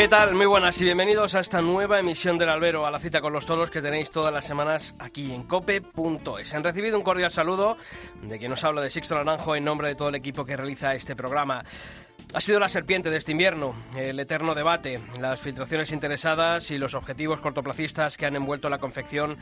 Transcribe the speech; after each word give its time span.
¿Qué 0.00 0.08
tal? 0.08 0.34
Muy 0.34 0.46
buenas 0.46 0.80
y 0.80 0.84
bienvenidos 0.84 1.34
a 1.34 1.40
esta 1.40 1.60
nueva 1.60 2.00
emisión 2.00 2.38
del 2.38 2.48
Albero, 2.48 2.86
a 2.86 2.90
la 2.90 2.98
cita 2.98 3.20
con 3.20 3.34
los 3.34 3.44
toros 3.44 3.70
que 3.70 3.82
tenéis 3.82 4.10
todas 4.10 4.32
las 4.32 4.46
semanas 4.46 4.94
aquí 4.98 5.30
en 5.30 5.42
cope.es. 5.42 6.54
Han 6.54 6.64
recibido 6.64 6.96
un 6.96 7.04
cordial 7.04 7.30
saludo 7.30 7.76
de 8.22 8.38
quien 8.38 8.50
nos 8.50 8.64
habla 8.64 8.80
de 8.80 8.88
Sixto 8.88 9.14
Naranjo 9.14 9.54
en 9.54 9.64
nombre 9.64 9.88
de 9.88 9.96
todo 9.96 10.08
el 10.08 10.14
equipo 10.14 10.42
que 10.42 10.56
realiza 10.56 10.94
este 10.94 11.14
programa. 11.14 11.62
Ha 12.32 12.40
sido 12.40 12.58
la 12.58 12.70
serpiente 12.70 13.10
de 13.10 13.18
este 13.18 13.32
invierno, 13.32 13.74
el 13.94 14.18
eterno 14.18 14.54
debate, 14.54 14.98
las 15.20 15.38
filtraciones 15.38 15.92
interesadas 15.92 16.70
y 16.70 16.78
los 16.78 16.94
objetivos 16.94 17.42
cortoplacistas 17.42 18.16
que 18.16 18.24
han 18.24 18.36
envuelto 18.36 18.70
la 18.70 18.78
confección 18.78 19.36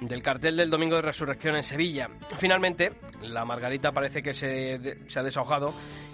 del 0.00 0.22
cartel 0.22 0.56
del 0.56 0.70
Domingo 0.70 0.96
de 0.96 1.02
Resurrección 1.02 1.54
en 1.54 1.62
Sevilla. 1.62 2.10
Finalmente, 2.36 2.94
la 3.22 3.44
Margarita 3.44 3.92
parece 3.92 4.24
que 4.24 4.34
se, 4.34 4.96
se 5.06 5.20
ha 5.20 5.22
desahogado 5.22 5.72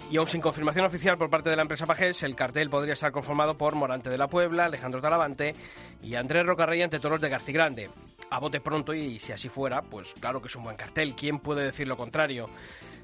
y 0.09 0.17
aún 0.17 0.27
sin 0.27 0.41
confirmación 0.41 0.85
oficial 0.85 1.17
por 1.17 1.29
parte 1.29 1.49
de 1.49 1.55
la 1.55 1.63
empresa 1.63 1.85
Pajés, 1.85 2.23
el 2.23 2.35
cartel 2.35 2.69
podría 2.69 2.93
estar 2.93 3.11
conformado 3.11 3.57
por 3.57 3.75
Morante 3.75 4.09
de 4.09 4.17
la 4.17 4.27
Puebla, 4.27 4.65
Alejandro 4.65 5.01
Talavante 5.01 5.53
y 6.01 6.15
Andrés 6.15 6.45
Rocarrey 6.45 6.81
ante 6.81 6.99
toros 6.99 7.19
de 7.19 7.29
Garcigrande. 7.29 7.89
A 8.29 8.39
bote 8.39 8.61
pronto 8.61 8.93
y 8.93 9.19
si 9.19 9.33
así 9.33 9.49
fuera, 9.49 9.81
pues 9.81 10.13
claro 10.19 10.41
que 10.41 10.47
es 10.47 10.55
un 10.55 10.63
buen 10.63 10.77
cartel. 10.77 11.15
¿Quién 11.15 11.39
puede 11.39 11.63
decir 11.63 11.87
lo 11.87 11.97
contrario? 11.97 12.49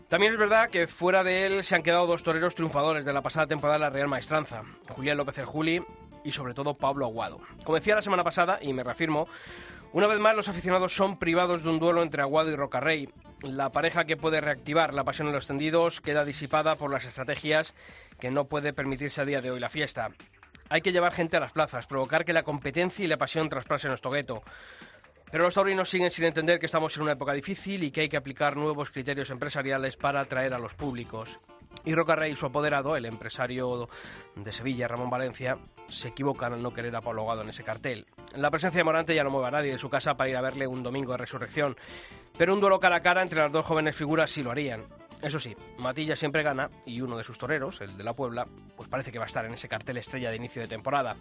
También 0.08 0.33
es 0.33 0.39
verdad 0.39 0.69
que 0.69 0.88
fuera 0.88 1.23
de 1.23 1.45
él 1.45 1.64
se 1.64 1.75
han 1.75 1.83
quedado 1.83 2.08
dos 2.08 2.23
toreros 2.23 2.55
triunfadores 2.55 3.05
de 3.05 3.14
la 3.14 3.22
pasada 3.22 3.47
temporada 3.47 3.80
de 3.80 3.86
la 3.86 3.89
Real 3.89 4.08
Maestranza, 4.08 4.64
Julián 4.89 5.17
López 5.17 5.38
el 5.39 5.45
Juli 5.45 5.83
y 6.23 6.31
sobre 6.31 6.53
todo 6.53 6.75
Pablo 6.75 7.05
Aguado. 7.05 7.39
Como 7.64 7.77
decía 7.77 7.95
la 7.95 8.02
semana 8.02 8.23
pasada, 8.23 8.59
y 8.61 8.73
me 8.73 8.83
reafirmo, 8.83 9.27
una 9.94 10.08
vez 10.08 10.19
más 10.19 10.36
los 10.36 10.49
aficionados 10.49 10.95
son 10.95 11.17
privados 11.17 11.63
de 11.63 11.69
un 11.69 11.80
duelo 11.80 12.02
entre 12.02 12.23
Aguado 12.23 12.49
y 12.49 12.55
Rocarrey. 12.55 13.09
La 13.44 13.72
pareja 13.72 14.05
que 14.05 14.17
puede 14.17 14.41
reactivar 14.41 14.94
la 14.94 15.03
pasión 15.03 15.27
en 15.27 15.36
los 15.36 15.45
tendidos 15.45 16.02
queda 16.02 16.25
disipada 16.25 16.75
por 16.75 16.91
las 16.91 17.05
estrategias 17.05 17.75
que 18.19 18.31
no 18.31 18.45
puede 18.45 18.73
permitirse 18.73 19.21
a 19.21 19.25
día 19.25 19.41
de 19.41 19.52
hoy 19.52 19.59
la 19.59 19.69
fiesta. 19.69 20.09
Hay 20.69 20.81
que 20.81 20.91
llevar 20.91 21.14
gente 21.14 21.38
a 21.38 21.39
las 21.39 21.52
plazas, 21.52 21.86
provocar 21.86 22.25
que 22.25 22.33
la 22.33 22.41
competencia 22.41 23.05
y 23.05 23.08
la 23.08 23.17
pasión 23.17 23.49
traspasen 23.49 23.89
nuestro 23.89 24.09
gueto. 24.09 24.41
Pero 25.31 25.44
los 25.44 25.53
taurinos 25.53 25.89
siguen 25.89 26.09
sin 26.09 26.25
entender 26.25 26.58
que 26.58 26.66
estamos 26.66 26.95
en 26.95 27.03
una 27.03 27.14
época 27.14 27.33
difícil 27.33 27.83
y 27.83 27.91
que 27.91 28.02
hay 28.02 28.09
que 28.09 28.17
aplicar 28.17 28.58
nuevos 28.58 28.89
criterios 28.89 29.30
empresariales 29.30 29.95
para 29.95 30.21
atraer 30.21 30.53
a 30.53 30.59
los 30.59 30.73
públicos. 30.73 31.39
Y 31.85 31.95
Rocarrey 31.95 32.31
y 32.31 32.35
su 32.35 32.45
apoderado, 32.45 32.95
el 32.95 33.05
empresario 33.05 33.89
de 34.35 34.52
Sevilla, 34.52 34.88
Ramón 34.88 35.09
Valencia, 35.09 35.57
se 35.89 36.09
equivocan 36.09 36.53
al 36.53 36.63
no 36.63 36.73
querer 36.73 36.95
a 36.95 37.02
Pablo 37.02 37.21
Aguado 37.21 37.41
en 37.41 37.49
ese 37.49 37.63
cartel. 37.63 38.05
La 38.35 38.52
presencia 38.52 38.80
de 38.80 38.83
Morante 38.83 39.15
ya 39.15 39.23
no 39.23 39.30
mueve 39.30 39.47
a 39.47 39.52
nadie 39.52 39.71
de 39.71 39.80
su 39.80 39.89
casa 39.89 40.15
para 40.15 40.30
ir 40.30 40.38
a 40.38 40.41
verle 40.41 40.65
un 40.65 40.81
domingo 40.81 41.11
de 41.11 41.17
resurrección, 41.17 41.75
pero 42.38 42.53
un 42.53 42.61
duelo 42.61 42.80
cara 42.80 42.97
a 42.97 43.02
cara 43.02 43.21
entre 43.21 43.39
las 43.39 43.52
dos 43.52 43.65
jóvenes 43.65 43.95
figuras 43.95 44.31
sí 44.31 44.43
lo 44.43 44.52
harían. 44.52 44.85
Eso 45.21 45.39
sí, 45.39 45.55
Matilla 45.77 46.17
siempre 46.17 46.43
gana 46.43 46.69
y 46.85 46.99
uno 46.99 47.17
de 47.17 47.23
sus 47.23 47.38
toreros, 47.38 47.80
el 47.80 47.95
de 47.95 48.03
la 48.03 48.13
Puebla, 48.13 48.45
pues 48.75 48.89
parece 48.89 49.11
que 49.11 49.19
va 49.19 49.25
a 49.25 49.27
estar 49.27 49.45
en 49.45 49.53
ese 49.53 49.69
cartel 49.69 49.97
estrella 49.97 50.30
de 50.30 50.35
inicio 50.35 50.61
de 50.61 50.67
temporada. 50.67 51.15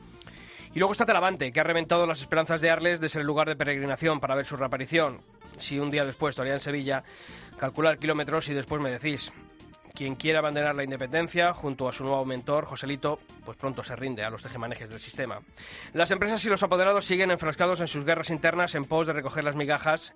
Y 0.74 0.78
luego 0.78 0.92
está 0.92 1.06
Talavante, 1.06 1.52
que 1.52 1.60
ha 1.60 1.64
reventado 1.64 2.06
las 2.06 2.20
esperanzas 2.20 2.60
de 2.60 2.70
Arles 2.70 3.00
de 3.00 3.08
ser 3.08 3.20
el 3.20 3.26
lugar 3.26 3.48
de 3.48 3.56
peregrinación 3.56 4.20
para 4.20 4.34
ver 4.34 4.46
su 4.46 4.56
reaparición. 4.56 5.20
Si 5.56 5.78
un 5.78 5.90
día 5.90 6.04
después 6.04 6.32
estaría 6.32 6.54
en 6.54 6.60
Sevilla, 6.60 7.04
calcular 7.58 7.98
kilómetros 7.98 8.48
y 8.48 8.54
después 8.54 8.80
me 8.80 8.90
decís. 8.90 9.30
Quien 9.94 10.14
quiera 10.14 10.38
abandonar 10.38 10.74
la 10.74 10.84
independencia, 10.84 11.52
junto 11.52 11.88
a 11.88 11.92
su 11.92 12.04
nuevo 12.04 12.24
mentor, 12.24 12.64
Joselito, 12.64 13.18
pues 13.44 13.58
pronto 13.58 13.82
se 13.82 13.94
rinde 13.94 14.24
a 14.24 14.30
los 14.30 14.42
tejemanejes 14.42 14.88
del 14.88 15.00
sistema. 15.00 15.38
Las 15.92 16.10
empresas 16.10 16.44
y 16.44 16.48
los 16.48 16.62
apoderados 16.62 17.04
siguen 17.04 17.30
enfrascados 17.30 17.80
en 17.80 17.88
sus 17.88 18.04
guerras 18.04 18.30
internas 18.30 18.74
en 18.74 18.86
pos 18.86 19.06
de 19.06 19.12
recoger 19.12 19.44
las 19.44 19.54
migajas 19.54 20.14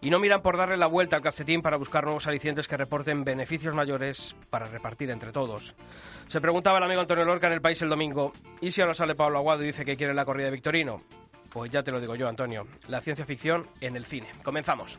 y 0.00 0.10
no 0.10 0.18
miran 0.18 0.42
por 0.42 0.56
darle 0.56 0.76
la 0.76 0.86
vuelta 0.86 1.16
al 1.16 1.22
calcetín 1.22 1.60
para 1.60 1.76
buscar 1.76 2.04
nuevos 2.04 2.26
alicientes 2.26 2.68
que 2.68 2.76
reporten 2.76 3.24
beneficios 3.24 3.74
mayores 3.74 4.34
para 4.48 4.66
repartir 4.66 5.10
entre 5.10 5.32
todos. 5.32 5.74
Se 6.28 6.40
preguntaba 6.40 6.78
el 6.78 6.84
amigo 6.84 7.00
Antonio 7.00 7.24
Lorca 7.24 7.48
en 7.48 7.54
El 7.54 7.60
País 7.60 7.82
el 7.82 7.88
domingo, 7.88 8.32
¿y 8.60 8.70
si 8.70 8.80
ahora 8.80 8.94
sale 8.94 9.14
Pablo 9.14 9.38
Aguado 9.38 9.62
y 9.62 9.66
dice 9.66 9.84
que 9.84 9.96
quiere 9.96 10.14
la 10.14 10.24
corrida 10.24 10.46
de 10.46 10.52
Victorino? 10.52 11.02
Pues 11.50 11.70
ya 11.70 11.82
te 11.82 11.90
lo 11.90 12.00
digo 12.00 12.14
yo, 12.14 12.28
Antonio, 12.28 12.66
la 12.88 13.00
ciencia 13.00 13.24
ficción 13.24 13.66
en 13.80 13.96
el 13.96 14.04
cine. 14.04 14.28
Comenzamos. 14.42 14.98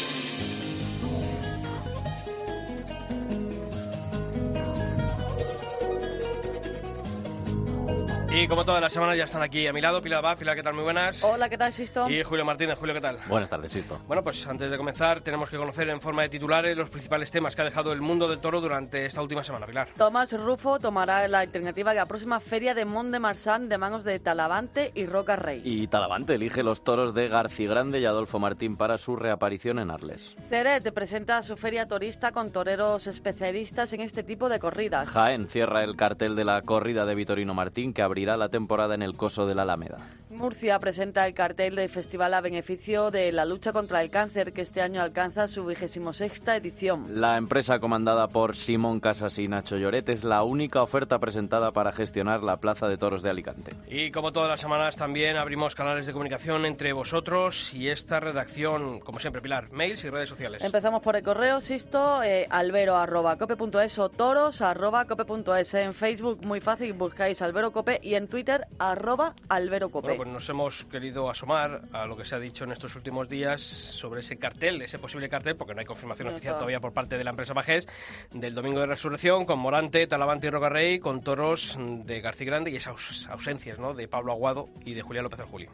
Y 8.33 8.47
como 8.47 8.63
todas 8.63 8.79
las 8.79 8.93
semanas 8.93 9.17
ya 9.17 9.25
están 9.25 9.41
aquí 9.41 9.67
a 9.67 9.73
mi 9.73 9.81
lado, 9.81 10.01
Pilar 10.01 10.19
Abad. 10.19 10.37
Pilar, 10.37 10.55
¿qué 10.55 10.63
tal? 10.63 10.73
Muy 10.73 10.83
buenas. 10.83 11.21
Hola, 11.21 11.49
¿qué 11.49 11.57
tal, 11.57 11.73
Sisto? 11.73 12.09
Y 12.09 12.23
Julio 12.23 12.45
Martínez. 12.45 12.79
Julio, 12.79 12.95
¿qué 12.95 13.01
tal? 13.01 13.19
Buenas 13.27 13.49
tardes, 13.49 13.73
Sisto. 13.73 13.99
Bueno, 14.07 14.23
pues 14.23 14.47
antes 14.47 14.71
de 14.71 14.77
comenzar 14.77 15.19
tenemos 15.19 15.49
que 15.49 15.57
conocer 15.57 15.89
en 15.89 15.99
forma 15.99 16.21
de 16.21 16.29
titulares 16.29 16.77
los 16.77 16.89
principales 16.89 17.29
temas 17.29 17.57
que 17.57 17.61
ha 17.61 17.65
dejado 17.65 17.91
el 17.91 17.99
mundo 17.99 18.29
del 18.29 18.39
toro 18.39 18.61
durante 18.61 19.05
esta 19.05 19.21
última 19.21 19.43
semana, 19.43 19.65
Pilar. 19.65 19.89
Tomás 19.97 20.31
Rufo 20.31 20.79
tomará 20.79 21.27
la 21.27 21.39
alternativa 21.39 21.91
de 21.91 21.97
la 21.97 22.05
próxima 22.05 22.39
feria 22.39 22.73
de 22.73 22.85
Mont 22.85 23.11
de 23.11 23.19
Marsan 23.19 23.67
de 23.67 23.77
manos 23.77 24.05
de 24.05 24.17
Talavante 24.19 24.93
y 24.95 25.07
Roca 25.07 25.35
Rey. 25.35 25.61
Y 25.65 25.87
Talavante 25.87 26.35
elige 26.35 26.63
los 26.63 26.85
toros 26.85 27.13
de 27.13 27.27
Garcigrande 27.27 27.99
y 27.99 28.05
Adolfo 28.05 28.39
Martín 28.39 28.77
para 28.77 28.97
su 28.97 29.17
reaparición 29.17 29.77
en 29.77 29.91
Arles. 29.91 30.37
Ceret 30.47 30.89
presenta 30.93 31.43
su 31.43 31.57
feria 31.57 31.85
torista 31.85 32.31
con 32.31 32.53
toreros 32.53 33.07
especialistas 33.07 33.91
en 33.91 33.99
este 33.99 34.23
tipo 34.23 34.47
de 34.47 34.57
corridas. 34.57 35.09
Jaén 35.09 35.49
cierra 35.49 35.83
el 35.83 35.97
cartel 35.97 36.37
de 36.37 36.45
la 36.45 36.61
corrida 36.61 37.05
de 37.05 37.13
Vitorino 37.13 37.53
Martín 37.53 37.93
que 37.93 38.01
abrirá 38.01 38.20
la 38.25 38.49
temporada 38.49 38.95
en 38.95 39.01
el 39.01 39.15
Coso 39.15 39.45
de 39.45 39.55
la 39.55 39.63
Alameda. 39.63 39.97
Murcia 40.29 40.79
presenta 40.79 41.27
el 41.27 41.33
cartel 41.33 41.75
del 41.75 41.89
festival 41.89 42.33
a 42.33 42.41
beneficio 42.41 43.11
de 43.11 43.31
la 43.33 43.43
lucha 43.43 43.73
contra 43.73 44.01
el 44.01 44.09
cáncer 44.09 44.53
que 44.53 44.61
este 44.61 44.81
año 44.81 45.01
alcanza 45.01 45.49
su 45.49 45.65
vigésimo 45.65 46.13
sexta 46.13 46.55
edición. 46.55 47.19
La 47.19 47.37
empresa 47.37 47.79
comandada 47.79 48.29
por 48.29 48.55
Simón 48.55 49.01
Casas 49.01 49.37
y 49.39 49.49
Nacho 49.49 49.77
Lloret 49.77 50.07
es 50.07 50.23
la 50.23 50.43
única 50.43 50.81
oferta 50.81 51.19
presentada 51.19 51.71
para 51.71 51.91
gestionar 51.91 52.43
la 52.43 52.57
Plaza 52.57 52.87
de 52.87 52.97
Toros 52.97 53.23
de 53.23 53.29
Alicante. 53.29 53.75
Y 53.89 54.11
como 54.11 54.31
todas 54.31 54.49
las 54.49 54.61
semanas 54.61 54.95
también 54.95 55.35
abrimos 55.35 55.75
canales 55.75 56.05
de 56.05 56.13
comunicación 56.13 56.65
entre 56.65 56.93
vosotros 56.93 57.73
y 57.73 57.89
esta 57.89 58.21
redacción, 58.21 59.01
como 59.01 59.19
siempre, 59.19 59.41
Pilar, 59.41 59.69
mails 59.71 60.03
y 60.05 60.09
redes 60.09 60.29
sociales. 60.29 60.63
Empezamos 60.63 61.01
por 61.01 61.17
el 61.17 61.23
correo, 61.23 61.59
Sisto, 61.59 62.23
eh, 62.23 62.47
albero.cope.es 62.49 63.99
o 63.99 64.09
toros.cope.es. 64.09 65.73
En 65.73 65.93
Facebook, 65.93 66.45
muy 66.45 66.61
fácil, 66.61 66.93
buscáis 66.93 67.41
Albero 67.41 67.71
Cope 67.71 67.99
y 68.01 68.10
en 68.15 68.27
Twitter 68.27 68.65
arroba 68.79 69.35
alberocope. 69.49 70.07
Bueno, 70.07 70.23
pues 70.23 70.29
nos 70.33 70.49
hemos 70.49 70.83
querido 70.85 71.29
asomar 71.29 71.81
a 71.93 72.05
lo 72.05 72.15
que 72.17 72.25
se 72.25 72.35
ha 72.35 72.39
dicho 72.39 72.63
en 72.63 72.71
estos 72.71 72.95
últimos 72.95 73.27
días 73.29 73.61
sobre 73.61 74.21
ese 74.21 74.37
cartel, 74.37 74.81
ese 74.81 74.99
posible 74.99 75.29
cartel, 75.29 75.55
porque 75.55 75.73
no 75.73 75.79
hay 75.79 75.85
confirmación 75.85 76.27
No 76.27 76.33
oficial 76.33 76.53
está. 76.53 76.59
todavía 76.59 76.79
por 76.79 76.93
parte 76.93 77.17
de 77.17 77.23
la 77.23 77.29
empresa 77.31 77.53
Bajés, 77.53 77.87
del 78.31 78.53
Domingo 78.55 78.79
de 78.79 78.85
Resurrección, 78.87 79.45
con 79.45 79.59
Morante, 79.59 80.07
Talavante 80.07 80.47
y 80.47 80.49
Rocarrey, 80.49 80.99
con 80.99 81.21
toros 81.21 81.77
de 81.79 82.21
García 82.21 82.47
Grande 82.47 82.71
y 82.71 82.75
esas 82.77 82.93
aus- 82.95 83.27
ausencias 83.29 83.79
¿no? 83.79 83.93
de 83.93 84.07
Pablo 84.07 84.31
Aguado 84.31 84.67
y 84.85 84.93
de 84.93 85.01
Julián 85.01 85.23
López 85.23 85.39
del 85.39 85.47
Juli. 85.47 85.67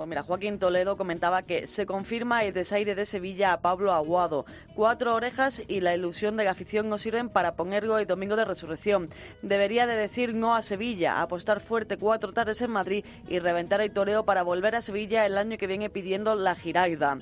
Pues 0.00 0.08
mira, 0.08 0.22
Joaquín 0.22 0.58
Toledo 0.58 0.96
comentaba 0.96 1.42
que 1.42 1.66
se 1.66 1.84
confirma 1.84 2.42
el 2.42 2.54
desaire 2.54 2.94
de 2.94 3.04
Sevilla 3.04 3.52
a 3.52 3.60
Pablo 3.60 3.92
Aguado. 3.92 4.46
Cuatro 4.74 5.14
orejas 5.14 5.62
y 5.68 5.82
la 5.82 5.94
ilusión 5.94 6.38
de 6.38 6.44
la 6.44 6.52
afición 6.52 6.88
no 6.88 6.96
sirven 6.96 7.28
para 7.28 7.54
ponerlo 7.54 7.98
el 7.98 8.06
domingo 8.06 8.34
de 8.34 8.46
resurrección. 8.46 9.10
Debería 9.42 9.86
de 9.86 9.96
decir 9.96 10.32
no 10.34 10.54
a 10.54 10.62
Sevilla, 10.62 11.20
apostar 11.20 11.60
fuerte 11.60 11.98
cuatro 11.98 12.32
tardes 12.32 12.62
en 12.62 12.70
Madrid 12.70 13.04
y 13.28 13.40
reventar 13.40 13.82
el 13.82 13.90
toreo 13.90 14.24
para 14.24 14.42
volver 14.42 14.74
a 14.74 14.80
Sevilla 14.80 15.26
el 15.26 15.36
año 15.36 15.58
que 15.58 15.66
viene 15.66 15.90
pidiendo 15.90 16.34
la 16.34 16.54
Giralda. 16.54 17.18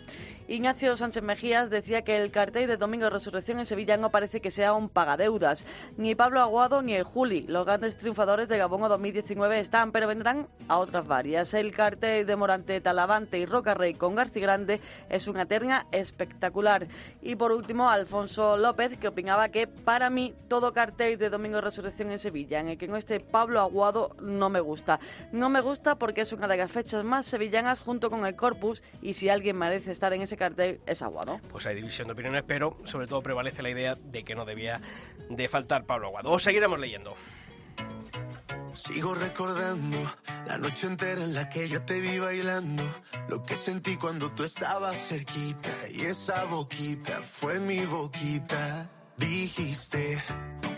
Ignacio 0.50 0.97
Sánchez 0.97 1.23
Mejías 1.23 1.69
decía 1.69 2.00
que 2.00 2.17
el 2.17 2.31
cartel 2.31 2.69
de 2.69 2.79
Domingo 2.79 3.11
Resurrección 3.11 3.59
en 3.59 3.67
Sevilla 3.67 3.99
no 3.99 4.11
parece 4.11 4.41
que 4.41 4.50
sea 4.50 4.73
un 4.73 4.89
pagadeudas. 4.89 5.62
Ni 5.99 6.15
Pablo 6.15 6.41
Aguado 6.41 6.81
ni 6.81 6.95
el 6.95 7.03
Juli, 7.03 7.43
los 7.47 7.67
grandes 7.67 7.99
triunfadores 7.99 8.49
de 8.49 8.56
Gabón 8.56 8.81
2019 8.81 9.61
están, 9.61 9.93
pero 9.93 10.09
vendrán 10.09 10.49
a 10.67 10.79
otras 10.79 11.06
varias. 11.06 11.53
El 11.53 11.73
cartel 11.73 12.25
de 12.25 12.35
Morante, 12.35 12.81
Talavante 12.81 13.39
y 13.39 13.45
Roca 13.45 13.75
Rey 13.75 13.93
con 13.93 14.15
García 14.15 14.41
Grande 14.41 14.81
es 15.11 15.29
una 15.29 15.45
terna 15.45 15.87
espectacular. 15.93 16.89
Y 17.21 17.37
por 17.37 17.53
último, 17.53 17.91
Alfonso 17.91 18.56
López, 18.56 18.97
que 18.97 19.09
opinaba 19.09 19.51
que 19.51 19.67
para 19.67 20.09
mí 20.09 20.33
todo 20.49 20.73
cartel 20.73 21.19
de 21.19 21.29
Domingo 21.29 21.61
Resurrección 21.61 22.11
en 22.11 22.21
Sevilla, 22.21 22.61
en 22.61 22.69
el 22.69 22.79
que 22.79 22.89
no 22.89 22.97
esté 22.97 23.21
Pablo 23.21 23.61
Aguado, 23.61 24.17
no 24.23 24.49
me 24.49 24.61
gusta. 24.61 24.99
No 25.31 25.51
me 25.51 25.61
gusta 25.61 25.97
porque 25.97 26.23
es 26.23 26.33
una 26.33 26.49
de 26.49 26.56
las 26.56 26.73
fechas 26.73 27.05
más 27.05 27.27
sevillanas 27.27 27.81
junto 27.81 28.09
con 28.09 28.25
el 28.25 28.35
Corpus 28.35 28.83
y 29.03 29.12
si 29.12 29.29
alguien 29.29 29.59
merece 29.59 29.93
estar 29.93 30.15
en 30.15 30.23
ese 30.23 30.38
cartel 30.38 30.81
es 30.87 31.02
Aguado. 31.02 31.40
Pues 31.50 31.67
hay 31.67 31.76
división 31.76 32.08
de 32.08 32.12
opiniones, 32.12 32.44
pero 32.46 32.79
sobre 32.85 33.06
todo 33.06 33.23
prevalece 33.23 33.62
la 33.62 33.70
idea 33.70 33.94
de 33.96 34.25
que 34.25 34.35
no 34.35 34.44
debía 34.44 34.81
de 35.29 35.49
faltar 35.49 35.85
Pablo 35.85 36.08
Aguado. 36.08 36.31
Os 36.31 36.43
seguiremos 36.43 36.79
leyendo. 36.79 37.14
Sigo 38.73 39.14
recordando 39.14 39.96
la 40.46 40.56
noche 40.58 40.87
entera 40.87 41.25
en 41.25 41.35
la 41.35 41.49
que 41.49 41.69
yo 41.69 41.82
te 41.82 42.00
vi 42.00 42.19
bailando, 42.19 42.82
lo 43.29 43.43
que 43.43 43.55
sentí 43.55 43.96
cuando 43.96 44.31
tú 44.32 44.44
estabas 44.44 45.08
cerquita 45.08 45.70
y 45.93 46.02
esa 46.02 46.44
boquita 46.44 47.20
fue 47.23 47.58
mi 47.61 47.84
boquita. 47.84 48.91
Dijiste, 49.17 50.23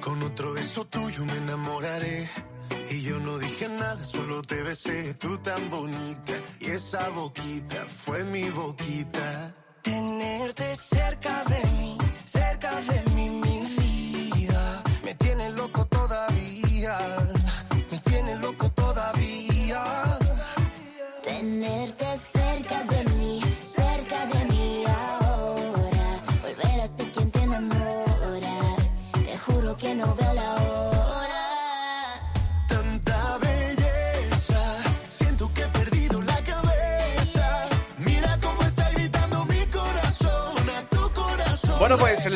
con 0.00 0.22
otro 0.22 0.54
beso 0.54 0.86
tuyo 0.86 1.24
me 1.26 1.36
enamoraré. 1.36 2.28
Y 2.90 3.02
yo 3.02 3.19
no 3.20 3.38
dije 3.38 3.69
nada, 3.69 4.05
solo 4.05 4.43
te 4.43 4.62
besé, 4.62 5.14
tú 5.14 5.38
tan 5.38 5.70
bonita. 5.70 6.32
Y 6.61 6.67
esa 6.67 7.08
boquita 7.11 7.87
fue 7.87 8.25
mi 8.25 8.49
boquita. 8.50 9.55
Tenerte 9.82 10.76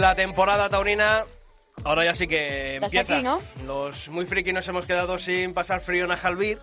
la 0.05 0.15
temporada 0.15 0.69
taurina 0.69 1.25
ahora 1.83 2.05
ya 2.05 2.15
sí 2.15 2.29
que 2.29 2.75
empieza. 2.75 3.15
aquí, 3.15 3.23
¿no? 3.25 3.41
Los 3.67 4.11
muy 4.11 4.27
friki 4.27 4.53
nos 4.53 4.69
hemos 4.69 4.85
quedado 4.85 5.19
sin 5.19 5.55
pasar 5.55 5.81
frío 5.81 6.05
en 6.05 6.11
Ajalbid. 6.11 6.59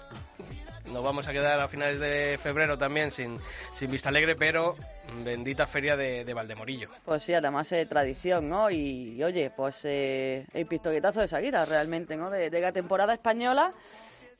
Nos 0.93 1.03
vamos 1.03 1.27
a 1.27 1.31
quedar 1.31 1.59
a 1.59 1.67
finales 1.67 1.99
de 1.99 2.37
febrero 2.39 2.77
también 2.77 3.09
sin, 3.09 3.35
sin 3.73 3.89
Vista 3.89 4.09
Alegre, 4.09 4.35
pero 4.35 4.75
bendita 5.23 5.65
feria 5.65 5.97
de, 5.97 6.23
de 6.23 6.33
Valdemorillo. 6.35 6.89
Pues 7.03 7.23
sí, 7.23 7.33
además 7.33 7.71
es 7.71 7.89
tradición, 7.89 8.47
¿no? 8.47 8.69
Y, 8.69 9.15
y, 9.15 9.23
oye, 9.23 9.51
pues 9.55 9.85
eh, 9.85 10.45
el 10.53 10.67
pistoletazo 10.67 11.21
de 11.21 11.27
salida 11.27 11.65
realmente, 11.65 12.15
¿no? 12.17 12.29
De, 12.29 12.51
de 12.51 12.61
la 12.61 12.71
temporada 12.71 13.13
española 13.13 13.73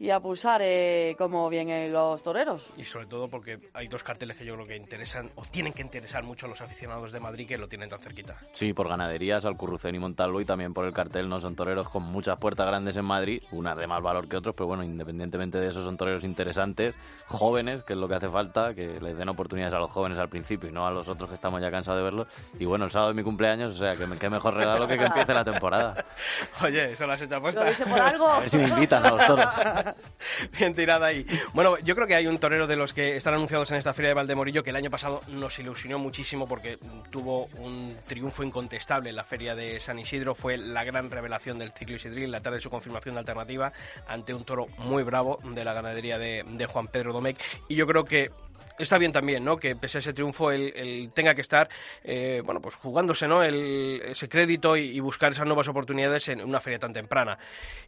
y 0.01 0.09
a 0.09 0.19
pulsar 0.19 0.61
eh, 0.63 1.13
como 1.15 1.47
vienen 1.47 1.93
los 1.93 2.23
toreros. 2.23 2.67
Y 2.75 2.85
sobre 2.85 3.05
todo 3.05 3.27
porque 3.27 3.59
hay 3.75 3.87
dos 3.87 4.01
carteles 4.03 4.35
que 4.35 4.43
yo 4.43 4.55
creo 4.55 4.65
que 4.65 4.75
interesan 4.75 5.29
o 5.35 5.43
tienen 5.45 5.73
que 5.73 5.83
interesar 5.83 6.23
mucho 6.23 6.47
a 6.47 6.49
los 6.49 6.59
aficionados 6.59 7.11
de 7.11 7.19
Madrid 7.19 7.47
que 7.47 7.55
lo 7.55 7.67
tienen 7.67 7.87
tan 7.87 7.99
cerquita. 7.99 8.35
Sí, 8.53 8.73
por 8.73 8.87
ganaderías, 8.89 9.45
Alcurrucén 9.45 9.93
y 9.93 9.99
Montalvo 9.99 10.41
y 10.41 10.45
también 10.45 10.73
por 10.73 10.85
el 10.85 10.93
cartel, 10.93 11.29
no 11.29 11.39
son 11.39 11.55
toreros 11.55 11.87
con 11.87 12.01
muchas 12.01 12.39
puertas 12.39 12.65
grandes 12.65 12.95
en 12.95 13.05
Madrid, 13.05 13.43
unas 13.51 13.77
de 13.77 13.85
más 13.85 14.01
valor 14.01 14.27
que 14.27 14.37
otros, 14.37 14.55
pero 14.55 14.65
bueno, 14.65 14.83
independientemente 14.83 15.59
de 15.59 15.69
eso 15.69 15.85
son 15.85 15.97
toreros 15.97 16.23
interesantes, 16.23 16.95
jóvenes, 17.27 17.83
que 17.83 17.93
es 17.93 17.99
lo 17.99 18.07
que 18.07 18.15
hace 18.15 18.29
falta, 18.29 18.73
que 18.73 18.99
les 18.99 19.15
den 19.15 19.29
oportunidades 19.29 19.75
a 19.75 19.79
los 19.79 19.91
jóvenes 19.91 20.17
al 20.17 20.29
principio 20.29 20.67
y 20.67 20.71
no 20.71 20.87
a 20.87 20.89
los 20.91 21.07
otros 21.09 21.29
que 21.29 21.35
estamos 21.35 21.61
ya 21.61 21.69
cansados 21.69 21.99
de 21.99 22.03
verlos. 22.05 22.27
Y 22.59 22.65
bueno, 22.65 22.85
el 22.85 22.91
sábado 22.91 23.11
es 23.11 23.15
mi 23.15 23.21
cumpleaños, 23.23 23.75
o 23.75 23.77
sea, 23.77 23.95
que 23.95 24.07
me- 24.07 24.17
qué 24.17 24.31
mejor 24.31 24.55
regalo 24.55 24.87
que 24.87 24.97
que 24.97 25.05
empiece 25.05 25.31
la 25.33 25.43
temporada. 25.45 26.03
Oye, 26.63 26.93
eso 26.93 27.05
lo 27.05 27.13
has 27.13 27.21
hecho 27.21 27.29
¿Lo 27.31 27.37
apuesta. 27.37 27.63
dice 27.65 27.85
por 27.85 27.99
algo? 27.99 28.27
A 28.27 28.39
ver 28.39 28.49
si 28.49 28.57
me 28.57 28.67
invitan 28.67 29.05
a 29.05 29.11
los 29.11 29.27
toros. 29.27 29.45
Bien 30.57 30.73
tirada 30.73 31.07
ahí. 31.07 31.25
Bueno, 31.53 31.77
yo 31.79 31.95
creo 31.95 32.07
que 32.07 32.15
hay 32.15 32.27
un 32.27 32.37
torero 32.37 32.67
de 32.67 32.75
los 32.75 32.93
que 32.93 33.15
están 33.15 33.33
anunciados 33.33 33.71
en 33.71 33.77
esta 33.77 33.93
feria 33.93 34.09
de 34.09 34.15
Valdemorillo 34.15 34.63
que 34.63 34.69
el 34.69 34.75
año 34.75 34.89
pasado 34.89 35.21
nos 35.29 35.57
ilusionó 35.59 35.99
muchísimo 35.99 36.47
porque 36.47 36.77
tuvo 37.09 37.45
un 37.57 37.95
triunfo 38.07 38.43
incontestable 38.43 39.09
en 39.09 39.15
la 39.15 39.23
feria 39.23 39.55
de 39.55 39.79
San 39.79 39.99
Isidro. 39.99 40.35
Fue 40.35 40.57
la 40.57 40.83
gran 40.83 41.09
revelación 41.09 41.59
del 41.59 41.71
ciclo 41.71 41.95
Isidril, 41.95 42.31
la 42.31 42.41
tarde 42.41 42.57
de 42.57 42.61
su 42.61 42.69
confirmación 42.69 43.15
de 43.15 43.19
alternativa 43.19 43.71
ante 44.07 44.33
un 44.33 44.43
toro 44.43 44.67
muy 44.77 45.03
bravo 45.03 45.39
de 45.43 45.65
la 45.65 45.73
ganadería 45.73 46.17
de, 46.17 46.67
Juan 46.71 46.87
Pedro 46.87 47.13
Domecq. 47.13 47.39
Y 47.67 47.75
yo 47.75 47.87
creo 47.87 48.05
que 48.05 48.31
está 48.77 48.97
bien 48.97 49.11
también, 49.11 49.43
¿no? 49.43 49.57
Que 49.57 49.75
pese 49.75 49.97
a 49.97 49.99
ese 49.99 50.13
triunfo 50.13 50.51
él, 50.51 51.11
tenga 51.13 51.35
que 51.35 51.41
estar, 51.41 51.69
eh, 52.03 52.41
bueno, 52.45 52.61
pues 52.61 52.75
jugándose, 52.75 53.27
¿no? 53.27 53.43
Ese 53.43 54.29
crédito 54.29 54.77
y 54.77 54.99
buscar 54.99 55.31
esas 55.31 55.45
nuevas 55.45 55.67
oportunidades 55.67 56.29
en 56.29 56.41
una 56.41 56.61
feria 56.61 56.79
tan 56.79 56.93
temprana. 56.93 57.37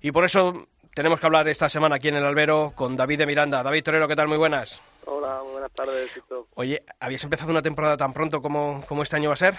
Y 0.01 0.11
por 0.11 0.25
eso 0.25 0.67
tenemos 0.93 1.19
que 1.19 1.25
hablar 1.25 1.47
esta 1.47 1.69
semana 1.69 1.95
aquí 1.95 2.09
en 2.09 2.15
el 2.15 2.25
Albero 2.25 2.73
con 2.75 2.95
David 2.95 3.19
de 3.19 3.25
Miranda. 3.25 3.63
David 3.63 3.83
Torero, 3.83 4.07
¿qué 4.07 4.15
tal? 4.15 4.27
Muy 4.27 4.37
buenas. 4.37 4.81
Hola, 5.05 5.41
muy 5.43 5.53
buenas 5.53 5.71
tardes, 5.73 6.13
Tito. 6.13 6.47
Oye, 6.55 6.83
¿habías 6.99 7.23
empezado 7.23 7.51
una 7.51 7.61
temporada 7.61 7.97
tan 7.97 8.13
pronto 8.13 8.41
como, 8.41 8.83
como 8.87 9.03
este 9.03 9.15
año 9.15 9.29
va 9.29 9.33
a 9.33 9.37
ser? 9.37 9.55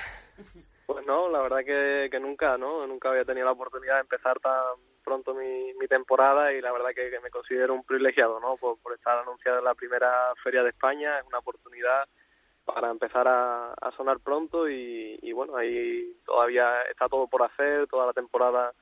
Pues 0.87 1.05
no, 1.07 1.29
la 1.29 1.41
verdad 1.41 1.65
que, 1.65 2.09
que 2.11 2.21
nunca, 2.21 2.57
¿no? 2.57 2.87
Nunca 2.87 3.11
había 3.11 3.25
tenido 3.25 3.47
la 3.47 3.53
oportunidad 3.53 3.95
de 3.95 4.01
empezar 4.01 4.39
tan 4.41 4.53
pronto 5.03 5.35
mi, 5.35 5.75
mi 5.75 5.87
temporada 5.87 6.53
y 6.53 6.61
la 6.61 6.73
verdad 6.73 6.91
que, 6.95 7.11
que 7.11 7.21
me 7.21 7.31
considero 7.31 7.75
un 7.75 7.85
privilegiado, 7.85 8.39
¿no? 8.41 8.57
Por, 8.57 8.79
por 8.81 8.95
estar 8.95 9.19
anunciado 9.19 9.59
en 9.59 9.65
la 9.65 9.75
primera 9.75 10.33
feria 10.43 10.63
de 10.63 10.71
España, 10.71 11.19
es 11.19 11.27
una 11.27 11.39
oportunidad 11.39 12.05
para 12.65 12.91
empezar 12.91 13.29
a, 13.29 13.73
a 13.75 13.93
sonar 13.97 14.21
pronto 14.21 14.69
y, 14.69 15.19
y 15.21 15.33
bueno, 15.33 15.57
ahí 15.57 16.17
todavía 16.25 16.83
está 16.91 17.09
todo 17.09 17.27
por 17.27 17.43
hacer, 17.43 17.87
toda 17.89 18.07
la 18.07 18.13
temporada 18.15 18.73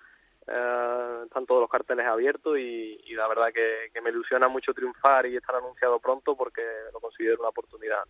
eh, 0.46 1.22
están 1.24 1.46
todos 1.46 1.60
los 1.60 1.70
carteles 1.70 2.06
abiertos 2.06 2.58
y, 2.58 3.00
y 3.04 3.14
la 3.14 3.28
verdad 3.28 3.52
que, 3.52 4.00
me 4.02 4.10
ilusiona 4.10 4.48
mucho 4.48 4.74
triunfar 4.74 5.26
y 5.26 5.36
estar 5.36 5.54
anunciado 5.54 6.00
pronto 6.00 6.34
porque 6.34 6.62
lo 6.92 6.98
considero 6.98 7.38
una 7.38 7.50
oportunidad. 7.50 8.02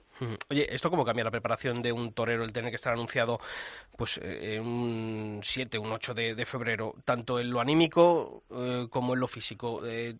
Oye, 0.48 0.66
¿esto 0.74 0.88
cómo 0.88 1.04
cambia 1.04 1.24
la 1.24 1.30
preparación 1.30 1.82
de 1.82 1.92
un 1.92 2.14
torero 2.14 2.44
el 2.44 2.52
tener 2.52 2.70
que 2.70 2.76
estar 2.76 2.94
anunciado 2.94 3.38
pues 3.98 4.18
eh, 4.22 4.58
un 4.58 5.40
7, 5.42 5.78
un 5.78 5.92
8 5.92 6.14
de, 6.14 6.34
de 6.34 6.46
febrero, 6.46 6.94
tanto 7.04 7.38
en 7.38 7.50
lo 7.50 7.60
anímico 7.60 8.44
eh, 8.50 8.86
como 8.88 9.12
en 9.12 9.20
lo 9.20 9.28
físico? 9.28 9.82
Eh, 9.84 10.16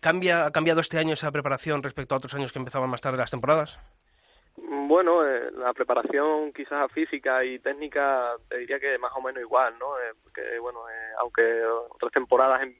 ¿cambia, 0.00 0.46
¿Ha 0.46 0.50
cambiado 0.50 0.80
este 0.80 0.98
año 0.98 1.14
esa 1.14 1.30
preparación 1.30 1.82
respecto 1.84 2.16
a 2.16 2.18
otros 2.18 2.34
años 2.34 2.52
que 2.52 2.58
empezaban 2.58 2.90
más 2.90 3.00
tarde 3.00 3.18
las 3.18 3.30
temporadas? 3.30 3.78
Bueno, 4.56 5.26
eh, 5.26 5.50
la 5.52 5.72
preparación 5.72 6.52
quizás 6.52 6.90
física 6.92 7.44
y 7.44 7.58
técnica 7.58 8.34
te 8.48 8.58
diría 8.58 8.78
que 8.78 8.98
más 8.98 9.12
o 9.14 9.22
menos 9.22 9.40
igual, 9.40 9.74
¿no? 9.78 9.98
Eh, 9.98 10.12
porque, 10.22 10.58
bueno, 10.58 10.88
eh, 10.88 11.12
aunque 11.18 11.64
otras 11.64 12.12
temporadas 12.12 12.62
he, 12.62 12.74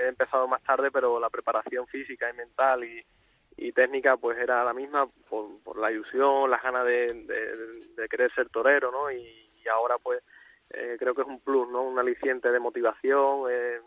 he 0.00 0.08
empezado 0.08 0.48
más 0.48 0.62
tarde, 0.62 0.90
pero 0.90 1.20
la 1.20 1.30
preparación 1.30 1.86
física 1.86 2.30
y 2.30 2.32
mental 2.34 2.84
y, 2.84 3.04
técnica 3.74 4.18
pues 4.18 4.36
era 4.38 4.62
la 4.64 4.74
misma 4.74 5.06
por, 5.30 5.62
por 5.62 5.78
la 5.78 5.90
ilusión, 5.90 6.50
las 6.50 6.62
ganas 6.62 6.84
de, 6.84 7.24
querer 8.10 8.30
ser 8.34 8.50
torero, 8.50 8.90
¿no? 8.90 9.10
Y, 9.10 9.50
y 9.64 9.68
ahora 9.68 9.96
pues 9.98 10.22
eh, 10.70 10.96
creo 10.98 11.14
que 11.14 11.22
es 11.22 11.28
un 11.28 11.40
plus, 11.40 11.68
¿no? 11.68 11.82
Un 11.82 11.98
aliciente 11.98 12.50
de 12.50 12.58
motivación, 12.58 13.44
eh, 13.50 13.80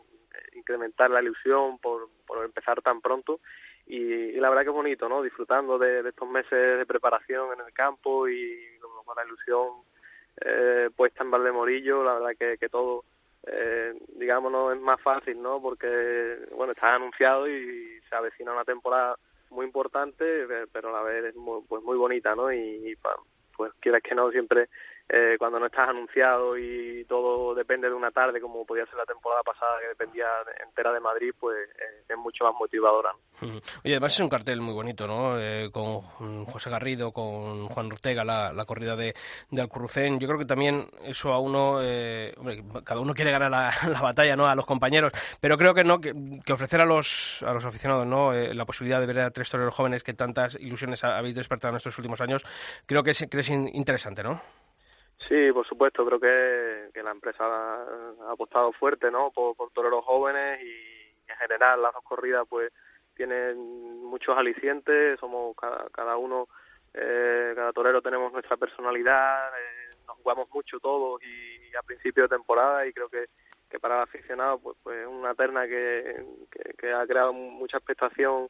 incrementar 0.54 1.12
la 1.12 1.22
ilusión 1.22 1.78
por, 1.80 2.10
por 2.26 2.44
empezar 2.44 2.82
tan 2.82 3.02
pronto 3.02 3.40
y, 3.88 3.98
y 3.98 4.40
la 4.40 4.50
verdad 4.50 4.64
que 4.64 4.70
es 4.70 4.76
bonito, 4.76 5.08
¿no? 5.08 5.22
Disfrutando 5.22 5.78
de, 5.78 6.08
estos 6.08 6.30
meses 6.30 6.78
de 6.78 6.86
preparación 6.86 7.54
en 7.54 7.66
el 7.66 7.74
campo 7.74 8.28
y 8.28 8.78
con, 8.80 9.16
la 9.16 9.26
ilusión 9.26 9.70
eh, 10.42 10.90
puesta 10.96 11.24
en 11.24 11.32
Valdemorillo, 11.32 12.04
la 12.04 12.16
verdad 12.16 12.36
que, 12.38 12.58
que 12.58 12.70
todo, 12.70 13.04
eh, 13.48 13.94
digamos, 14.18 14.52
no 14.52 14.72
es 14.72 14.82
más 14.82 15.00
fácil, 15.02 15.42
¿no? 15.42 15.62
Porque, 15.62 16.40
bueno, 16.56 16.74
está 16.74 16.96
anunciado 16.96 17.48
y 17.48 18.02
se 18.10 18.16
avecina 18.16 18.52
una 18.52 18.66
temporada 18.66 19.18
muy 19.52 19.66
importante, 19.66 20.44
eh, 20.44 20.66
pero 20.72 20.90
a 20.90 21.00
la 21.00 21.04
vez 21.04 21.26
es 21.26 21.36
muy, 21.36 21.62
pues 21.68 21.84
muy 21.84 21.98
bonita, 21.98 22.36
¿no? 22.36 22.52
Y, 22.52 22.92
y 22.92 22.96
pues 23.56 23.72
quieras 23.80 24.02
que 24.02 24.16
no, 24.16 24.32
siempre 24.32 24.68
eh, 25.10 25.36
cuando 25.38 25.60
no 25.60 25.68
estás 25.68 25.90
anunciado 25.90 26.58
y 26.58 27.06
todo 27.08 27.54
depende 27.54 27.88
de 27.88 27.94
una 27.94 28.12
tarde, 28.12 28.42
como 28.42 28.66
podía 28.66 28.86
ser 28.86 28.96
la 28.96 29.06
temporada 29.06 29.44
pasada 29.44 29.80
que 29.82 29.88
dependía 29.90 30.26
de- 30.46 30.64
entera 30.64 30.92
de 30.92 31.00
Madrid, 31.00 31.32
pues 31.40 31.58
eh, 31.70 32.04
es 32.10 32.18
mucho 32.18 32.44
más 32.46 32.54
motivadora. 32.60 33.12
¿no? 33.42 33.48
Oye, 33.84 33.94
además 33.94 34.14
es 34.14 34.20
un 34.20 34.30
cartel 34.30 34.62
muy 34.62 34.74
bonito, 34.74 35.06
¿no? 35.08 35.40
Eh, 35.40 35.70
con 35.72 36.02
José 36.46 36.70
Garrido, 36.70 37.12
con 37.12 37.68
Juan 37.68 37.92
Ortega, 37.92 38.24
la, 38.24 38.52
la 38.54 38.66
corrida 38.66 38.96
de, 38.96 39.14
de 39.52 39.62
Alcurrucén. 39.62 40.20
Yo 40.20 40.28
creo 40.28 40.40
que 40.40 40.46
también 40.46 40.88
eso 41.04 41.32
a 41.34 41.40
uno, 41.40 41.80
eh, 41.84 42.34
hombre, 42.38 42.64
cada 42.84 43.00
uno 43.02 43.14
quiere 43.14 43.32
ganar 43.32 43.52
la, 43.52 43.72
la 43.90 44.02
batalla, 44.02 44.36
¿no? 44.36 44.48
A 44.48 44.56
los 44.56 44.66
compañeros, 44.66 45.12
pero 45.40 45.58
creo 45.58 45.74
que 45.74 45.84
no, 45.84 46.00
que, 46.00 46.14
que 46.46 46.54
ofrecer 46.54 46.82
a 46.82 46.86
los, 46.86 47.44
a 47.46 47.54
los 47.54 47.66
aficionados, 47.66 48.08
¿no? 48.08 48.34
Eh, 48.34 48.54
la 48.54 48.66
posibilidad 48.66 49.00
de 49.00 49.06
ver 49.06 49.20
a 49.20 49.32
tres 49.32 49.50
toreros 49.50 49.74
jóvenes 49.76 50.04
que 50.04 50.14
tantas 50.14 50.56
ilusiones 50.60 51.04
ha- 51.04 51.18
habéis 51.18 51.36
despertado 51.36 51.72
en 51.74 51.78
estos 51.78 51.98
últimos 52.00 52.22
años, 52.22 52.44
creo 52.86 53.04
que 53.04 53.12
es, 53.12 53.28
que 53.30 53.40
es 53.40 53.50
in- 53.50 53.70
interesante, 53.74 54.24
¿no? 54.24 54.42
Sí, 55.28 55.52
por 55.52 55.66
supuesto, 55.68 56.06
creo 56.06 56.20
que, 56.20 57.02
la 57.02 57.12
empresa 57.12 57.44
ha, 57.46 58.32
apostado 58.32 58.72
fuerte, 58.74 59.10
¿no? 59.10 59.32
Por, 59.32 59.56
por 59.56 59.72
toreros 59.72 60.06
jóvenes 60.06 60.62
y 60.62 61.32
en 61.32 61.38
general 61.38 61.82
las 61.82 61.94
dos 61.94 62.04
corridas 62.04 62.46
pues 62.48 62.72
tienen 63.16 64.04
muchos 64.04 64.38
alicientes, 64.38 65.20
somos 65.20 65.56
cada, 65.56 65.88
cada 65.90 66.18
uno, 66.18 66.48
eh, 66.94 67.54
cada 67.56 67.74
torero 67.74 68.02
tenemos 68.02 68.32
nuestra 68.34 68.58
personalidad, 68.58 69.50
eh, 69.50 69.96
nos 70.06 70.18
jugamos 70.18 70.48
mucho 70.54 70.80
todos 70.80 71.22
y, 71.24 71.76
a 71.76 71.82
principio 71.82 72.24
de 72.24 72.30
temporada 72.30 72.86
y 72.88 72.94
creo 72.94 73.10
que, 73.10 73.26
que 73.70 73.80
para 73.80 73.98
el 73.98 74.04
aficionado 74.04 74.60
pues, 74.60 74.78
pues 74.82 75.00
es 75.00 75.08
una 75.08 75.36
terna 75.36 75.68
que, 75.68 76.24
ha 76.94 77.08
creado 77.08 77.34
mucha 77.34 77.78
expectación 77.78 78.48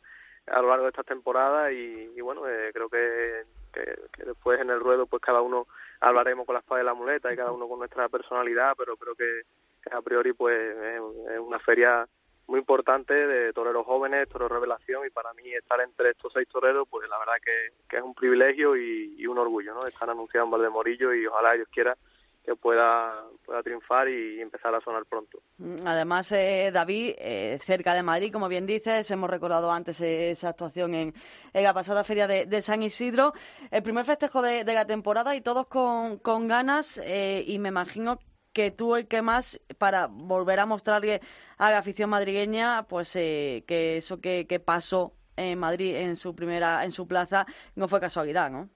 a 0.48 0.62
lo 0.62 0.70
largo 0.70 0.84
de 0.84 0.90
estas 0.90 1.06
temporadas 1.06 1.72
y, 1.72 2.12
y 2.16 2.22
bueno, 2.22 2.48
eh, 2.48 2.70
creo 2.72 2.90
que, 2.90 3.46
que, 3.74 3.98
que 4.14 4.24
después 4.26 4.60
en 4.60 4.70
el 4.70 4.80
ruedo 4.80 5.08
pues 5.08 5.22
cada 5.24 5.42
uno 5.42 5.66
hablaremos 6.06 6.46
con 6.46 6.54
la 6.54 6.60
espada 6.60 6.82
y 6.82 6.86
la 6.86 6.94
muleta 6.94 7.34
y 7.34 7.36
cada 7.36 7.52
uno 7.52 7.68
con 7.68 7.80
nuestra 7.80 8.08
personalidad, 8.10 8.74
pero 8.78 8.96
creo 8.96 9.16
que, 9.16 9.42
a 9.92 10.02
priori 10.02 10.34
pues 10.34 10.56
es, 10.78 11.40
una 11.40 11.60
feria 11.60 12.08
muy 12.48 12.60
importante 12.60 13.14
de 13.14 13.52
toreros 13.54 13.86
jóvenes, 13.88 14.30
toreros 14.30 14.52
revelación 14.52 15.08
y 15.08 15.10
para 15.10 15.34
mí 15.34 15.52
estar 15.54 15.82
entre 15.82 16.12
estos 16.12 16.32
seis 16.32 16.48
toreros, 16.48 16.88
pues 16.90 17.10
la 17.10 17.18
verdad 17.18 17.34
que, 17.44 17.98
es 17.98 18.04
un 18.04 18.14
privilegio 18.14 18.78
y, 18.78 19.26
un 19.26 19.40
orgullo, 19.40 19.74
¿no? 19.74 19.88
Estar 19.88 20.08
anunciado 20.08 20.46
en 20.46 20.52
Valdemorillo 20.52 21.12
y 21.14 21.26
ojalá 21.26 21.54
Dios 21.54 21.68
quiera 21.72 21.98
que 22.46 22.56
pueda, 22.56 23.26
pueda 23.44 23.64
triunfar 23.64 24.08
y 24.08 24.40
empezar 24.40 24.74
a 24.76 24.82
sonar 24.82 25.06
pronto. 25.06 25.40
Mm, 25.58 25.86
Además, 25.86 26.32
eh, 26.32 26.70
David, 26.72 27.16
eh, 27.18 27.60
cerca 27.62 27.94
de 27.94 28.04
Madrid, 28.04 28.32
como 28.32 28.48
bien 28.48 28.66
dices, 28.66 29.10
hemos 29.12 29.30
recordado 29.30 29.72
antes 29.72 30.00
esa 30.02 30.50
actuación 30.50 30.94
en, 30.94 31.14
la 31.54 31.74
pasada 31.74 32.04
feria 32.04 32.28
de, 32.28 32.62
San 32.62 32.84
Isidro, 32.84 33.34
el 33.72 33.84
primer 33.84 34.06
festejo 34.06 34.42
de, 34.42 34.64
de 34.64 34.74
la 34.74 34.86
temporada 34.86 35.36
y 35.36 35.42
todos 35.42 35.68
con, 35.68 36.18
con 36.20 36.48
ganas 36.48 37.02
eh, 37.04 37.44
y 37.46 37.60
me 37.60 37.70
imagino 37.70 38.20
que 38.56 38.72
tú 38.72 38.96
el 38.96 39.08
que 39.08 39.22
más 39.22 39.60
para 39.78 40.08
volver 40.08 40.62
a 40.62 40.66
mostrarle 40.66 41.20
a 41.58 41.72
la 41.72 41.80
afición 41.80 42.10
madrileña 42.10 42.84
pues 42.88 43.14
eh, 43.18 43.66
que 43.68 43.98
eso 43.98 44.22
que, 44.22 44.48
que 44.48 44.62
pasó 44.62 45.14
en 45.36 45.60
Madrid 45.60 45.94
en 45.96 46.16
su 46.16 46.34
primera 46.34 46.86
en 46.86 46.92
su 46.92 47.06
plaza 47.06 47.46
no 47.76 47.90
fue 47.90 48.00
casualidad, 48.00 48.50
¿no? 48.50 48.70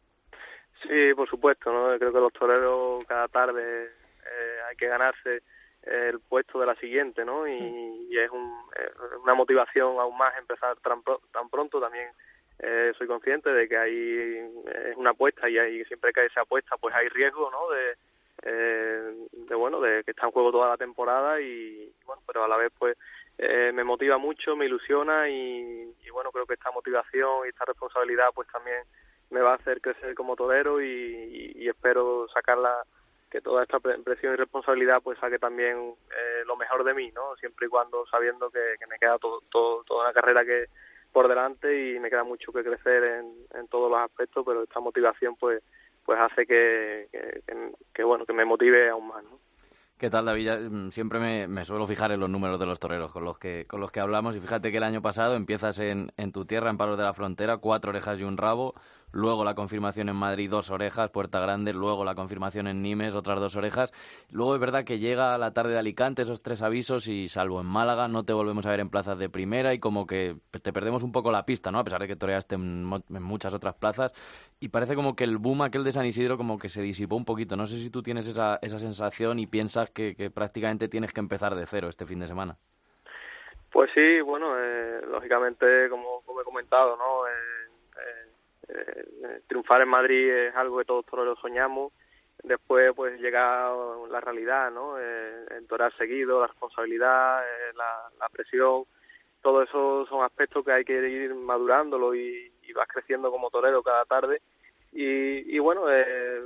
Sí, 0.83 1.13
por 1.15 1.29
supuesto, 1.29 1.71
¿no? 1.71 1.98
Creo 1.98 2.13
que 2.13 2.19
los 2.19 2.33
toreros 2.33 3.03
cada 3.05 3.27
tarde 3.27 3.86
eh, 3.86 4.59
hay 4.69 4.75
que 4.77 4.88
ganarse 4.88 5.41
el 5.83 6.19
puesto 6.21 6.59
de 6.59 6.67
la 6.67 6.75
siguiente, 6.75 7.25
¿no? 7.25 7.48
Y, 7.48 8.07
y 8.09 8.17
es 8.17 8.29
un, 8.31 8.50
eh, 8.77 8.91
una 9.24 9.33
motivación 9.33 10.00
aún 10.00 10.17
más 10.17 10.38
empezar 10.38 10.77
tan, 10.77 11.01
pro- 11.03 11.21
tan 11.33 11.50
pronto. 11.50 11.79
También 11.81 12.09
eh, 12.59 12.93
soy 12.98 13.07
consciente 13.07 13.50
de 13.51 13.67
que 13.67 13.77
hay 13.77 14.38
es 14.38 14.95
una 14.98 15.12
apuesta 15.12 15.50
y 15.50 15.57
hay, 15.57 15.83
siempre 15.86 16.13
que 16.13 16.21
hay 16.21 16.27
esa 16.27 16.41
apuesta, 16.41 16.77
pues 16.77 16.95
hay 16.95 17.09
riesgo, 17.09 17.50
¿no? 17.51 17.69
De, 17.71 17.95
eh, 18.43 19.13
de 19.31 19.55
bueno, 19.55 19.81
de 19.81 20.03
que 20.03 20.12
está 20.12 20.25
en 20.27 20.31
juego 20.31 20.51
toda 20.51 20.69
la 20.69 20.77
temporada 20.77 21.41
y 21.41 21.91
bueno, 22.05 22.21
pero 22.25 22.43
a 22.43 22.48
la 22.48 22.57
vez 22.57 22.71
pues 22.77 22.98
eh, 23.38 23.71
me 23.74 23.83
motiva 23.83 24.17
mucho, 24.17 24.55
me 24.55 24.65
ilusiona 24.65 25.27
y, 25.29 25.93
y 26.05 26.09
bueno, 26.12 26.31
creo 26.31 26.45
que 26.45 26.53
esta 26.53 26.71
motivación 26.71 27.45
y 27.45 27.50
esta 27.50 27.65
responsabilidad 27.65 28.29
pues 28.33 28.48
también 28.50 28.83
me 29.31 29.41
va 29.41 29.51
a 29.53 29.55
hacer 29.55 29.81
crecer 29.81 30.15
como 30.15 30.36
torero 30.36 30.81
y, 30.81 31.67
espero 31.67 32.27
sacarla 32.33 32.83
que 33.29 33.41
toda 33.41 33.62
esta 33.63 33.79
pre- 33.79 34.00
presión 34.00 34.33
y 34.33 34.38
responsabilidad 34.38 35.01
pues 35.03 35.19
saque 35.19 35.38
también 35.38 35.77
eh, 35.77 36.43
lo 36.48 36.55
mejor 36.57 36.83
de 36.83 36.95
mí, 36.95 37.12
¿no? 37.12 37.36
Siempre 37.39 37.67
y 37.67 37.69
cuando 37.69 38.05
sabiendo 38.07 38.50
que, 38.50 38.59
que 38.79 38.88
me 38.89 38.98
queda 38.98 39.19
todo, 39.19 39.41
todo, 39.51 39.83
toda 39.83 40.05
una 40.05 40.13
carrera 40.13 40.43
que 40.43 40.65
por 41.13 41.27
delante 41.27 41.91
y 41.91 42.00
me 42.00 42.09
queda 42.09 42.24
mucho 42.24 42.51
que 42.51 42.63
crecer 42.63 43.03
en, 43.03 43.45
en 43.53 43.67
todos 43.67 43.89
los 43.91 44.00
aspectos, 44.00 44.43
pero 44.45 44.63
esta 44.63 44.79
motivación 44.79 45.36
pues 45.36 45.62
pues 46.05 46.19
hace 46.19 46.48
que, 46.48 47.07
que, 47.93 48.03
bueno 48.03 48.25
que 48.25 48.33
me 48.33 48.45
motive 48.45 48.89
aún 48.89 49.07
más, 49.09 49.24
¿no? 49.24 49.38
¿Qué 50.00 50.09
tal, 50.09 50.25
David? 50.25 50.69
Mm, 50.69 50.89
Siempre 50.91 51.19
me, 51.19 51.48
me 51.48 51.65
suelo 51.65 51.86
fijar 51.86 52.12
en 52.12 52.21
los 52.21 52.29
números 52.29 52.59
de 52.59 52.65
los 52.65 52.79
toreros 52.79 53.12
con 53.12 53.25
los 53.25 53.38
que, 53.38 53.65
con 53.67 53.79
los 53.81 53.91
que 53.91 54.00
hablamos. 54.00 54.36
Y 54.36 54.39
fíjate 54.39 54.71
que 54.71 54.77
el 54.77 54.83
año 54.83 55.01
pasado 55.01 55.36
empiezas 55.36 55.77
en, 55.79 56.12
en 56.17 56.31
tu 56.31 56.45
tierra, 56.45 56.69
en 56.69 56.77
Palos 56.77 56.98
de 56.98 57.03
la 57.03 57.13
Frontera, 57.13 57.57
cuatro 57.57 57.89
orejas 57.89 58.19
y 58.19 58.24
un 58.24 58.38
rabo. 58.38 58.74
Luego 59.12 59.44
la 59.44 59.56
confirmación 59.56 60.10
en 60.10 60.16
Madrid, 60.16 60.50
dos 60.50 60.70
orejas, 60.70 61.10
Puerta 61.10 61.39
Grande. 61.39 61.74
Luego 61.74 62.06
la 62.06 62.16
confirmación 62.16 62.68
en 62.68 62.82
Nimes, 62.82 63.16
otras 63.16 63.39
dos 63.39 63.56
orejas. 63.56 63.92
Luego 64.32 64.54
es 64.54 64.62
verdad 64.62 64.84
que 64.84 65.00
llega 65.00 65.38
la 65.38 65.54
tarde 65.54 65.74
de 65.74 65.80
Alicante, 65.80 66.22
esos 66.22 66.44
tres 66.44 66.62
avisos, 66.62 67.08
y 67.08 67.28
salvo 67.28 67.60
en 67.62 67.68
Málaga, 67.68 68.08
no 68.08 68.24
te 68.24 68.34
volvemos 68.34 68.66
a 68.66 68.72
ver 68.72 68.80
en 68.80 68.89
plazas 68.89 69.18
de 69.18 69.30
primera 69.30 69.74
y 69.74 69.80
como 69.80 70.06
que 70.06 70.36
te 70.62 70.72
perdemos 70.72 71.04
un 71.04 71.12
poco 71.12 71.32
la 71.32 71.46
pista, 71.46 71.72
¿no? 71.72 71.80
A 71.80 71.84
pesar 71.84 72.01
de 72.01 72.08
que 72.08 72.16
toreaste 72.16 72.56
en, 72.56 72.86
muchas 72.86 73.54
otras 73.54 73.75
plazas. 73.75 74.13
Y 74.60 74.70
parece 74.70 74.96
como 74.96 75.16
que 75.16 75.24
el 75.24 75.38
boom 75.38 75.63
aquel 75.63 75.84
de 75.84 75.92
San 75.92 76.06
Isidro 76.06 76.38
como 76.38 76.60
que 76.60 76.70
se 76.70 76.82
disipó 76.82 77.16
un 77.16 77.25
poquito. 77.25 77.56
No 77.56 77.66
sé 77.66 77.78
si 77.78 77.89
tú 77.89 78.04
tienes 78.04 78.28
esa, 78.28 78.60
esa 78.62 78.78
sensación 78.78 79.39
y 79.39 79.48
piensas 79.48 79.89
que, 79.89 80.32
prácticamente 80.34 80.88
tienes 80.88 81.13
que 81.13 81.20
empezar 81.20 81.56
de 81.56 81.66
cero 81.66 81.89
este 81.89 82.06
fin 82.06 82.20
de 82.20 82.28
semana. 82.28 82.58
Pues 83.72 83.89
sí, 83.94 84.22
bueno, 84.22 84.54
eh, 84.58 85.01
lógicamente, 85.08 85.89
como, 85.89 86.22
como 86.25 86.42
he 86.42 86.44
comentado, 86.44 86.98
¿no? 86.98 87.28
Eh, 87.28 87.32
eh, 88.69 89.41
triunfar 89.47 89.81
en 89.81 89.89
Madrid 89.89 90.29
es 90.29 90.55
algo 90.55 90.77
que 90.77 90.85
todos 90.85 91.05
toreros 91.05 91.39
soñamos. 91.39 91.91
Después, 92.43 92.93
pues 92.95 93.19
llega 93.19 93.69
la 94.09 94.21
realidad, 94.21 94.71
¿no? 94.71 94.97
Eh, 94.97 95.45
el 95.57 95.67
torear 95.67 95.95
seguido, 95.97 96.39
la 96.39 96.47
responsabilidad, 96.47 97.43
eh, 97.43 97.73
la, 97.75 98.29
presión, 98.31 98.85
todo 99.41 99.63
eso 99.63 100.05
son 100.07 100.23
aspectos 100.23 100.63
que 100.63 100.71
hay 100.71 100.85
que 100.85 101.09
ir 101.09 101.35
madurándolo 101.35 102.15
y, 102.15 102.51
y 102.61 102.73
vas 102.73 102.88
creciendo 102.88 103.31
como 103.31 103.49
torero 103.49 103.83
cada 103.83 104.05
tarde. 104.05 104.41
Y, 104.91 105.55
y 105.55 105.59
bueno, 105.59 105.91
eh, 105.91 106.41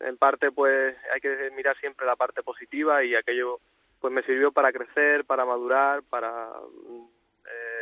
en 0.00 0.16
parte, 0.16 0.50
pues 0.50 0.96
hay 1.12 1.20
que 1.20 1.50
mirar 1.54 1.76
siempre 1.78 2.06
la 2.06 2.16
parte 2.16 2.42
positiva 2.42 3.04
y 3.04 3.14
aquello 3.14 3.60
pues 4.00 4.12
me 4.12 4.22
sirvió 4.22 4.52
para 4.52 4.72
crecer, 4.72 5.24
para 5.24 5.44
madurar, 5.44 6.02
para 6.04 6.52
mm, 6.88 7.04
eh, 7.46 7.77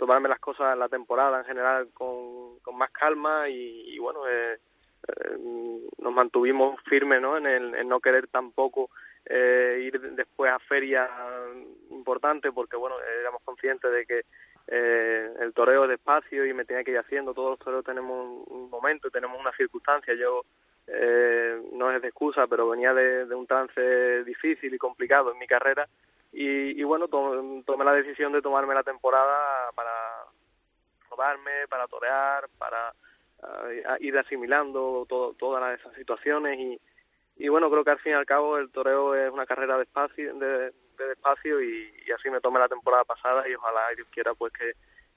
tomarme 0.00 0.30
las 0.30 0.40
cosas 0.40 0.72
en 0.72 0.78
la 0.78 0.88
temporada 0.88 1.40
en 1.40 1.44
general 1.44 1.88
con, 1.92 2.58
más 2.72 2.90
calma 2.90 3.50
y, 3.50 3.98
bueno, 3.98 4.26
eh, 4.26 4.54
eh, 5.06 5.36
nos 5.98 6.12
mantuvimos 6.14 6.80
firmes 6.88 7.20
¿no? 7.20 7.36
en, 7.36 7.46
el, 7.46 7.74
en 7.74 7.86
no 7.86 8.00
querer 8.00 8.26
tampoco 8.28 8.88
eh, 9.26 9.82
ir 9.82 10.00
después 10.00 10.50
a 10.50 10.58
ferias 10.60 11.10
importantes 11.90 12.50
porque 12.54 12.76
bueno, 12.76 12.96
éramos 13.20 13.42
conscientes 13.44 13.92
de 13.92 14.06
que 14.06 14.22
eh, 14.68 15.34
el 15.38 15.52
toreo 15.52 15.84
es 15.84 15.90
despacio 15.90 16.46
y 16.46 16.54
me 16.54 16.64
tenía 16.64 16.82
que 16.82 16.92
ir 16.92 16.98
haciendo, 16.98 17.34
todos 17.34 17.50
los 17.50 17.58
toreros 17.58 17.84
tenemos 17.84 18.26
un, 18.26 18.44
un 18.56 18.70
momento, 18.70 19.10
tenemos 19.10 19.38
una 19.38 19.52
circunstancia, 19.52 20.14
yo 20.14 20.44
eh, 20.86 21.60
no 21.72 21.92
es 21.92 22.00
de 22.00 22.08
excusa, 22.08 22.46
pero 22.46 22.70
venía 22.70 22.94
de 22.94 23.34
un 23.34 23.46
trance 23.46 24.24
difícil 24.24 24.72
y 24.72 24.78
complicado 24.78 25.32
en 25.32 25.38
mi 25.38 25.46
carrera 25.46 25.86
y, 26.32 26.80
y 26.80 26.84
bueno, 26.84 27.08
to- 27.08 27.62
tomé 27.66 27.84
la 27.84 27.92
decisión 27.94 28.32
de 28.32 28.42
tomarme 28.42 28.74
la 28.74 28.82
temporada 28.82 29.70
para 29.74 29.90
rodarme, 31.10 31.66
para 31.68 31.86
torear, 31.88 32.48
para 32.58 32.92
eh, 33.70 33.84
ir 34.00 34.16
asimilando 34.18 35.06
todo, 35.08 35.34
todas 35.34 35.78
esas 35.78 35.94
situaciones. 35.94 36.58
Y, 36.58 36.80
y 37.36 37.48
bueno, 37.48 37.70
creo 37.70 37.84
que 37.84 37.90
al 37.90 37.98
fin 38.00 38.12
y 38.12 38.14
al 38.16 38.26
cabo 38.26 38.58
el 38.58 38.70
toreo 38.70 39.14
es 39.14 39.30
una 39.32 39.46
carrera 39.46 39.76
de 39.76 39.84
espacio, 39.84 40.34
de, 40.34 40.72
de 40.98 41.06
despacio 41.08 41.60
y, 41.62 41.92
y 42.06 42.12
así 42.12 42.30
me 42.30 42.40
tomé 42.40 42.58
la 42.60 42.68
temporada 42.68 43.04
pasada 43.04 43.48
y 43.48 43.54
ojalá 43.54 43.88
Dios 43.96 44.08
quiera 44.12 44.34
pues 44.34 44.52
que 44.52 44.72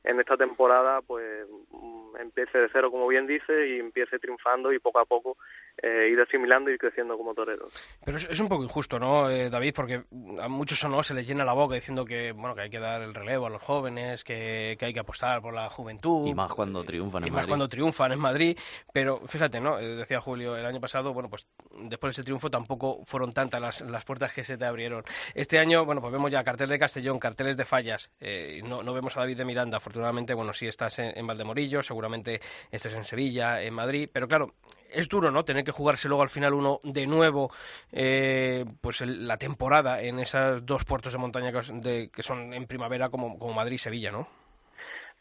en 0.05 0.19
esta 0.19 0.35
temporada 0.35 1.01
pues 1.01 1.47
mm, 1.71 2.17
empiece 2.17 2.57
de 2.57 2.69
cero 2.73 2.91
como 2.91 3.07
bien 3.07 3.27
dice 3.27 3.67
y 3.67 3.79
empiece 3.79 4.19
triunfando 4.19 4.71
y 4.73 4.79
poco 4.79 4.99
a 4.99 5.05
poco 5.05 5.37
eh, 5.81 6.09
ir 6.11 6.19
asimilando 6.19 6.71
y 6.71 6.77
creciendo 6.77 7.17
como 7.17 7.33
torero. 7.33 7.67
Pero 8.05 8.17
es, 8.17 8.27
es 8.29 8.39
un 8.39 8.47
poco 8.47 8.63
injusto, 8.63 8.99
¿no, 8.99 9.29
eh, 9.29 9.49
David? 9.49 9.73
Porque 9.75 10.03
a 10.39 10.47
muchos 10.47 10.83
o 10.83 10.89
no 10.89 11.01
se 11.03 11.13
les 11.13 11.27
llena 11.27 11.43
la 11.43 11.53
boca 11.53 11.75
diciendo 11.75 12.05
que 12.05 12.31
bueno 12.31 12.55
que 12.55 12.61
hay 12.61 12.69
que 12.69 12.79
dar 12.79 13.01
el 13.01 13.13
relevo 13.13 13.47
a 13.47 13.49
los 13.49 13.61
jóvenes, 13.61 14.23
que, 14.23 14.75
que 14.77 14.85
hay 14.85 14.93
que 14.93 14.99
apostar 14.99 15.41
por 15.41 15.53
la 15.53 15.69
juventud. 15.69 16.27
Y 16.27 16.33
más 16.33 16.53
cuando 16.53 16.83
triunfan 16.83 17.23
y 17.23 17.27
en 17.27 17.33
más 17.33 17.41
Madrid. 17.41 17.49
cuando 17.49 17.69
triunfan 17.69 18.11
en 18.11 18.19
Madrid. 18.19 18.57
Pero 18.91 19.19
fíjate, 19.27 19.59
¿no? 19.59 19.79
Eh, 19.79 19.95
Decía 19.95 20.19
Julio, 20.21 20.55
el 20.55 20.65
año 20.65 20.79
pasado, 20.81 21.13
bueno, 21.13 21.29
pues 21.29 21.47
después 21.79 22.09
de 22.09 22.21
ese 22.21 22.23
triunfo 22.23 22.49
tampoco 22.49 22.99
fueron 23.05 23.31
tantas 23.31 23.61
las, 23.61 23.81
las 23.81 24.03
puertas 24.05 24.33
que 24.33 24.43
se 24.43 24.57
te 24.57 24.65
abrieron. 24.65 25.03
Este 25.33 25.59
año, 25.59 25.85
bueno, 25.85 26.01
pues 26.01 26.11
vemos 26.11 26.31
ya 26.31 26.43
cartel 26.43 26.69
de 26.69 26.79
Castellón, 26.79 27.19
carteles 27.19 27.57
de 27.57 27.65
Fallas. 27.65 28.11
Eh, 28.19 28.61
no, 28.63 28.83
no 28.83 28.93
vemos 28.93 29.15
a 29.17 29.21
David 29.21 29.37
de 29.37 29.45
Miranda, 29.45 29.77
afortunadamente, 29.77 30.33
bueno, 30.33 30.53
sí 30.53 30.67
estás 30.67 30.99
en, 30.99 31.17
en 31.17 31.25
Valdemorillo, 31.25 31.81
seguramente 31.81 32.39
estés 32.71 32.93
en 32.95 33.03
Sevilla, 33.03 33.61
en 33.61 33.73
Madrid. 33.73 34.09
Pero 34.11 34.27
claro, 34.27 34.53
es 34.93 35.09
duro, 35.09 35.31
¿no? 35.31 35.43
Tener 35.43 35.63
que 35.63 35.71
jugarse 35.71 36.07
luego 36.07 36.23
al 36.23 36.29
final 36.29 36.53
uno 36.53 36.79
de 36.83 37.07
nuevo, 37.07 37.51
eh, 37.91 38.65
pues 38.81 39.01
el- 39.01 39.27
la 39.27 39.37
temporada 39.37 40.01
en 40.01 40.19
esos 40.19 40.65
dos 40.65 40.85
puertos 40.85 41.13
de 41.13 41.19
montaña 41.19 41.51
que, 41.51 42.23
son 42.23 42.53
en 42.53 42.67
primavera 42.67 43.09
como, 43.09 43.37
como 43.37 43.53
Madrid 43.53 43.75
y 43.75 43.79
Sevilla, 43.79 44.11
¿no? 44.11 44.27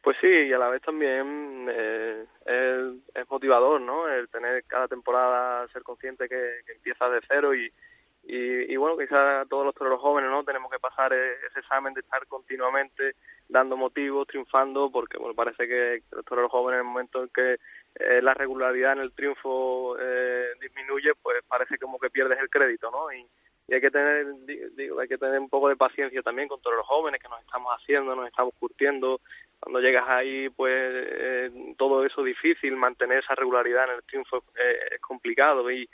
Pues 0.03 0.17
sí, 0.21 0.27
y 0.27 0.53
a 0.53 0.59
la 0.59 0.69
vez 0.69 0.83
también 0.83 1.69
eh, 1.71 2.25
es, 2.45 3.31
motivador, 3.31 3.81
¿no? 3.81 4.09
El 4.09 4.29
tener 4.29 4.65
cada 4.65 4.89
temporada, 4.89 5.67
ser 5.69 5.83
consciente 5.83 6.29
que, 6.29 6.61
empieza 6.75 7.09
de 7.09 7.21
cero 7.29 7.55
y, 7.55 7.73
y, 8.25 8.73
y 8.73 8.77
bueno, 8.77 8.99
quizás 8.99 9.49
todos 9.49 9.65
los 9.65 9.75
toreros 9.75 10.01
jóvenes, 10.01 10.29
¿no? 10.31 10.45
Tenemos 10.45 10.71
que 10.71 10.81
pasar 10.81 11.13
e- 11.13 11.35
ese 11.47 11.61
examen 11.61 11.95
de 11.95 12.01
estar 12.01 12.27
continuamente 12.27 13.15
dando 13.49 13.77
motivos, 13.77 14.27
triunfando, 14.27 14.91
porque 14.91 15.19
bueno, 15.19 15.35
parece 15.35 15.69
que 15.69 16.03
los 16.11 16.25
toreros 16.25 16.51
jóvenes 16.51 16.81
en 16.81 16.87
el 16.87 16.93
momento 16.93 17.23
en 17.23 17.29
que 17.29 17.57
eh, 17.95 18.21
la 18.23 18.35
regularidad 18.35 18.95
en 18.95 19.01
el 19.01 19.13
triunfo 19.13 19.97
eh, 20.01 20.49
disminuye, 20.61 21.13
pues 21.21 21.43
parece 21.47 21.79
como 21.79 21.99
que 21.99 22.11
pierdes 22.11 22.39
el 22.41 22.51
crédito, 22.51 22.91
¿no? 22.91 23.13
Y, 23.13 23.27
hay 23.73 23.81
que 23.81 23.91
tener 23.91 24.27
hay 25.01 25.09
que 25.09 25.17
tener 25.17 25.39
un 25.39 25.49
poco 25.49 25.71
de 25.71 25.77
paciencia 25.77 26.21
también 26.21 26.47
con 26.47 26.61
todos 26.61 26.77
los 26.77 26.87
jóvenes 26.87 27.23
que 27.23 27.29
nos 27.29 27.41
estamos 27.41 27.73
haciendo, 27.73 28.15
nos 28.15 28.27
estamos 28.27 28.53
curtiendo. 28.61 29.21
Cuando 29.61 29.81
llegas 29.81 30.05
ahí, 30.09 30.51
pues 30.51 30.75
eh, 30.77 31.75
todo 31.79 32.05
eso 32.05 32.23
difícil, 32.23 32.77
mantener 32.77 33.21
esa 33.21 33.35
regularidad 33.35 33.85
en 33.85 33.97
el 33.97 34.03
triunfo 34.03 34.45
eh, 34.57 34.97
es 34.97 35.01
complicado 35.01 35.71
y 35.71 35.89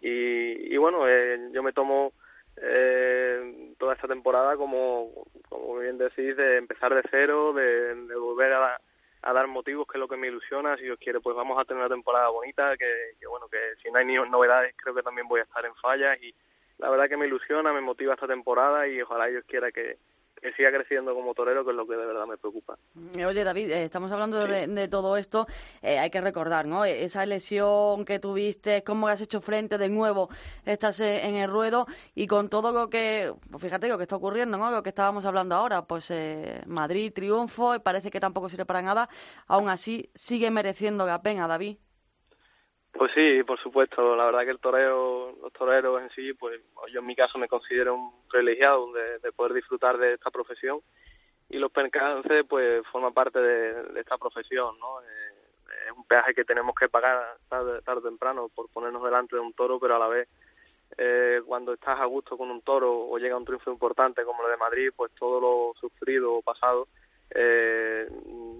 y, 0.00 0.74
y 0.74 0.76
bueno, 0.76 1.08
eh, 1.08 1.50
yo 1.52 1.62
me 1.62 1.72
tomo 1.72 2.12
eh, 2.56 3.74
toda 3.78 3.94
esta 3.94 4.08
temporada 4.08 4.56
como, 4.56 5.10
como 5.48 5.78
bien 5.78 5.98
decís, 5.98 6.36
de 6.36 6.58
empezar 6.58 6.94
de 6.94 7.02
cero, 7.10 7.52
de, 7.52 7.94
de 7.94 8.16
volver 8.16 8.52
a, 8.52 8.80
a 9.26 9.32
dar 9.32 9.48
motivos, 9.48 9.88
que 9.88 9.98
es 9.98 10.00
lo 10.00 10.06
que 10.06 10.16
me 10.16 10.28
ilusiona. 10.28 10.76
Si 10.76 10.84
Dios 10.84 10.98
quiere, 11.00 11.20
pues 11.20 11.34
vamos 11.34 11.58
a 11.58 11.64
tener 11.64 11.82
una 11.82 11.92
temporada 11.92 12.28
bonita, 12.28 12.76
que, 12.76 13.16
que 13.18 13.26
bueno, 13.26 13.48
que 13.48 13.58
si 13.82 13.90
no 13.90 13.98
hay 13.98 14.04
ni 14.04 14.14
novedades, 14.14 14.72
creo 14.76 14.94
que 14.94 15.02
también 15.02 15.26
voy 15.26 15.40
a 15.40 15.42
estar 15.42 15.64
en 15.66 15.74
fallas 15.74 16.16
y 16.22 16.32
la 16.78 16.88
verdad 16.90 17.08
que 17.08 17.16
me 17.16 17.26
ilusiona, 17.26 17.72
me 17.72 17.80
motiva 17.80 18.14
esta 18.14 18.28
temporada 18.28 18.86
y 18.86 19.02
ojalá 19.02 19.26
Dios 19.26 19.44
quiera 19.48 19.72
que, 19.72 19.98
que 20.46 20.56
siga 20.56 20.70
creciendo 20.70 21.14
como 21.14 21.34
torero, 21.34 21.64
que 21.64 21.70
es 21.72 21.76
lo 21.76 21.86
que 21.86 21.96
de 21.96 22.06
verdad 22.06 22.26
me 22.26 22.38
preocupa. 22.38 22.78
Eh, 23.16 23.26
Oye, 23.26 23.42
David, 23.44 23.70
eh, 23.70 23.84
estamos 23.84 24.12
hablando 24.12 24.46
de, 24.46 24.66
de 24.66 24.88
todo 24.88 25.16
esto. 25.16 25.46
eh, 25.82 25.98
hay 25.98 26.10
que 26.10 26.20
recordar, 26.20 26.66
¿no? 26.66 26.84
Eh, 26.84 27.04
Esa 27.04 27.26
lesión 27.26 28.04
que 28.04 28.18
tuviste, 28.18 28.82
cómo 28.84 29.08
has 29.08 29.20
hecho 29.20 29.40
frente 29.40 29.78
de 29.78 29.88
nuevo, 29.88 30.28
estás 30.64 31.00
en 31.00 31.34
el 31.36 31.50
ruedo 31.50 31.86
y 32.14 32.26
con 32.26 32.48
todo 32.48 32.72
lo 32.72 32.88
que, 32.88 33.34
pues 33.50 33.62
fíjate 33.62 33.88
lo 33.88 33.96
que 33.98 34.04
está 34.04 34.16
ocurriendo, 34.16 34.56
¿no? 34.56 34.70
Lo 34.70 34.82
que 34.82 34.90
estábamos 34.90 35.24
hablando 35.26 35.54
ahora, 35.56 35.82
pues 35.86 36.10
eh, 36.10 36.62
Madrid 36.66 37.12
triunfo 37.12 37.74
y 37.74 37.78
parece 37.80 38.10
que 38.10 38.20
tampoco 38.20 38.48
sirve 38.48 38.66
para 38.66 38.82
nada. 38.82 39.08
Aún 39.48 39.68
así, 39.68 40.10
sigue 40.14 40.50
mereciendo 40.50 41.06
la 41.06 41.22
pena, 41.22 41.48
David. 41.48 41.78
Pues 42.98 43.12
sí, 43.14 43.42
por 43.44 43.60
supuesto. 43.60 44.16
La 44.16 44.26
verdad 44.26 44.44
que 44.44 44.50
el 44.50 44.58
toreo, 44.58 45.32
los 45.42 45.52
toreros 45.52 46.00
en 46.00 46.10
sí, 46.10 46.32
pues 46.32 46.60
yo 46.92 47.00
en 47.00 47.06
mi 47.06 47.14
caso 47.14 47.38
me 47.38 47.48
considero 47.48 47.94
un 47.94 48.12
privilegiado 48.28 48.92
de, 48.92 49.18
de 49.18 49.32
poder 49.32 49.52
disfrutar 49.52 49.98
de 49.98 50.14
esta 50.14 50.30
profesión 50.30 50.80
y 51.48 51.58
los 51.58 51.70
percances 51.70 52.44
pues 52.48 52.84
forman 52.90 53.12
parte 53.12 53.38
de, 53.38 53.82
de 53.92 54.00
esta 54.00 54.16
profesión, 54.18 54.78
¿no? 54.78 55.00
Eh, 55.02 55.86
es 55.86 55.92
un 55.96 56.04
peaje 56.04 56.34
que 56.34 56.44
tenemos 56.44 56.74
que 56.74 56.88
pagar 56.88 57.36
tarde, 57.48 57.80
tarde 57.82 58.02
temprano 58.02 58.48
por 58.54 58.68
ponernos 58.70 59.02
delante 59.02 59.36
de 59.36 59.42
un 59.42 59.52
toro, 59.52 59.78
pero 59.78 59.96
a 59.96 59.98
la 59.98 60.08
vez 60.08 60.28
eh, 60.96 61.40
cuando 61.46 61.74
estás 61.74 62.00
a 62.00 62.04
gusto 62.06 62.36
con 62.36 62.50
un 62.50 62.62
toro 62.62 63.08
o 63.08 63.18
llega 63.18 63.36
un 63.36 63.44
triunfo 63.44 63.70
importante 63.70 64.24
como 64.24 64.44
el 64.44 64.52
de 64.52 64.56
Madrid, 64.56 64.90
pues 64.96 65.12
todo 65.18 65.40
lo 65.40 65.80
sufrido 65.80 66.34
o 66.34 66.42
pasado, 66.42 66.88
eh, 67.30 68.08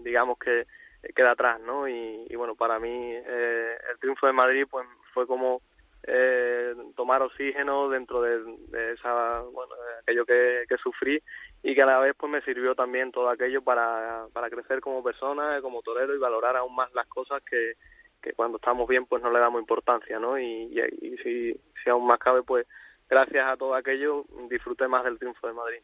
digamos 0.03 0.39
que 0.39 0.67
queda 1.15 1.33
atrás, 1.33 1.61
¿no? 1.61 1.89
Y, 1.89 2.35
bueno, 2.37 2.55
para 2.55 2.79
mí 2.79 3.13
eh, 3.15 3.77
el 3.91 3.99
triunfo 3.99 4.27
de 4.27 4.33
Madrid 4.33 4.67
pues 4.71 4.87
fue 5.13 5.27
como 5.27 5.63
eh, 6.07 6.75
tomar 6.95 7.23
oxígeno 7.23 7.89
dentro 7.89 8.23
de, 8.23 8.93
esa, 8.95 9.41
bueno, 9.41 9.75
de 9.75 9.99
aquello 10.03 10.25
que, 10.25 10.77
sufrí 10.83 11.21
y 11.63 11.75
que 11.75 11.83
a 11.83 11.87
la 11.87 11.99
vez 11.99 12.15
pues 12.17 12.31
me 12.31 12.43
sirvió 12.43 12.75
también 12.75 13.11
todo 13.11 13.29
aquello 13.29 13.63
para, 13.63 14.27
para 14.33 14.51
crecer 14.51 14.81
como 14.81 15.03
persona, 15.03 15.61
como 15.63 15.83
torero 15.83 16.15
y 16.15 16.19
valorar 16.19 16.57
aún 16.57 16.75
más 16.75 16.93
las 16.95 17.07
cosas 17.09 17.43
que, 17.43 17.75
que 18.23 18.33
cuando 18.35 18.59
estamos 18.59 18.89
bien 18.89 19.07
pues 19.07 19.23
no 19.23 19.31
le 19.31 19.41
damos 19.41 19.61
importancia, 19.61 20.19
¿no? 20.19 20.39
Y 20.39 20.75
si, 21.23 21.53
si 21.83 21.91
aún 21.91 22.07
más 22.07 22.19
cabe 22.19 22.43
pues 22.43 22.67
gracias 23.09 23.47
a 23.47 23.57
todo 23.57 23.75
aquello 23.75 24.25
disfruté 24.49 24.87
más 24.89 25.05
del 25.05 25.19
triunfo 25.19 25.47
de 25.47 25.53
Madrid. 25.53 25.81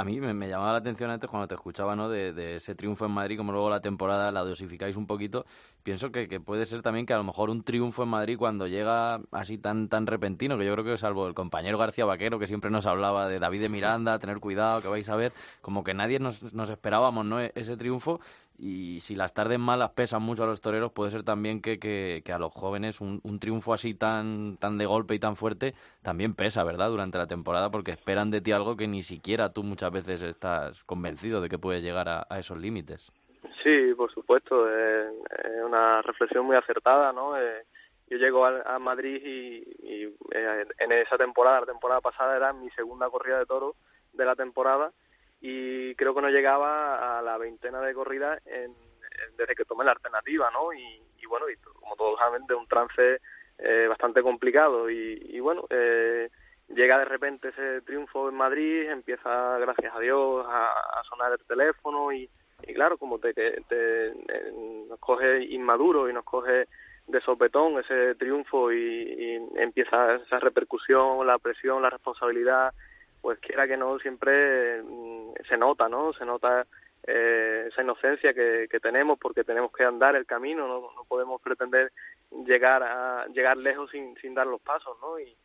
A 0.00 0.04
mí 0.04 0.18
me, 0.18 0.32
me 0.32 0.48
llamaba 0.48 0.72
la 0.72 0.78
atención 0.78 1.10
antes 1.10 1.28
cuando 1.28 1.46
te 1.46 1.54
escuchaba, 1.54 1.94
¿no? 1.94 2.08
De, 2.08 2.32
de 2.32 2.56
ese 2.56 2.74
triunfo 2.74 3.04
en 3.04 3.10
Madrid, 3.12 3.36
como 3.36 3.52
luego 3.52 3.68
la 3.68 3.82
temporada 3.82 4.32
la 4.32 4.40
dosificáis 4.40 4.96
un 4.96 5.06
poquito. 5.06 5.44
Pienso 5.82 6.10
que, 6.10 6.26
que 6.26 6.40
puede 6.40 6.64
ser 6.64 6.80
también 6.80 7.04
que 7.04 7.12
a 7.12 7.18
lo 7.18 7.24
mejor 7.24 7.50
un 7.50 7.62
triunfo 7.62 8.04
en 8.04 8.08
Madrid 8.08 8.38
cuando 8.38 8.66
llega 8.66 9.20
así 9.30 9.58
tan 9.58 9.88
tan 9.90 10.06
repentino, 10.06 10.56
que 10.56 10.64
yo 10.64 10.72
creo 10.72 10.84
que 10.86 10.96
salvo 10.96 11.26
el 11.26 11.34
compañero 11.34 11.76
García 11.76 12.06
Vaquero, 12.06 12.38
que 12.38 12.46
siempre 12.46 12.70
nos 12.70 12.86
hablaba 12.86 13.28
de 13.28 13.38
David 13.40 13.60
de 13.60 13.68
Miranda, 13.68 14.18
tener 14.18 14.40
cuidado, 14.40 14.80
que 14.80 14.88
vais 14.88 15.08
a 15.10 15.16
ver, 15.16 15.34
como 15.60 15.84
que 15.84 15.92
nadie 15.92 16.18
nos, 16.18 16.54
nos 16.54 16.70
esperábamos, 16.70 17.26
¿no? 17.26 17.38
E- 17.38 17.52
Ese 17.54 17.76
triunfo. 17.76 18.20
Y 18.58 19.00
si 19.00 19.16
las 19.16 19.32
tardes 19.32 19.58
malas 19.58 19.90
pesan 19.90 20.22
mucho 20.22 20.44
a 20.44 20.46
los 20.46 20.60
toreros, 20.60 20.92
puede 20.92 21.10
ser 21.10 21.22
también 21.22 21.62
que, 21.62 21.78
que, 21.78 22.22
que 22.24 22.32
a 22.32 22.38
los 22.38 22.52
jóvenes 22.52 23.00
un, 23.00 23.20
un 23.22 23.40
triunfo 23.40 23.72
así 23.72 23.94
tan, 23.94 24.58
tan 24.58 24.76
de 24.76 24.84
golpe 24.84 25.14
y 25.14 25.18
tan 25.18 25.34
fuerte 25.34 25.74
también 26.02 26.34
pesa, 26.34 26.62
¿verdad? 26.62 26.90
Durante 26.90 27.16
la 27.16 27.26
temporada, 27.26 27.70
porque 27.70 27.92
esperan 27.92 28.30
de 28.30 28.42
ti 28.42 28.52
algo 28.52 28.76
que 28.76 28.86
ni 28.86 29.02
siquiera 29.02 29.52
tú 29.52 29.62
muchas 29.62 29.90
veces 29.90 30.22
estás 30.22 30.84
convencido 30.84 31.40
de 31.40 31.48
que 31.48 31.58
puede 31.58 31.80
llegar 31.80 32.08
a, 32.08 32.26
esos 32.38 32.58
límites. 32.58 33.10
Sí, 33.62 33.94
por 33.94 34.12
supuesto, 34.12 34.68
es 34.68 35.06
una 35.64 36.02
reflexión 36.02 36.44
muy 36.44 36.56
acertada, 36.56 37.12
¿no? 37.12 37.38
Eh, 37.38 37.64
yo 38.08 38.18
llego 38.18 38.44
a, 38.44 38.62
a 38.62 38.78
Madrid 38.78 39.22
y, 39.24 39.62
y, 39.82 40.04
eh, 40.32 40.66
en 40.78 40.92
esa 40.92 41.16
temporada, 41.16 41.60
la 41.60 41.66
temporada 41.66 42.00
pasada 42.00 42.36
era 42.36 42.52
mi 42.52 42.68
segunda 42.70 43.08
corrida 43.08 43.38
de 43.38 43.46
toros 43.46 43.76
de 44.12 44.24
la 44.24 44.34
temporada 44.34 44.92
y 45.40 45.94
creo 45.94 46.14
que 46.14 46.20
no 46.20 46.28
llegaba 46.28 47.18
a 47.18 47.22
la 47.22 47.38
veintena 47.38 47.80
de 47.80 47.94
corridas 47.94 48.40
en, 48.46 48.74
desde 49.36 49.54
que 49.54 49.64
tomé 49.64 49.84
la 49.84 49.92
alternativa, 49.92 50.50
¿no? 50.50 50.72
Y, 50.72 51.00
bueno, 51.28 51.48
y 51.48 51.56
como 51.56 51.94
todos 51.94 52.18
saben, 52.18 52.44
de 52.46 52.54
un 52.54 52.66
trance 52.66 53.20
eh, 53.58 53.86
bastante 53.88 54.20
complicado 54.22 54.90
y, 54.90 55.28
y 55.30 55.38
bueno, 55.38 55.64
eh, 55.70 56.28
llega 56.68 56.98
de 56.98 57.04
repente 57.04 57.48
ese 57.48 57.82
triunfo 57.82 58.28
en 58.28 58.34
Madrid, 58.34 58.90
empieza, 58.90 59.58
gracias 59.58 59.94
a 59.94 60.00
Dios, 60.00 60.44
a, 60.48 60.66
a 60.66 61.04
sonar 61.08 61.32
el 61.32 61.46
teléfono 61.46 62.12
y, 62.12 62.28
claro, 62.74 62.98
como 62.98 63.18
te, 63.18 63.32
te, 63.32 64.08
eh, 64.08 64.14
nos 64.88 64.98
coge 64.98 65.44
inmaduro 65.44 66.08
y 66.08 66.12
nos 66.12 66.24
coge 66.24 66.66
de 67.06 67.20
sopetón 67.20 67.78
ese 67.78 68.14
triunfo 68.16 68.72
y 68.72 69.40
empieza 69.56 70.16
esa 70.16 70.38
repercusión, 70.38 71.26
la 71.26 71.38
presión, 71.38 71.82
la 71.82 71.90
responsabilidad, 71.90 72.72
pues 73.20 73.38
quiera 73.40 73.66
que 73.66 73.76
no, 73.76 73.98
siempre 73.98 74.82
mm, 74.82 75.32
se 75.48 75.56
nota, 75.56 75.88
¿no? 75.88 76.12
Se 76.12 76.24
nota 76.24 76.66
eh, 77.06 77.66
esa 77.68 77.82
inocencia 77.82 78.32
que, 78.34 78.68
que 78.70 78.80
tenemos 78.80 79.18
porque 79.18 79.44
tenemos 79.44 79.72
que 79.72 79.84
andar 79.84 80.16
el 80.16 80.26
camino, 80.26 80.66
no, 80.66 80.80
no 80.94 81.04
podemos 81.08 81.40
pretender 81.40 81.92
llegar 82.46 82.82
a 82.82 83.26
llegar 83.28 83.56
lejos 83.56 83.90
sin, 83.90 84.16
sin 84.16 84.34
dar 84.34 84.46
los 84.46 84.60
pasos, 84.60 84.96
¿no? 85.00 85.18
Y, 85.18 85.36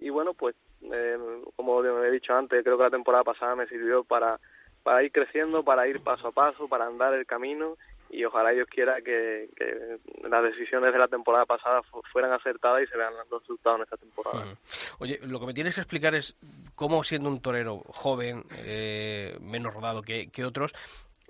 y 0.00 0.10
bueno, 0.10 0.34
pues 0.34 0.54
eh, 0.82 1.18
como 1.56 1.84
he 1.84 2.10
dicho 2.10 2.34
antes, 2.34 2.62
creo 2.64 2.76
que 2.76 2.84
la 2.84 2.90
temporada 2.90 3.24
pasada 3.24 3.54
me 3.56 3.66
sirvió 3.66 4.04
para 4.04 4.38
para 4.82 5.02
ir 5.02 5.12
creciendo, 5.12 5.62
para 5.62 5.86
ir 5.86 6.00
paso 6.02 6.28
a 6.28 6.32
paso, 6.32 6.68
para 6.68 6.86
andar 6.86 7.12
el 7.14 7.26
camino 7.26 7.76
y 8.10 8.24
ojalá 8.24 8.50
Dios 8.50 8.66
quiera 8.68 8.96
que, 9.02 9.48
que 9.56 9.98
las 10.28 10.42
decisiones 10.42 10.92
de 10.92 10.98
la 10.98 11.08
temporada 11.08 11.46
pasada 11.46 11.82
fu- 11.84 12.02
fueran 12.12 12.32
acertadas 12.32 12.82
y 12.82 12.86
se 12.86 12.96
vean 12.96 13.12
los 13.30 13.40
resultados 13.40 13.78
en 13.78 13.84
esta 13.84 13.96
temporada. 13.96 14.56
Oye, 14.98 15.18
lo 15.22 15.38
que 15.40 15.46
me 15.46 15.54
tienes 15.54 15.74
que 15.74 15.80
explicar 15.80 16.14
es 16.14 16.36
cómo 16.74 17.02
siendo 17.04 17.28
un 17.28 17.40
torero 17.40 17.78
joven, 17.88 18.44
eh, 18.64 19.36
menos 19.40 19.72
rodado 19.74 20.02
que, 20.02 20.28
que 20.30 20.44
otros, 20.44 20.74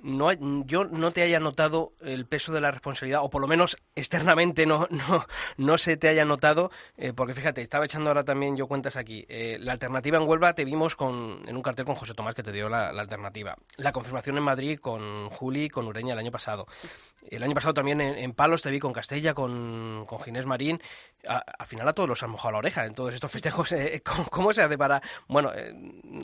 no 0.03 0.33
yo 0.67 0.85
no 0.85 1.11
te 1.13 1.23
haya 1.23 1.41
notado 1.41 1.93
el 2.01 2.27
peso 2.27 2.53
de 2.53 2.61
la 2.61 2.71
responsabilidad, 2.71 3.23
o 3.23 3.31
por 3.31 3.41
lo 3.41 3.47
menos 3.49 3.77
externamente 3.95 4.67
no, 4.67 4.87
no, 4.91 5.27
no 5.57 5.79
se 5.79 5.97
te 5.97 6.09
haya 6.09 6.25
notado, 6.25 6.71
eh, 6.97 7.13
porque 7.13 7.35
fíjate, 7.35 7.63
estaba 7.63 7.85
echando 7.85 8.11
ahora 8.11 8.25
también 8.25 8.57
yo 8.57 8.67
cuentas 8.67 8.97
aquí. 8.97 9.25
eh, 9.29 9.59
la 9.61 9.73
alternativa 9.73 10.19
en 10.19 10.29
Huelva 10.29 10.55
te 10.55 10.65
vimos 10.65 10.97
con, 10.97 11.43
en 11.47 11.57
un 11.57 11.63
cartel 11.63 11.85
con 11.85 11.95
José 11.95 12.15
Tomás 12.15 12.35
que 12.35 12.43
te 12.43 12.53
dio 12.53 12.69
la, 12.69 12.89
alternativa. 12.89 13.57
La 13.77 13.93
confirmación 13.93 14.37
en 14.37 14.43
Madrid 14.43 14.79
con 14.79 15.31
Juli 15.31 15.69
con 15.69 15.87
Ureña 15.87 16.13
el 16.15 16.19
año 16.19 16.31
pasado. 16.31 16.67
El 17.29 17.43
año 17.43 17.55
pasado 17.55 17.75
también 17.75 18.01
en, 18.01 18.33
Palos 18.33 18.63
te 18.63 18.71
vi 18.71 18.79
con 18.79 18.93
Castella, 18.95 19.35
con, 19.35 20.05
con 20.07 20.21
Ginés 20.21 20.47
Marín. 20.47 20.81
A- 21.29 21.45
al 21.59 21.67
final 21.67 21.87
a 21.87 21.93
todos 21.93 22.09
los 22.09 22.23
han 22.23 22.31
mojado 22.31 22.53
la 22.53 22.59
oreja 22.59 22.87
en 22.87 22.95
todos 22.95 23.13
estos 23.15 23.31
festejos. 23.31 23.73
eh, 23.73 24.03
¿cómo, 24.31 24.53
se 24.55 24.63
hace 24.63 24.79
para.? 24.79 25.03
Bueno, 25.29 25.53
eh, 25.55 25.75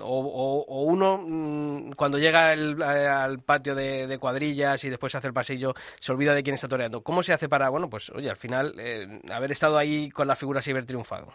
o, 0.00 0.82
uno 0.84 1.18
mm, 1.22 1.92
cuando 1.92 2.18
llega 2.18 2.54
eh, 2.54 3.06
al 3.08 3.40
patio 3.40 3.65
de, 3.74 4.06
de 4.06 4.18
cuadrillas 4.18 4.84
y 4.84 4.90
después 4.90 5.14
hace 5.14 5.28
el 5.28 5.34
pasillo 5.34 5.74
se 6.00 6.12
olvida 6.12 6.34
de 6.34 6.42
quién 6.42 6.54
está 6.54 6.68
toreando. 6.68 7.02
¿Cómo 7.02 7.22
se 7.22 7.32
hace 7.32 7.48
para, 7.48 7.68
bueno, 7.68 7.88
pues 7.90 8.10
oye, 8.10 8.30
al 8.30 8.36
final 8.36 8.74
eh, 8.78 9.20
haber 9.32 9.52
estado 9.52 9.78
ahí 9.78 10.10
con 10.10 10.28
la 10.28 10.36
figura 10.36 10.60
y 10.64 10.70
haber 10.70 10.86
triunfado? 10.86 11.32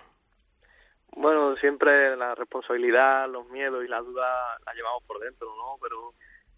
Bueno, 1.15 1.55
siempre 1.57 2.15
la 2.15 2.35
responsabilidad, 2.35 3.29
los 3.29 3.47
miedos 3.49 3.83
y 3.83 3.87
la 3.87 3.99
duda 3.99 4.25
la 4.65 4.73
llevamos 4.73 5.03
por 5.03 5.19
dentro, 5.19 5.47
¿no? 5.47 5.77
Pero 5.81 6.13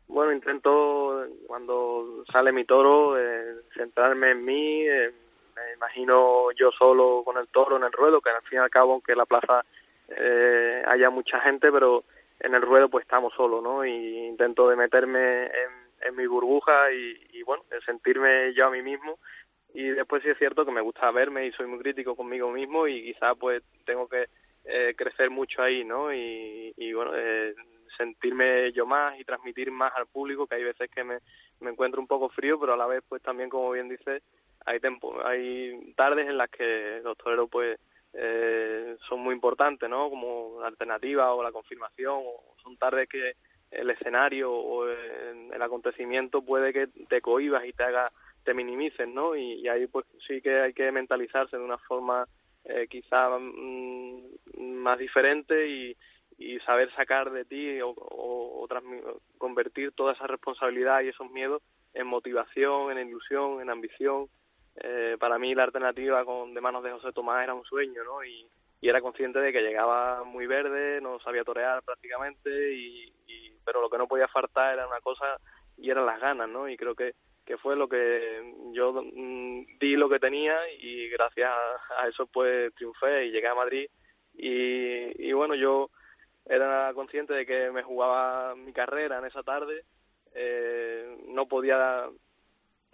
bueno, 0.08 0.32
intento 0.32 1.26
cuando 1.48 2.24
sale 2.32 2.52
mi 2.52 2.66
toro 2.66 3.18
eh, 3.20 3.62
centrarme 3.74 4.32
en 4.32 4.46
mí, 4.46 4.82
eh, 4.88 5.12
me 5.56 5.74
imagino 5.74 6.52
yo 6.52 6.72
solo 6.72 7.24
con 7.26 7.38
el 7.38 7.48
toro 7.48 7.78
en 7.78 7.84
el 7.84 7.92
ruedo, 7.92 8.22
que 8.22 8.30
al 8.30 8.44
fin 8.44 8.60
y 8.60 8.62
al 8.62 8.70
cabo, 8.70 8.94
aunque 8.94 9.16
la 9.16 9.26
plaza 9.26 9.66
eh, 10.10 10.84
haya 10.86 11.10
mucha 11.10 11.40
gente, 11.40 11.72
pero 11.72 12.04
en 12.44 12.54
el 12.54 12.62
ruedo 12.62 12.90
pues 12.90 13.04
estamos 13.04 13.34
solos, 13.34 13.64
¿no? 13.64 13.86
Y 13.86 14.28
intento 14.28 14.70
de 14.70 14.76
meterme 14.76 15.46
en, 15.46 16.16
mi 16.16 16.28
burbuja 16.28 16.92
y, 16.92 17.42
bueno, 17.44 17.64
de 17.72 17.80
sentirme 17.82 18.54
yo 18.54 18.68
a 18.68 18.70
mí 18.70 18.82
mismo 18.82 19.18
y 19.74 19.88
después 19.88 20.22
sí 20.22 20.30
es 20.30 20.38
cierto 20.38 20.66
que 20.66 20.72
me 20.72 20.82
gusta 20.82 21.10
verme 21.12 21.48
y 21.48 21.52
soy 21.54 21.66
muy 21.66 21.80
crítico 21.80 22.16
conmigo 22.16 22.52
mismo 22.52 22.88
y 22.88 23.02
quizá 23.04 23.34
pues 23.36 23.64
tengo 23.86 24.10
que 24.10 24.28
eh, 24.66 24.94
crecer 24.98 25.30
mucho 25.30 25.62
ahí, 25.64 25.86
¿no? 25.86 26.14
Y, 26.14 26.94
bueno, 26.94 27.14
eh, 27.16 27.56
sentirme 27.98 28.74
yo 28.74 28.86
más 28.86 29.18
y 29.18 29.24
transmitir 29.24 29.72
más 29.72 29.94
al 29.96 30.08
público, 30.08 30.46
que 30.46 30.56
hay 30.56 30.64
veces 30.66 30.92
que 30.92 31.06
me, 31.06 31.20
me 31.62 31.72
encuentro 31.72 32.02
un 32.02 32.08
poco 32.08 32.28
frío, 32.30 32.60
pero 32.60 32.74
a 32.74 32.78
la 32.78 32.86
vez 32.86 33.02
pues 33.08 33.22
también, 33.22 33.50
como 33.50 33.72
bien 33.72 33.88
dice, 33.88 34.22
hay 34.66 34.82
tempo, 34.82 35.16
hay 35.26 35.94
tardes 35.96 36.28
en 36.28 36.38
las 36.38 36.50
que 36.50 37.00
los 37.02 37.18
toreros 37.18 37.50
pues 37.50 37.80
eh, 38.14 38.96
son 39.08 39.22
muy 39.22 39.34
importantes, 39.34 39.90
¿no? 39.90 40.10
Como 40.10 40.60
la 40.62 40.68
alternativa 40.68 41.34
o 41.34 41.42
la 41.44 41.52
confirmación, 41.52 42.22
o 42.24 42.56
son 42.62 42.78
tardes 42.78 43.10
que 43.10 43.34
el 43.72 43.90
escenario 43.90 44.52
o 44.52 44.88
el, 44.88 45.62
acontecimiento 45.62 46.42
puede 46.44 46.74
que 46.74 46.88
te 47.08 47.22
cohibas 47.22 47.66
y 47.66 47.74
te 47.74 47.84
haga 47.84 48.12
te 48.44 48.54
minimices, 48.54 49.08
¿no? 49.08 49.36
Y, 49.36 49.68
ahí 49.70 49.88
pues 49.88 50.06
sí 50.28 50.42
que 50.42 50.60
hay 50.60 50.74
que 50.74 50.92
mentalizarse 50.92 51.58
de 51.58 51.64
una 51.64 51.78
forma 51.78 52.28
eh, 52.66 52.88
quizá 52.90 53.30
mm, 53.40 54.22
más 54.60 55.00
diferente 55.00 55.68
y, 55.68 55.96
saber 56.66 56.94
sacar 56.94 57.32
de 57.32 57.46
ti 57.46 57.80
o, 57.82 57.94
o, 57.96 58.68
convertir 59.38 59.94
toda 59.94 60.14
esa 60.14 60.28
responsabilidad 60.28 61.02
y 61.02 61.08
esos 61.08 61.32
miedos 61.32 61.62
en 61.94 62.08
motivación, 62.08 62.92
en 62.92 63.08
ilusión, 63.08 63.62
en 63.62 63.70
ambición. 63.70 64.28
Eh, 64.76 65.18
para 65.20 65.38
mí 65.38 65.54
la 65.54 65.64
alternativa 65.64 66.26
con 66.26 66.54
de 66.54 66.62
manos 66.62 66.84
de 66.84 66.92
José 66.92 67.12
Tomás 67.12 67.44
era 67.44 67.54
un 67.54 67.66
sueño, 67.66 68.04
¿no? 68.04 68.24
Y, 68.24 68.48
era 68.86 69.00
consciente 69.00 69.40
de 69.40 69.54
que 69.54 69.62
llegaba 69.62 70.26
muy 70.26 70.46
verde, 70.46 71.00
no 71.00 71.18
sabía 71.22 71.46
torear 71.46 71.82
prácticamente, 71.84 72.74
y, 72.74 73.14
pero 73.64 73.80
lo 73.80 73.90
que 73.90 73.98
no 73.98 74.10
podía 74.10 74.28
faltar 74.28 74.74
era 74.74 74.86
una 74.86 75.00
cosa 75.00 75.40
y 75.78 75.90
eran 75.90 76.06
las 76.06 76.20
ganas, 76.20 76.50
¿no? 76.50 76.68
Y 76.68 76.76
creo 76.76 76.94
que, 76.94 77.14
que 77.46 77.56
fue 77.58 77.78
lo 77.78 77.88
que 77.88 78.54
yo 78.74 78.92
mm, 78.92 79.80
di 79.80 79.96
lo 79.96 80.10
que 80.10 80.20
tenía 80.20 80.58
y 80.82 81.08
gracias 81.08 81.50
a, 81.98 82.10
eso 82.10 82.28
pues 82.28 82.76
triunfé 82.76 83.28
y 83.28 83.32
llegué 83.32 83.48
a 83.48 83.56
Madrid 83.56 83.88
y, 84.34 85.30
y 85.30 85.32
bueno, 85.32 85.56
yo 85.56 85.90
era 86.46 86.92
consciente 86.94 87.34
de 87.34 87.46
que 87.46 87.72
me 87.72 87.84
jugaba 87.84 88.54
mi 88.56 88.74
carrera 88.74 89.20
en 89.20 89.26
esa 89.26 89.44
tarde, 89.44 89.86
eh, 90.34 91.18
no 91.28 91.48
podía 91.48 92.10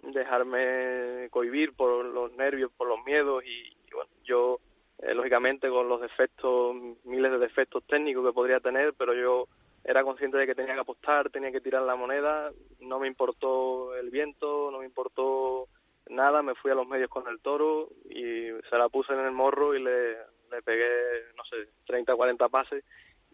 dejarme 0.02 1.28
cohibir 1.30 1.74
por 1.74 2.04
los 2.04 2.32
nervios, 2.32 2.70
por 2.76 2.88
los 2.88 3.04
miedos 3.04 3.44
y, 3.44 3.74
bueno, 3.92 4.10
yo 4.24 4.60
eh, 4.98 5.14
lógicamente 5.14 5.68
con 5.68 5.88
los 5.88 6.00
defectos, 6.00 6.76
miles 7.04 7.32
de 7.32 7.38
defectos 7.38 7.84
técnicos 7.84 8.26
que 8.26 8.32
podría 8.32 8.60
tener, 8.60 8.94
pero 8.94 9.14
yo 9.14 9.48
era 9.84 10.04
consciente 10.04 10.36
de 10.36 10.46
que 10.46 10.54
tenía 10.54 10.74
que 10.74 10.80
apostar, 10.80 11.30
tenía 11.30 11.52
que 11.52 11.60
tirar 11.60 11.82
la 11.82 11.96
moneda, 11.96 12.50
no 12.80 12.98
me 12.98 13.06
importó 13.06 13.94
el 13.96 14.10
viento, 14.10 14.70
no 14.70 14.78
me 14.78 14.84
importó 14.84 15.68
nada, 16.08 16.42
me 16.42 16.54
fui 16.54 16.70
a 16.70 16.74
los 16.74 16.86
medios 16.86 17.08
con 17.08 17.26
el 17.28 17.40
toro 17.40 17.88
y 18.08 18.48
se 18.68 18.76
la 18.76 18.88
puse 18.88 19.12
en 19.12 19.20
el 19.20 19.32
morro 19.32 19.74
y 19.74 19.82
le, 19.82 20.16
le 20.50 20.62
pegué, 20.64 21.32
no 21.36 21.44
sé, 21.44 21.56
30 21.86 22.12
o 22.12 22.16
40 22.16 22.48
pases 22.48 22.84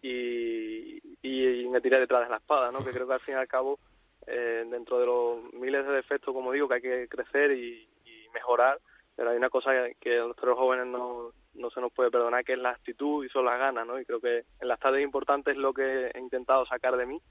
y, 0.01 0.99
y, 1.21 1.67
me 1.67 1.81
tiré 1.81 1.99
detrás 1.99 2.23
de 2.23 2.29
la 2.29 2.37
espada, 2.37 2.71
¿no? 2.71 2.83
Que 2.83 2.91
creo 2.91 3.07
que 3.07 3.13
al 3.13 3.19
fin 3.19 3.35
y 3.35 3.37
al 3.37 3.47
cabo, 3.47 3.79
eh, 4.27 4.65
dentro 4.69 4.99
de 4.99 5.05
los 5.05 5.53
miles 5.53 5.85
de 5.85 5.93
defectos, 5.93 6.33
como 6.33 6.51
digo, 6.51 6.67
que 6.67 6.75
hay 6.75 6.81
que 6.81 7.07
crecer 7.07 7.51
y, 7.51 7.87
y 8.05 8.29
mejorar, 8.33 8.79
pero 9.15 9.31
hay 9.31 9.37
una 9.37 9.49
cosa 9.49 9.71
que 9.99 10.19
a 10.19 10.25
los 10.25 10.35
jóvenes 10.37 10.85
no, 10.87 11.31
no 11.55 11.69
se 11.71 11.81
nos 11.81 11.91
puede 11.91 12.11
perdonar, 12.11 12.43
que 12.43 12.53
es 12.53 12.59
la 12.59 12.71
actitud 12.71 13.25
y 13.25 13.29
son 13.29 13.45
las 13.45 13.57
ganas, 13.57 13.87
¿no? 13.87 13.99
Y 13.99 14.05
creo 14.05 14.19
que 14.19 14.43
en 14.59 14.67
las 14.67 14.79
tardes 14.79 15.03
importantes 15.03 15.55
es 15.55 15.59
lo 15.59 15.73
que 15.73 16.11
he 16.13 16.19
intentado 16.19 16.65
sacar 16.65 16.95
de 16.97 17.05
mí 17.05 17.21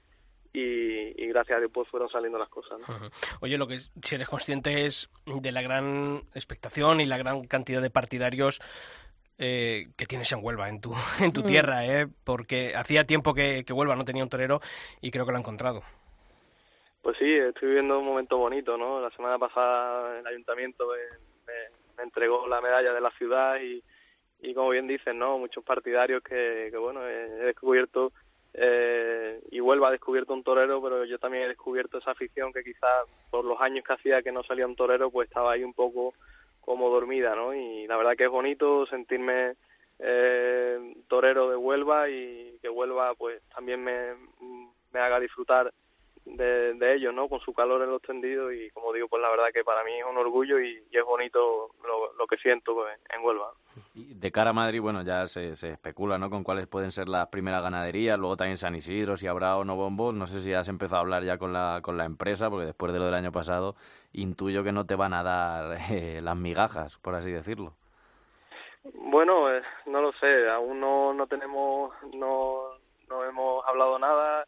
y, 0.53 1.23
y, 1.23 1.27
gracias 1.27 1.57
a 1.57 1.59
Dios 1.59 1.71
pues 1.73 1.87
fueron 1.89 2.09
saliendo 2.09 2.37
las 2.37 2.49
cosas. 2.49 2.79
¿no? 2.79 3.09
Oye, 3.41 3.57
lo 3.57 3.67
que 3.67 3.79
si 3.79 4.15
eres 4.15 4.27
consciente 4.27 4.85
es 4.85 5.09
de 5.25 5.51
la 5.51 5.61
gran 5.61 6.23
expectación 6.33 6.99
y 6.99 7.05
la 7.05 7.17
gran 7.17 7.45
cantidad 7.45 7.81
de 7.81 7.89
partidarios 7.89 8.59
eh, 9.37 9.89
que 9.95 10.05
tienes 10.05 10.31
en 10.31 10.43
Huelva, 10.43 10.69
en 10.69 10.81
tu, 10.81 10.93
en 11.21 11.31
tu 11.31 11.43
tierra, 11.43 11.85
¿eh? 11.85 12.07
porque 12.23 12.75
hacía 12.75 13.05
tiempo 13.05 13.33
que, 13.33 13.63
que 13.65 13.73
Huelva 13.73 13.95
no 13.95 14.05
tenía 14.05 14.23
un 14.23 14.29
torero 14.29 14.61
y 14.99 15.11
creo 15.11 15.25
que 15.25 15.31
lo 15.31 15.37
ha 15.37 15.41
encontrado. 15.41 15.83
Pues 17.07 17.19
sí, 17.19 17.33
estoy 17.37 17.69
viviendo 17.69 17.99
un 17.99 18.05
momento 18.05 18.37
bonito, 18.37 18.77
¿no? 18.77 18.99
La 18.99 19.09
semana 19.11 19.39
pasada 19.39 20.19
el 20.19 20.27
ayuntamiento 20.27 20.89
me, 21.45 22.03
entregó 22.03 22.45
la 22.49 22.59
medalla 22.59 22.91
de 22.91 22.99
la 22.99 23.11
ciudad 23.11 23.61
y, 23.61 23.81
y 24.41 24.53
como 24.53 24.71
bien 24.71 24.87
dicen, 24.87 25.17
¿no? 25.17 25.37
Muchos 25.37 25.63
partidarios 25.63 26.21
que, 26.21 26.67
que 26.69 26.75
bueno, 26.75 27.07
he 27.07 27.45
descubierto 27.45 28.11
eh, 28.53 29.39
y 29.51 29.61
vuelva 29.61 29.87
a 29.87 29.91
descubierto 29.91 30.33
un 30.33 30.43
torero, 30.43 30.81
pero 30.81 31.05
yo 31.05 31.17
también 31.17 31.45
he 31.45 31.47
descubierto 31.47 31.99
esa 31.99 32.11
afición 32.11 32.51
que 32.51 32.61
quizás 32.61 33.07
por 33.29 33.45
los 33.45 33.61
años 33.61 33.85
que 33.85 33.93
hacía 33.93 34.21
que 34.21 34.33
no 34.33 34.43
salía 34.43 34.67
un 34.67 34.75
torero, 34.75 35.09
pues 35.09 35.29
estaba 35.29 35.53
ahí 35.53 35.63
un 35.63 35.73
poco 35.73 36.13
como 36.59 36.89
dormida, 36.89 37.37
¿no? 37.37 37.53
Y 37.53 37.87
la 37.87 37.95
verdad 37.95 38.17
que 38.17 38.25
es 38.25 38.29
bonito 38.29 38.85
sentirme 38.85 39.53
eh, 39.99 40.93
torero 41.07 41.49
de 41.49 41.55
Huelva 41.55 42.09
y 42.09 42.59
que 42.61 42.67
Huelva 42.67 43.15
pues 43.15 43.41
también 43.55 43.81
me, 43.81 44.13
me 44.91 44.99
haga 44.99 45.21
disfrutar 45.21 45.71
de, 46.35 46.73
de 46.73 46.95
ellos, 46.95 47.13
¿no? 47.13 47.29
Con 47.29 47.39
su 47.39 47.53
calor 47.53 47.81
en 47.81 47.91
los 47.91 48.01
tendidos 48.01 48.53
y 48.53 48.69
como 48.71 48.91
digo, 48.91 49.07
pues 49.07 49.21
la 49.21 49.29
verdad 49.29 49.45
que 49.53 49.63
para 49.63 49.83
mí 49.83 49.93
es 49.97 50.05
un 50.05 50.17
orgullo 50.17 50.59
y, 50.59 50.83
y 50.91 50.97
es 50.97 51.05
bonito 51.05 51.71
lo, 51.83 52.13
lo, 52.13 52.27
que 52.27 52.37
siento 52.37 52.73
pues, 52.75 52.99
en 53.15 53.23
Huelva. 53.23 53.53
Y 53.93 54.13
de 54.13 54.31
cara 54.31 54.49
a 54.49 54.53
Madrid, 54.53 54.81
bueno, 54.81 55.03
ya 55.03 55.27
se, 55.27 55.55
se, 55.55 55.71
especula, 55.71 56.17
¿no? 56.17 56.29
Con 56.29 56.43
cuáles 56.43 56.67
pueden 56.67 56.91
ser 56.91 57.07
las 57.07 57.27
primeras 57.27 57.63
ganaderías, 57.63 58.19
luego 58.19 58.35
también 58.35 58.57
San 58.57 58.75
Isidro, 58.75 59.15
si 59.15 59.27
habrá 59.27 59.57
o 59.57 59.63
no 59.63 59.75
bombos, 59.75 60.13
no 60.13 60.27
sé 60.27 60.41
si 60.41 60.53
has 60.53 60.67
empezado 60.67 60.97
a 60.97 61.01
hablar 61.01 61.23
ya 61.23 61.37
con 61.37 61.53
la, 61.53 61.79
con 61.81 61.97
la 61.97 62.05
empresa, 62.05 62.49
porque 62.49 62.65
después 62.65 62.91
de 62.91 62.99
lo 62.99 63.05
del 63.05 63.13
año 63.13 63.31
pasado 63.31 63.75
intuyo 64.13 64.63
que 64.63 64.71
no 64.71 64.85
te 64.85 64.95
van 64.95 65.13
a 65.13 65.23
dar 65.23 65.77
eh, 65.91 66.21
las 66.21 66.35
migajas, 66.35 66.97
por 66.97 67.15
así 67.15 67.31
decirlo. 67.31 67.73
Bueno, 68.93 69.51
eh, 69.53 69.61
no 69.85 70.01
lo 70.01 70.11
sé, 70.13 70.49
aún 70.49 70.79
no, 70.79 71.13
no 71.13 71.27
tenemos, 71.27 71.93
no, 72.13 72.69
no 73.09 73.23
hemos 73.25 73.65
hablado 73.65 73.99
nada, 73.99 74.45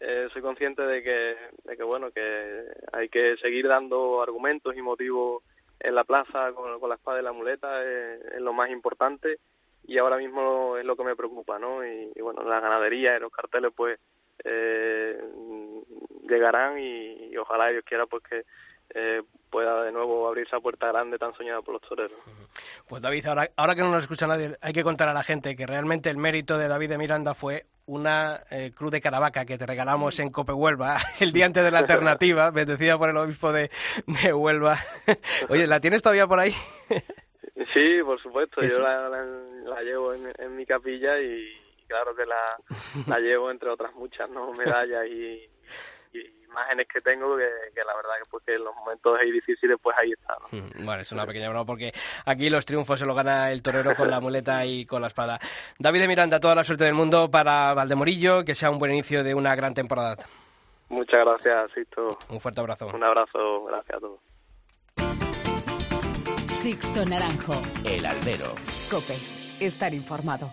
eh, 0.00 0.28
soy 0.32 0.42
consciente 0.42 0.82
de 0.82 1.02
que, 1.02 1.36
de 1.64 1.76
que 1.76 1.82
bueno 1.82 2.10
que 2.10 2.64
hay 2.92 3.08
que 3.08 3.36
seguir 3.36 3.68
dando 3.68 4.22
argumentos 4.22 4.76
y 4.76 4.82
motivos 4.82 5.42
en 5.80 5.94
la 5.94 6.04
plaza 6.04 6.52
con, 6.52 6.88
la 6.88 6.94
espada 6.94 7.20
y 7.20 7.24
la 7.24 7.32
muleta 7.32 7.84
es, 7.84 8.20
es, 8.34 8.40
lo 8.40 8.52
más 8.52 8.70
importante 8.70 9.38
y 9.84 9.98
ahora 9.98 10.16
mismo 10.16 10.76
es 10.76 10.84
lo 10.84 10.96
que 10.96 11.04
me 11.04 11.16
preocupa 11.16 11.58
no 11.58 11.84
y, 11.86 12.12
y 12.14 12.20
bueno 12.20 12.42
la 12.42 12.60
ganadería 12.60 13.16
y 13.16 13.20
los 13.20 13.32
carteles 13.32 13.72
pues 13.74 13.98
eh, 14.44 15.20
llegarán 16.28 16.78
y, 16.78 17.30
y, 17.30 17.36
ojalá 17.36 17.68
Dios 17.68 17.84
quiera 17.84 18.06
pues 18.06 18.22
que 18.24 18.44
eh, 18.94 19.22
pueda 19.50 19.82
de 19.84 19.92
nuevo 19.92 20.26
abrir 20.26 20.46
esa 20.46 20.60
puerta 20.60 20.88
grande 20.88 21.18
tan 21.18 21.34
soñada 21.34 21.60
por 21.62 21.74
los 21.74 21.82
toreros. 21.82 22.18
Pues 22.88 23.02
David, 23.02 23.26
ahora, 23.26 23.50
ahora 23.56 23.74
que 23.74 23.82
no 23.82 23.90
nos 23.90 24.04
escucha 24.04 24.26
nadie, 24.26 24.56
hay 24.60 24.72
que 24.72 24.82
contar 24.82 25.08
a 25.08 25.12
la 25.12 25.22
gente 25.22 25.54
que 25.56 25.66
realmente 25.66 26.10
el 26.10 26.16
mérito 26.16 26.58
de 26.58 26.68
David 26.68 26.90
de 26.90 26.98
Miranda 26.98 27.34
fue 27.34 27.66
una 27.86 28.42
eh, 28.50 28.72
cruz 28.74 28.90
de 28.92 29.00
caravaca 29.00 29.44
que 29.44 29.58
te 29.58 29.66
regalamos 29.66 30.18
en 30.20 30.30
Cope 30.30 30.52
Huelva 30.52 30.98
el 31.20 31.32
día 31.32 31.46
antes 31.46 31.62
de 31.62 31.70
la 31.70 31.78
alternativa, 31.80 32.50
bendecida 32.50 32.96
por 32.96 33.10
el 33.10 33.16
obispo 33.16 33.52
de, 33.52 33.70
de 34.06 34.32
Huelva. 34.32 34.78
Oye, 35.48 35.66
¿la 35.66 35.80
tienes 35.80 36.02
todavía 36.02 36.26
por 36.26 36.40
ahí? 36.40 36.54
sí, 37.68 37.98
por 38.04 38.20
supuesto, 38.20 38.62
yo 38.62 38.78
la, 38.80 39.08
la, 39.08 39.24
la 39.24 39.82
llevo 39.82 40.14
en, 40.14 40.32
en, 40.38 40.56
mi 40.56 40.64
capilla 40.64 41.20
y 41.20 41.52
claro 41.86 42.14
que 42.14 42.24
la, 42.24 42.56
la 43.06 43.18
llevo 43.18 43.50
entre 43.50 43.68
otras 43.68 43.94
muchas 43.94 44.30
no 44.30 44.52
medallas 44.52 45.06
y 45.06 45.48
imágenes 46.14 46.86
que 46.86 47.00
tengo 47.00 47.36
que, 47.36 47.48
que, 47.74 47.84
la 47.84 47.94
verdad 47.96 48.10
que 48.22 48.30
pues 48.30 48.44
que 48.44 48.54
en 48.54 48.64
los 48.64 48.74
momentos 48.74 49.18
ahí 49.18 49.30
difíciles 49.30 49.78
pues 49.82 49.96
ahí 49.98 50.12
está 50.12 50.36
¿no? 50.40 50.62
bueno 50.84 51.02
es 51.02 51.12
una 51.12 51.26
pequeña 51.26 51.48
broma 51.48 51.64
porque 51.64 51.92
aquí 52.26 52.50
los 52.50 52.66
triunfos 52.66 52.98
se 52.98 53.06
los 53.06 53.16
gana 53.16 53.50
el 53.50 53.62
torero 53.62 53.94
con 53.94 54.10
la 54.10 54.20
muleta 54.20 54.64
y 54.66 54.84
con 54.86 55.00
la 55.00 55.08
espada. 55.08 55.38
David 55.78 56.00
de 56.00 56.08
Miranda 56.08 56.40
toda 56.40 56.54
la 56.54 56.64
suerte 56.64 56.84
del 56.84 56.94
mundo 56.94 57.30
para 57.30 57.74
Valdemorillo 57.74 58.44
que 58.44 58.54
sea 58.54 58.70
un 58.70 58.78
buen 58.78 58.92
inicio 58.92 59.24
de 59.24 59.34
una 59.34 59.54
gran 59.54 59.74
temporada. 59.74 60.16
Muchas 60.88 61.24
gracias 61.24 61.72
Sixto. 61.72 62.18
Un 62.28 62.40
fuerte 62.40 62.60
abrazo. 62.60 62.88
Un 62.88 63.02
abrazo 63.02 63.64
gracias 63.64 63.96
a 63.96 64.00
todos. 64.00 64.20
Sixto 66.50 67.04
Naranjo. 67.04 67.60
El 67.84 68.04
albero. 68.06 68.54
Cope 68.90 69.14
estar 69.64 69.92
informado 69.94 70.50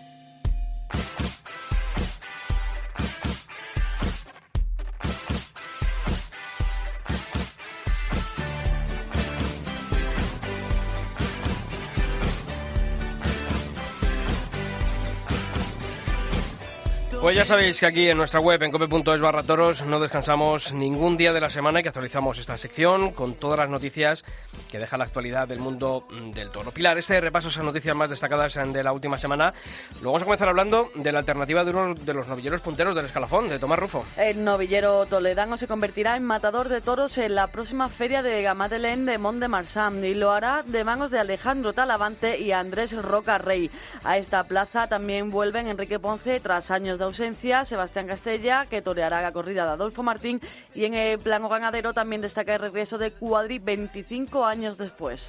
Pues 17.20 17.36
ya 17.36 17.44
sabéis 17.44 17.78
que 17.78 17.84
aquí 17.84 18.08
en 18.08 18.16
nuestra 18.16 18.40
web, 18.40 18.62
en 18.62 18.70
cope.es 18.70 19.20
barra 19.20 19.42
toros, 19.42 19.82
no 19.84 20.00
descansamos 20.00 20.72
ningún 20.72 21.18
día 21.18 21.34
de 21.34 21.40
la 21.42 21.50
semana 21.50 21.80
y 21.80 21.82
que 21.82 21.90
actualizamos 21.90 22.38
esta 22.38 22.56
sección 22.56 23.12
con 23.12 23.34
todas 23.34 23.58
las 23.58 23.68
noticias 23.68 24.24
que 24.70 24.78
deja 24.78 24.96
la 24.96 25.04
actualidad 25.04 25.46
del 25.46 25.58
mundo 25.58 26.06
del 26.32 26.50
toro. 26.50 26.70
Pilar, 26.70 26.96
este 26.96 27.20
repaso 27.20 27.48
esas 27.48 27.62
noticias 27.62 27.94
más 27.94 28.08
destacadas 28.08 28.54
de 28.72 28.82
la 28.82 28.92
última 28.92 29.18
semana. 29.18 29.52
Luego 29.96 30.12
vamos 30.12 30.22
a 30.22 30.24
comenzar 30.24 30.48
hablando 30.48 30.90
de 30.94 31.12
la 31.12 31.18
alternativa 31.18 31.62
de 31.62 31.70
uno 31.72 31.94
de 31.94 32.14
los 32.14 32.26
novilleros 32.26 32.62
punteros 32.62 32.96
del 32.96 33.04
escalafón, 33.04 33.48
de 33.48 33.58
Tomás 33.58 33.78
Rufo. 33.78 34.02
El 34.16 34.42
novillero 34.42 35.04
toledano 35.04 35.58
se 35.58 35.66
convertirá 35.66 36.16
en 36.16 36.24
matador 36.24 36.70
de 36.70 36.80
toros 36.80 37.18
en 37.18 37.34
la 37.34 37.48
próxima 37.48 37.90
feria 37.90 38.22
de 38.22 38.40
Gamadelén 38.40 39.04
de 39.04 39.18
Mont 39.18 39.40
de 39.40 39.48
Marsan 39.48 40.02
y 40.06 40.14
lo 40.14 40.32
hará 40.32 40.62
de 40.64 40.84
manos 40.84 41.10
de 41.10 41.18
Alejandro 41.18 41.74
Talavante 41.74 42.40
y 42.40 42.52
Andrés 42.52 42.96
Roca 42.96 43.36
Rey. 43.36 43.70
A 44.04 44.16
esta 44.16 44.44
plaza 44.44 44.88
también 44.88 45.30
vuelven 45.30 45.68
Enrique 45.68 45.98
Ponce 45.98 46.40
tras 46.40 46.70
años 46.70 46.98
de 46.98 47.09
ausencia, 47.10 47.64
Sebastián 47.64 48.06
Castella, 48.06 48.66
que 48.66 48.82
toreará 48.82 49.20
la 49.20 49.32
corrida 49.32 49.64
de 49.66 49.72
Adolfo 49.72 50.02
Martín, 50.02 50.40
y 50.74 50.84
en 50.84 50.94
el 50.94 51.18
plano 51.18 51.48
ganadero 51.48 51.92
también 51.92 52.22
destaca 52.22 52.54
el 52.54 52.60
regreso 52.60 52.98
de 52.98 53.10
Cuadri 53.10 53.58
25 53.58 54.46
años 54.46 54.78
después. 54.78 55.28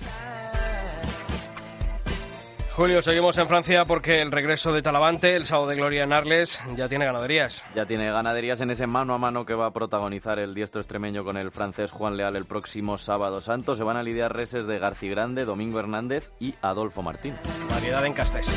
Julio, 2.73 3.01
seguimos 3.01 3.37
en 3.37 3.47
Francia 3.47 3.83
porque 3.83 4.21
el 4.21 4.31
regreso 4.31 4.71
de 4.71 4.81
Talavante, 4.81 5.35
el 5.35 5.45
sábado 5.45 5.67
de 5.67 5.75
Gloria 5.75 6.03
en 6.03 6.13
Arles, 6.13 6.57
ya 6.77 6.87
tiene 6.87 7.05
ganaderías. 7.05 7.61
Ya 7.75 7.85
tiene 7.85 8.09
ganaderías 8.09 8.61
en 8.61 8.71
ese 8.71 8.87
mano 8.87 9.13
a 9.13 9.17
mano 9.17 9.45
que 9.45 9.53
va 9.53 9.65
a 9.65 9.73
protagonizar 9.73 10.39
el 10.39 10.53
diestro 10.53 10.79
extremeño 10.79 11.25
con 11.25 11.35
el 11.35 11.51
francés 11.51 11.91
Juan 11.91 12.15
Leal 12.15 12.37
el 12.37 12.45
próximo 12.45 12.97
sábado 12.97 13.41
santo. 13.41 13.75
Se 13.75 13.83
van 13.83 13.97
a 13.97 14.03
lidiar 14.03 14.33
reses 14.33 14.67
de 14.67 14.79
Garci 14.79 15.09
Grande, 15.09 15.43
Domingo 15.43 15.79
Hernández 15.79 16.31
y 16.39 16.55
Adolfo 16.61 17.01
Martín. 17.01 17.35
Variedad 17.69 18.05
en 18.05 18.13
Castés. 18.13 18.47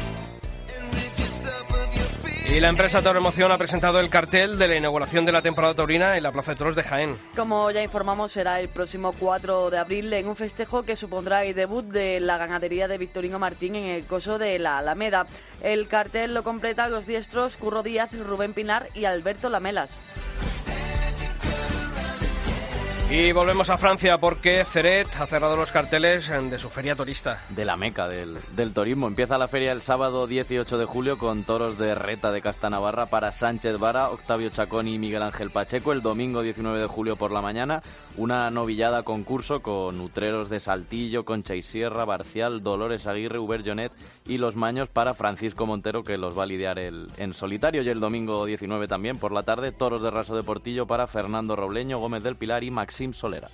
Y 2.47 2.61
la 2.61 2.69
empresa 2.69 3.01
Toro 3.01 3.19
Emoción 3.19 3.51
ha 3.53 3.59
presentado 3.59 3.99
el 4.01 4.11
cartel 4.11 4.59
de 4.59 4.69
la 4.69 4.77
inauguración 4.77 5.25
de 5.25 5.33
la 5.33 5.41
temporada 5.41 5.75
taurina 5.75 6.17
en 6.17 6.23
la 6.23 6.31
Plaza 6.31 6.53
de 6.53 6.59
Toros 6.59 6.77
de 6.77 6.83
Jaén. 6.83 7.17
Como 7.35 7.71
ya 7.71 7.83
informamos, 7.83 8.33
será 8.33 8.61
el 8.61 8.69
próximo 8.69 9.15
4 9.19 9.71
de 9.71 9.79
abril 9.79 10.13
en 10.13 10.29
un 10.29 10.37
festejo 10.37 10.83
que 10.83 10.95
supondrá 10.95 11.45
el 11.45 11.55
debut 11.55 11.87
de 11.87 12.21
la 12.21 12.37
ganadería 12.37 12.87
de 12.87 12.99
Victorino 12.99 13.39
Martín 13.39 13.77
en 13.77 13.85
el 13.85 14.05
coso 14.05 14.39
de 14.39 14.59
la 14.59 14.79
Alameda. 14.79 15.27
El 15.63 15.89
cartel 15.89 16.35
lo 16.35 16.43
completan 16.43 16.93
los 16.93 17.07
diestros 17.07 17.57
Curro 17.57 17.83
Díaz, 17.83 18.13
Rubén 18.13 18.53
Pinar 18.53 18.89
y 18.95 19.07
Alberto 19.07 19.49
Lamelas. 19.49 20.03
Y 23.11 23.33
volvemos 23.33 23.69
a 23.69 23.77
Francia 23.77 24.19
porque 24.19 24.65
Ceret 24.65 25.07
ha 25.21 25.27
cerrado 25.27 25.57
los 25.57 25.71
carteles 25.71 26.29
de 26.29 26.59
su 26.59 26.71
feria 26.71 26.97
turista. 26.97 27.45
De 27.51 27.65
la 27.65 27.77
meca 27.77 28.09
del, 28.09 28.39
del 28.57 28.73
turismo. 28.73 29.07
Empieza 29.07 29.37
la 29.37 29.47
feria 29.47 29.73
el 29.73 29.83
sábado 29.83 30.27
18 30.27 30.79
de 30.79 30.85
julio 30.87 31.19
con 31.19 31.45
toros 31.45 31.79
de 31.79 31.95
reta 31.95 32.33
de 32.33 32.41
Castanavarra 32.41 33.07
para 33.07 33.31
Sánchez 33.31 33.79
Vara, 33.79 34.09
Octavio 34.09 34.49
Chacón 34.49 34.89
y 34.89 34.99
Miguel 34.99 35.23
Ángel 35.23 35.51
Pacheco. 35.51 35.93
El 35.93 36.01
domingo 36.01 36.43
19 36.43 36.81
de 36.81 36.87
julio 36.87 37.15
por 37.17 37.31
la 37.31 37.43
mañana, 37.43 37.83
una 38.17 38.51
novillada 38.51 39.03
concurso 39.03 39.61
con 39.61 40.01
utreros 40.01 40.49
de 40.49 40.59
Saltillo, 40.59 41.25
Concha 41.25 41.55
y 41.55 41.63
Sierra, 41.63 42.07
Barcial, 42.07 42.63
Dolores 42.63 43.07
Aguirre, 43.07 43.39
Uber 43.39 43.63
Jonet 43.65 43.93
y 44.27 44.39
Los 44.39 44.57
Maños 44.57 44.89
para 44.89 45.15
Francisco 45.15 45.67
Montero 45.67 46.05
que 46.05 46.17
los 46.17 46.37
va 46.37 46.45
a 46.45 46.47
lidiar 46.47 46.79
el, 46.79 47.09
en 47.19 47.35
solitario. 47.35 47.83
Y 47.83 47.89
el 47.91 48.01
domingo 48.01 48.47
19 48.47 48.89
también 48.89 49.19
por 49.19 49.31
la 49.31 49.43
tarde, 49.43 49.73
toros 49.73 50.03
de 50.03 50.11
raso 50.11 50.35
de 50.35 50.43
Portillo 50.43 50.87
para 50.87 51.07
Fernando 51.07 51.55
Robleño, 51.55 51.99
Gómez 51.99 52.23
del 52.23 52.37
Pilar 52.37 52.65
y 52.65 52.71
Maxim 52.95 53.13
Solera. 53.13 53.49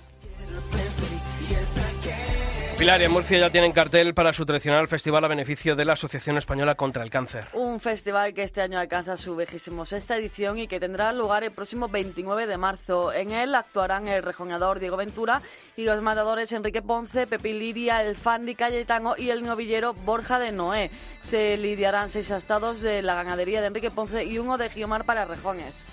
Pilar, 2.77 3.01
y 3.01 3.05
en 3.05 3.11
Murcia 3.11 3.39
ya 3.39 3.49
tienen 3.49 3.71
cartel 3.71 4.13
para 4.13 4.33
su 4.33 4.45
tradicional 4.45 4.87
festival 4.87 5.25
a 5.25 5.27
beneficio 5.27 5.75
de 5.75 5.83
la 5.83 5.93
Asociación 5.93 6.37
Española 6.37 6.75
contra 6.75 7.03
el 7.03 7.09
Cáncer. 7.09 7.45
Un 7.53 7.79
festival 7.79 8.35
que 8.35 8.43
este 8.43 8.61
año 8.61 8.77
alcanza 8.77 9.17
su 9.17 9.35
vigésimo 9.35 9.87
sexta 9.87 10.15
edición 10.15 10.59
y 10.59 10.67
que 10.67 10.79
tendrá 10.79 11.11
lugar 11.11 11.43
el 11.43 11.51
próximo 11.51 11.89
29 11.89 12.45
de 12.45 12.57
marzo. 12.57 13.13
En 13.13 13.31
él 13.31 13.55
actuarán 13.55 14.07
el 14.07 14.21
rejoneador 14.21 14.79
Diego 14.79 14.97
Ventura 14.97 15.41
y 15.75 15.85
los 15.85 15.99
matadores 16.03 16.51
Enrique 16.51 16.83
Ponce, 16.83 17.25
Pepi 17.25 17.53
Liria, 17.53 18.03
el 18.03 18.15
Fandi 18.15 18.53
Cayetano 18.53 19.15
y 19.17 19.31
el 19.31 19.43
novillero 19.43 19.93
Borja 19.93 20.37
de 20.37 20.51
Noé. 20.51 20.91
Se 21.21 21.57
lidiarán 21.57 22.11
seis 22.11 22.29
astados 22.29 22.81
de 22.81 23.01
la 23.01 23.15
ganadería 23.15 23.61
de 23.61 23.67
Enrique 23.67 23.89
Ponce 23.89 24.23
y 24.23 24.37
uno 24.37 24.59
de 24.59 24.69
Guiomar 24.69 25.03
para 25.03 25.25
rejones. 25.25 25.87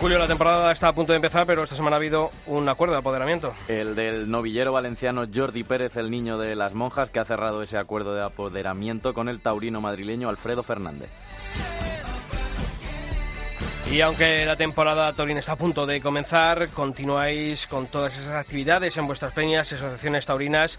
Julio, 0.00 0.18
la 0.18 0.26
temporada 0.26 0.70
está 0.72 0.88
a 0.88 0.92
punto 0.92 1.12
de 1.12 1.16
empezar, 1.16 1.46
pero 1.46 1.62
esta 1.62 1.74
semana 1.74 1.96
ha 1.96 1.98
habido 1.98 2.30
un 2.46 2.68
acuerdo 2.68 2.92
de 2.92 2.98
apoderamiento. 3.00 3.54
El 3.66 3.96
del 3.96 4.30
novillero 4.30 4.70
valenciano 4.72 5.24
Jordi 5.32 5.64
Pérez, 5.64 5.96
el 5.96 6.10
niño 6.10 6.36
de 6.36 6.54
las 6.54 6.74
monjas, 6.74 7.10
que 7.10 7.18
ha 7.18 7.24
cerrado 7.24 7.62
ese 7.62 7.78
acuerdo 7.78 8.14
de 8.14 8.22
apoderamiento 8.22 9.14
con 9.14 9.30
el 9.30 9.40
taurino 9.40 9.80
madrileño 9.80 10.28
Alfredo 10.28 10.62
Fernández. 10.62 11.08
Y 13.90 14.00
aunque 14.02 14.44
la 14.44 14.56
temporada 14.56 15.12
taurina 15.14 15.40
está 15.40 15.52
a 15.52 15.56
punto 15.56 15.86
de 15.86 16.00
comenzar, 16.02 16.68
continuáis 16.70 17.66
con 17.66 17.86
todas 17.86 18.18
esas 18.18 18.34
actividades 18.34 18.96
en 18.98 19.06
vuestras 19.06 19.32
peñas, 19.32 19.72
asociaciones 19.72 20.26
taurinas 20.26 20.78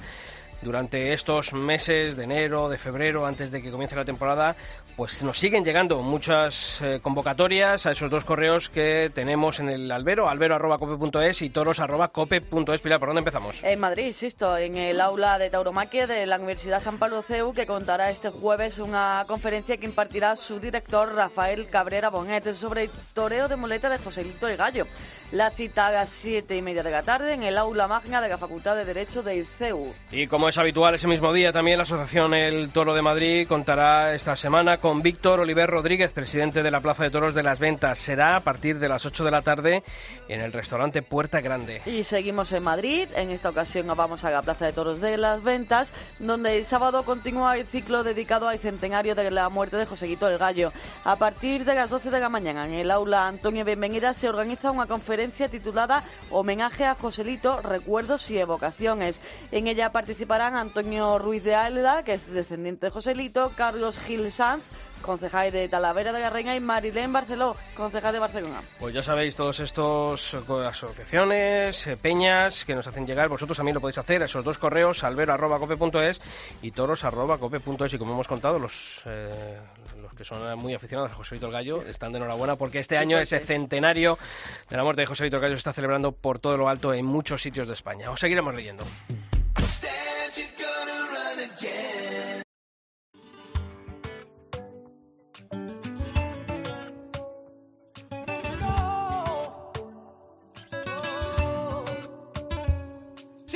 durante 0.62 1.14
estos 1.14 1.54
meses 1.54 2.18
de 2.18 2.24
enero, 2.24 2.70
de 2.70 2.78
febrero, 2.78 3.26
antes 3.26 3.52
de 3.52 3.62
que 3.62 3.72
comience 3.72 3.96
la 3.96 4.06
temporada, 4.06 4.56
pues 4.96 5.22
nos 5.24 5.38
siguen 5.38 5.64
llegando 5.64 6.02
muchas 6.02 6.82
eh, 6.82 7.00
convocatorias 7.02 7.86
a 7.86 7.92
esos 7.92 8.10
dos 8.10 8.24
correos 8.24 8.70
que 8.70 9.12
tenemos 9.14 9.60
en 9.60 9.70
el 9.70 9.92
albero, 9.92 10.28
albero.cope.es 10.28 11.42
y 11.44 11.50
toros.cope.es. 11.50 12.82
Pilar, 12.82 13.00
¿por 13.00 13.10
dónde 13.10 13.20
empezamos? 13.20 13.64
En 13.64 13.80
Madrid, 13.80 14.08
insisto, 14.08 14.58
en 14.58 14.76
el 14.76 15.00
aula 15.00 15.38
de 15.38 15.50
tauromaquia 15.50 16.08
de 16.08 16.26
la 16.26 16.38
Universidad 16.38 16.82
San 16.82 16.98
Pablo 16.98 17.22
CEU, 17.22 17.54
que 17.54 17.68
contará 17.68 18.10
este 18.10 18.30
jueves 18.30 18.80
una 18.80 19.24
conferencia 19.28 19.78
que 19.78 19.86
impartirá 19.86 20.36
su 20.36 20.60
director 20.60 21.14
Rafael 21.14 21.68
Cabrera 21.70 22.10
Bonet 22.10 22.54
sobre 22.54 22.84
el 22.84 22.90
toreo 23.14 23.48
de 23.48 23.56
muleta 23.56 23.90
de 23.90 24.00
Joselito 24.00 24.48
el 24.48 24.58
Gallo. 24.58 24.88
La 25.32 25.52
cita 25.52 25.88
a 25.88 25.92
las 25.92 26.10
siete 26.10 26.56
y 26.56 26.62
media 26.62 26.84
de 26.84 26.92
la 26.92 27.04
tarde 27.04 27.34
en 27.34 27.44
el 27.44 27.58
aula 27.58 27.88
magna 27.88 28.22
de 28.22 28.30
la 28.30 28.38
Facultad 28.38 28.76
de 28.76 28.86
Derecho 28.86 29.22
del 29.24 29.46
CEU. 29.46 29.94
Y 30.12 30.28
como 30.28 30.47
es 30.50 30.58
habitual, 30.58 30.96
ese 30.96 31.08
mismo 31.08 31.34
día 31.34 31.52
también 31.52 31.78
la 31.78 31.84
Asociación 31.84 32.34
El 32.34 32.70
Toro 32.70 32.94
de 32.94 33.02
Madrid 33.02 33.48
contará 33.48 34.16
esta 34.16 34.36
semana 34.36 34.78
con 34.78 35.02
Víctor 35.02 35.42
Oliver 35.42 35.70
Rodríguez, 35.70 36.12
presidente 36.12 36.64
de 36.64 36.72
la 36.72 36.80
Plaza 36.80 37.04
de 37.04 37.10
Toros 37.10 37.34
de 37.34 37.44
las 37.44 37.60
Ventas. 37.60 38.00
Será 38.00 38.38
a 38.38 38.40
partir 38.40 38.80
de 38.80 38.88
las 38.88 39.06
8 39.06 39.26
de 39.26 39.32
la 39.32 39.42
tarde 39.42 39.84
en 40.30 40.40
el 40.40 40.54
restaurante 40.54 41.02
Puerta 41.02 41.42
Grande. 41.42 41.82
Y 41.86 42.04
seguimos 42.04 42.54
en 42.54 42.64
Madrid. 42.64 43.10
En 43.16 43.32
esta 43.32 43.50
ocasión 43.50 43.88
vamos 43.88 44.24
a 44.24 44.32
la 44.32 44.42
Plaza 44.42 44.66
de 44.66 44.74
Toros 44.74 45.02
de 45.02 45.18
las 45.18 45.44
Ventas, 45.44 45.92
donde 46.20 46.58
el 46.58 46.66
sábado 46.66 47.04
continúa 47.04 47.58
el 47.58 47.66
ciclo 47.66 48.04
dedicado 48.04 48.48
al 48.48 48.60
centenario 48.60 49.16
de 49.16 49.32
la 49.32 49.50
muerte 49.50 49.76
de 49.76 49.86
Joseguito 49.86 50.30
el 50.30 50.38
Gallo. 50.38 50.72
A 51.04 51.18
partir 51.18 51.66
de 51.66 51.76
las 51.76 51.90
12 51.90 52.10
de 52.10 52.20
la 52.20 52.30
mañana, 52.30 52.68
en 52.68 52.74
el 52.74 52.92
aula 52.92 53.28
Antonio 53.28 53.66
Bienvenida, 53.66 54.14
se 54.14 54.30
organiza 54.30 54.72
una 54.72 54.86
conferencia 54.86 55.50
titulada 55.50 56.04
Homenaje 56.30 56.86
a 56.86 56.96
Joselito, 56.96 57.62
Recuerdos 57.62 58.30
y 58.30 58.38
Evocaciones. 58.38 59.22
En 59.52 59.68
ella 59.68 59.92
participarán 60.38 60.56
Antonio 60.56 61.18
Ruiz 61.18 61.44
de 61.44 61.56
Alda, 61.56 62.04
que 62.04 62.14
es 62.14 62.28
descendiente 62.28 62.86
de 62.86 62.92
Joselito, 62.92 63.52
Carlos 63.56 63.98
Gil 63.98 64.32
Sanz, 64.32 64.64
concejal 65.02 65.52
de 65.52 65.68
Talavera 65.68 66.12
de 66.12 66.20
la 66.20 66.30
Reina, 66.30 66.56
y 66.56 66.60
Marilén 66.60 67.12
Barceló, 67.12 67.56
concejal 67.76 68.14
de 68.14 68.20
Barcelona. 68.20 68.62
Pues 68.80 68.94
ya 68.94 69.02
sabéis, 69.02 69.36
todos 69.36 69.60
estos 69.60 70.36
eh, 70.36 70.38
asociaciones, 70.68 71.88
eh, 71.88 71.98
peñas 71.98 72.66
que 72.66 72.76
nos 72.76 72.86
hacen 72.86 73.08
llegar, 73.08 73.30
vosotros 73.30 73.58
también 73.58 73.74
lo 73.76 73.82
podéis 73.82 73.98
hacer, 73.98 74.22
esos 74.22 74.46
dos 74.46 74.60
correos, 74.60 75.04
albero.cope.es 75.04 76.22
y 76.62 76.72
toros.cope.es. 76.72 77.94
Y 77.94 77.98
como 77.98 78.14
hemos 78.14 78.28
contado, 78.28 78.60
los, 78.60 79.02
eh, 79.06 79.60
los 80.00 80.14
que 80.14 80.24
son 80.24 80.60
muy 80.60 80.76
aficionados 80.76 81.12
a 81.12 81.16
Joselito 81.16 81.48
el 81.48 81.54
Gallo 81.54 81.82
están 81.82 82.12
de 82.12 82.18
enhorabuena 82.20 82.58
porque 82.58 82.80
este 82.80 82.98
año 82.98 83.18
ese 83.18 83.40
centenario 83.40 84.20
de 84.70 84.78
la 84.78 84.84
muerte 84.84 85.02
de 85.02 85.08
Joselito 85.08 85.38
el 85.38 85.42
Gallo 85.42 85.56
se 85.56 85.60
está 85.60 85.74
celebrando 85.74 86.12
por 86.12 86.38
todo 86.38 86.58
lo 86.58 86.70
alto 86.70 86.94
en 86.94 87.06
muchos 87.06 87.42
sitios 87.42 87.68
de 87.68 87.74
España. 87.74 88.12
Os 88.12 88.20
seguiremos 88.20 88.54
leyendo. 88.54 88.84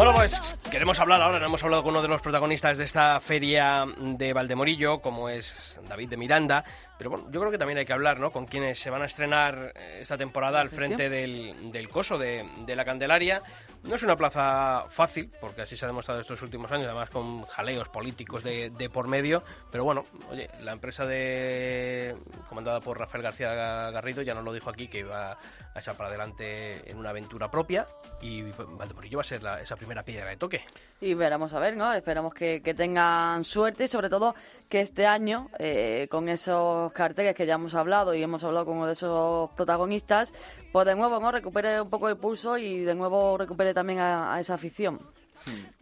Bueno, 0.00 0.14
pues 0.14 0.54
queremos 0.70 0.98
hablar 0.98 1.20
ahora, 1.20 1.44
hemos 1.44 1.62
hablado 1.62 1.82
con 1.82 1.90
uno 1.90 2.00
de 2.00 2.08
los 2.08 2.22
protagonistas 2.22 2.78
de 2.78 2.84
esta 2.84 3.20
feria 3.20 3.84
de 3.98 4.32
Valdemorillo, 4.32 5.02
como 5.02 5.28
es 5.28 5.78
David 5.86 6.08
de 6.08 6.16
Miranda, 6.16 6.64
pero 7.00 7.08
bueno, 7.08 7.30
yo 7.30 7.40
creo 7.40 7.50
que 7.50 7.56
también 7.56 7.78
hay 7.78 7.86
que 7.86 7.94
hablar, 7.94 8.20
¿no? 8.20 8.30
Con 8.30 8.44
quienes 8.44 8.78
se 8.78 8.90
van 8.90 9.00
a 9.00 9.06
estrenar 9.06 9.72
eh, 9.74 10.00
esta 10.02 10.18
temporada 10.18 10.60
al 10.60 10.68
frente 10.68 11.08
del, 11.08 11.72
del 11.72 11.88
coso 11.88 12.18
de, 12.18 12.46
de 12.66 12.76
la 12.76 12.84
Candelaria. 12.84 13.40
No 13.84 13.94
es 13.94 14.02
una 14.02 14.14
plaza 14.16 14.84
fácil, 14.90 15.30
porque 15.40 15.62
así 15.62 15.74
se 15.78 15.86
ha 15.86 15.88
demostrado 15.88 16.20
estos 16.20 16.42
últimos 16.42 16.70
años, 16.70 16.84
además 16.84 17.08
con 17.08 17.44
jaleos 17.44 17.88
políticos 17.88 18.44
de, 18.44 18.68
de 18.68 18.90
por 18.90 19.08
medio, 19.08 19.42
pero 19.72 19.84
bueno, 19.84 20.04
oye, 20.30 20.50
la 20.60 20.72
empresa 20.72 21.06
de 21.06 22.14
comandada 22.50 22.80
por 22.80 22.98
Rafael 22.98 23.22
García 23.22 23.48
Garrido 23.90 24.20
ya 24.20 24.34
nos 24.34 24.44
lo 24.44 24.52
dijo 24.52 24.68
aquí 24.68 24.88
que 24.88 24.98
iba 24.98 25.32
a 25.74 25.78
echar 25.78 25.96
para 25.96 26.10
adelante 26.10 26.90
en 26.90 26.98
una 26.98 27.08
aventura 27.08 27.50
propia 27.50 27.86
y 28.20 28.42
Valdemorillo 28.42 29.16
va 29.16 29.22
a 29.22 29.24
ser 29.24 29.42
la- 29.42 29.62
esa 29.62 29.76
primera 29.76 30.02
piedra 30.02 30.28
de 30.28 30.36
toque. 30.36 30.60
Y 31.00 31.14
veremos 31.14 31.54
a 31.54 31.58
ver, 31.58 31.74
¿no? 31.74 31.90
Esperamos 31.94 32.34
que, 32.34 32.60
que 32.60 32.74
tengan 32.74 33.44
suerte 33.44 33.84
y 33.84 33.88
sobre 33.88 34.10
todo 34.10 34.34
que 34.68 34.82
este 34.82 35.06
año, 35.06 35.48
eh, 35.58 36.06
con 36.10 36.28
esos 36.28 36.89
carteles 36.92 37.34
que 37.34 37.46
ya 37.46 37.54
hemos 37.54 37.74
hablado 37.74 38.14
y 38.14 38.22
hemos 38.22 38.44
hablado 38.44 38.66
con 38.66 38.76
uno 38.76 38.86
de 38.86 38.92
esos 38.92 39.50
protagonistas, 39.50 40.32
pues 40.72 40.86
de 40.86 40.94
nuevo, 40.94 41.20
¿no? 41.20 41.30
Recupere 41.32 41.80
un 41.80 41.90
poco 41.90 42.08
el 42.08 42.16
pulso 42.16 42.58
y 42.58 42.80
de 42.80 42.94
nuevo 42.94 43.36
recupere 43.38 43.74
también 43.74 43.98
a, 43.98 44.34
a 44.34 44.40
esa 44.40 44.54
afición. 44.54 45.00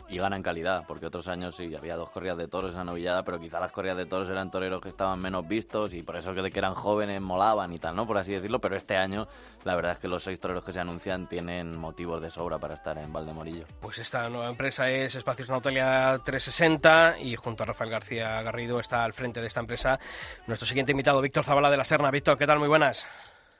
Y 0.08 0.18
gana 0.18 0.36
en 0.36 0.42
calidad, 0.42 0.84
porque 0.86 1.06
otros 1.06 1.28
años 1.28 1.56
sí 1.56 1.74
había 1.74 1.96
dos 1.96 2.10
corridas 2.10 2.38
de 2.38 2.48
toros 2.48 2.70
en 2.70 2.76
esa 2.76 2.84
novillada, 2.84 3.24
pero 3.24 3.38
quizá 3.38 3.60
las 3.60 3.72
corridas 3.72 3.98
de 3.98 4.06
toros 4.06 4.28
eran 4.28 4.50
toreros 4.50 4.80
que 4.80 4.88
estaban 4.88 5.20
menos 5.20 5.46
vistos 5.46 5.92
y 5.94 6.02
por 6.02 6.16
eso 6.16 6.34
que, 6.34 6.50
que 6.50 6.58
eran 6.58 6.74
jóvenes 6.74 7.20
molaban 7.20 7.72
y 7.72 7.78
tal, 7.78 7.94
¿no? 7.94 8.06
Por 8.06 8.18
así 8.18 8.32
decirlo, 8.32 8.60
pero 8.60 8.76
este 8.76 8.96
año 8.96 9.28
la 9.64 9.74
verdad 9.74 9.92
es 9.92 9.98
que 9.98 10.08
los 10.08 10.22
seis 10.22 10.40
toreros 10.40 10.64
que 10.64 10.72
se 10.72 10.80
anuncian 10.80 11.26
tienen 11.26 11.76
motivos 11.78 12.22
de 12.22 12.30
sobra 12.30 12.58
para 12.58 12.74
estar 12.74 12.96
en 12.98 13.12
Valdemorillo. 13.12 13.66
Pues 13.80 13.98
esta 13.98 14.28
nueva 14.28 14.48
empresa 14.48 14.90
es 14.90 15.14
Espacios 15.14 15.48
Natalia 15.48 16.18
360 16.24 17.18
y 17.20 17.36
junto 17.36 17.62
a 17.62 17.66
Rafael 17.66 17.90
García 17.90 18.40
Garrido 18.42 18.80
está 18.80 19.04
al 19.04 19.12
frente 19.12 19.40
de 19.40 19.46
esta 19.46 19.60
empresa 19.60 19.98
nuestro 20.46 20.66
siguiente 20.66 20.92
invitado, 20.92 21.20
Víctor 21.20 21.44
Zavala 21.44 21.70
de 21.70 21.76
la 21.76 21.84
Serna. 21.84 22.10
Víctor, 22.10 22.38
¿qué 22.38 22.46
tal? 22.46 22.58
Muy 22.58 22.68
buenas. 22.68 23.06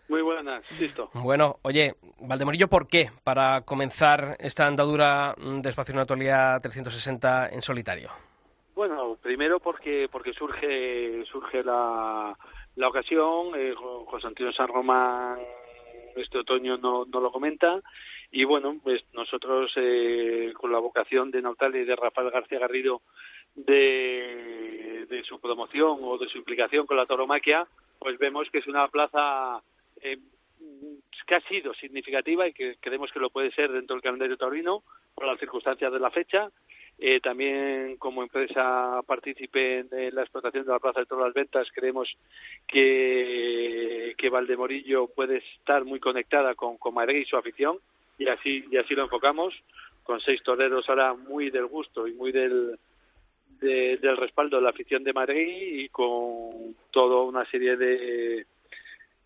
Muy 0.09 0.23
buenas, 0.23 0.65
listo. 0.81 1.11
Bueno, 1.13 1.57
oye, 1.63 1.95
Valdemorillo, 2.21 2.69
¿por 2.69 2.89
qué? 2.89 3.11
Para 3.25 3.61
comenzar 3.63 4.37
esta 4.41 4.67
andadura 4.67 5.35
de 5.37 5.69
Espacio 5.69 5.95
Anatolia 5.95 6.59
360 6.63 7.51
en 7.51 7.61
solitario. 7.61 8.11
Bueno, 8.75 9.17
primero 9.21 9.61
porque 9.61 10.09
porque 10.11 10.33
surge 10.33 11.25
surge 11.27 11.63
la, 11.63 12.35
la 12.77 12.89
ocasión, 12.89 13.53
eh, 13.57 13.75
José 13.75 14.29
Antonio 14.29 14.53
San 14.53 14.69
Román 14.69 15.39
este 16.17 16.39
otoño 16.39 16.79
no, 16.79 17.05
no 17.05 17.21
lo 17.21 17.31
comenta 17.31 17.81
y 18.31 18.45
bueno, 18.45 18.77
pues 18.83 19.03
nosotros 19.15 19.73
eh, 19.77 20.53
con 20.55 20.73
la 20.73 20.79
vocación 20.79 21.31
de 21.31 21.43
Nautalia 21.43 21.83
y 21.83 21.85
de 21.85 21.97
Rafael 21.97 22.31
García 22.31 22.59
Garrido 22.59 23.03
de, 23.55 25.07
de 25.09 25.23
su 25.25 25.41
promoción 25.41 25.99
o 26.03 26.19
de 26.19 26.29
su 26.29 26.39
implicación 26.39 26.87
con 26.87 26.97
la 26.97 27.07
tauromaquia, 27.07 27.67
pues 27.99 28.19
vemos 28.19 28.49
que 28.51 28.59
es 28.59 28.67
una 28.67 28.87
plaza 28.89 29.63
eh, 30.03 30.19
que 31.27 31.35
ha 31.35 31.41
sido 31.43 31.75
significativa 31.75 32.49
y 32.49 32.53
que 32.53 32.77
creemos 32.81 33.13
que 33.13 33.21
lo 33.21 33.31
puede 33.31 33.51
ser 33.53 33.71
dentro 33.71 33.95
del 33.95 34.03
calendario 34.03 34.37
taurino 34.37 34.83
por 35.15 35.27
las 35.27 35.39
circunstancias 35.39 35.93
de 35.93 36.01
la 36.01 36.11
fecha. 36.11 36.51
Eh, 37.01 37.21
también 37.21 37.97
como 37.97 38.25
empresa 38.25 39.01
partícipe 39.07 39.79
en 39.79 40.15
la 40.17 40.23
explotación 40.23 40.65
de 40.65 40.73
la 40.73 40.81
Plaza 40.81 41.01
de 41.01 41.07
todas 41.07 41.27
las 41.27 41.35
Ventas, 41.35 41.69
creemos 41.73 42.09
que, 42.67 44.15
que 44.19 44.29
Valdemorillo 44.29 45.07
puede 45.07 45.37
estar 45.37 45.85
muy 45.85 46.01
conectada 46.01 46.57
con, 46.57 46.77
con 46.77 46.95
Madrid 46.95 47.21
y 47.21 47.25
su 47.25 47.37
afición 47.37 47.79
y 48.19 48.27
así, 48.27 48.65
y 48.69 48.77
así 48.79 48.95
lo 48.95 49.05
enfocamos, 49.05 49.55
con 50.03 50.21
seis 50.21 50.43
toreros 50.43 50.89
ahora 50.89 51.15
muy 51.15 51.51
del 51.51 51.67
gusto 51.67 52.09
y 52.09 52.15
muy 52.15 52.33
del, 52.33 52.77
del 53.61 54.17
respaldo 54.17 54.57
de 54.57 54.63
la 54.65 54.71
afición 54.71 55.05
de 55.05 55.13
Madrid 55.13 55.85
y 55.85 55.89
con 55.91 56.75
toda 56.91 57.23
una 57.23 57.49
serie 57.49 57.77
de, 57.77 58.45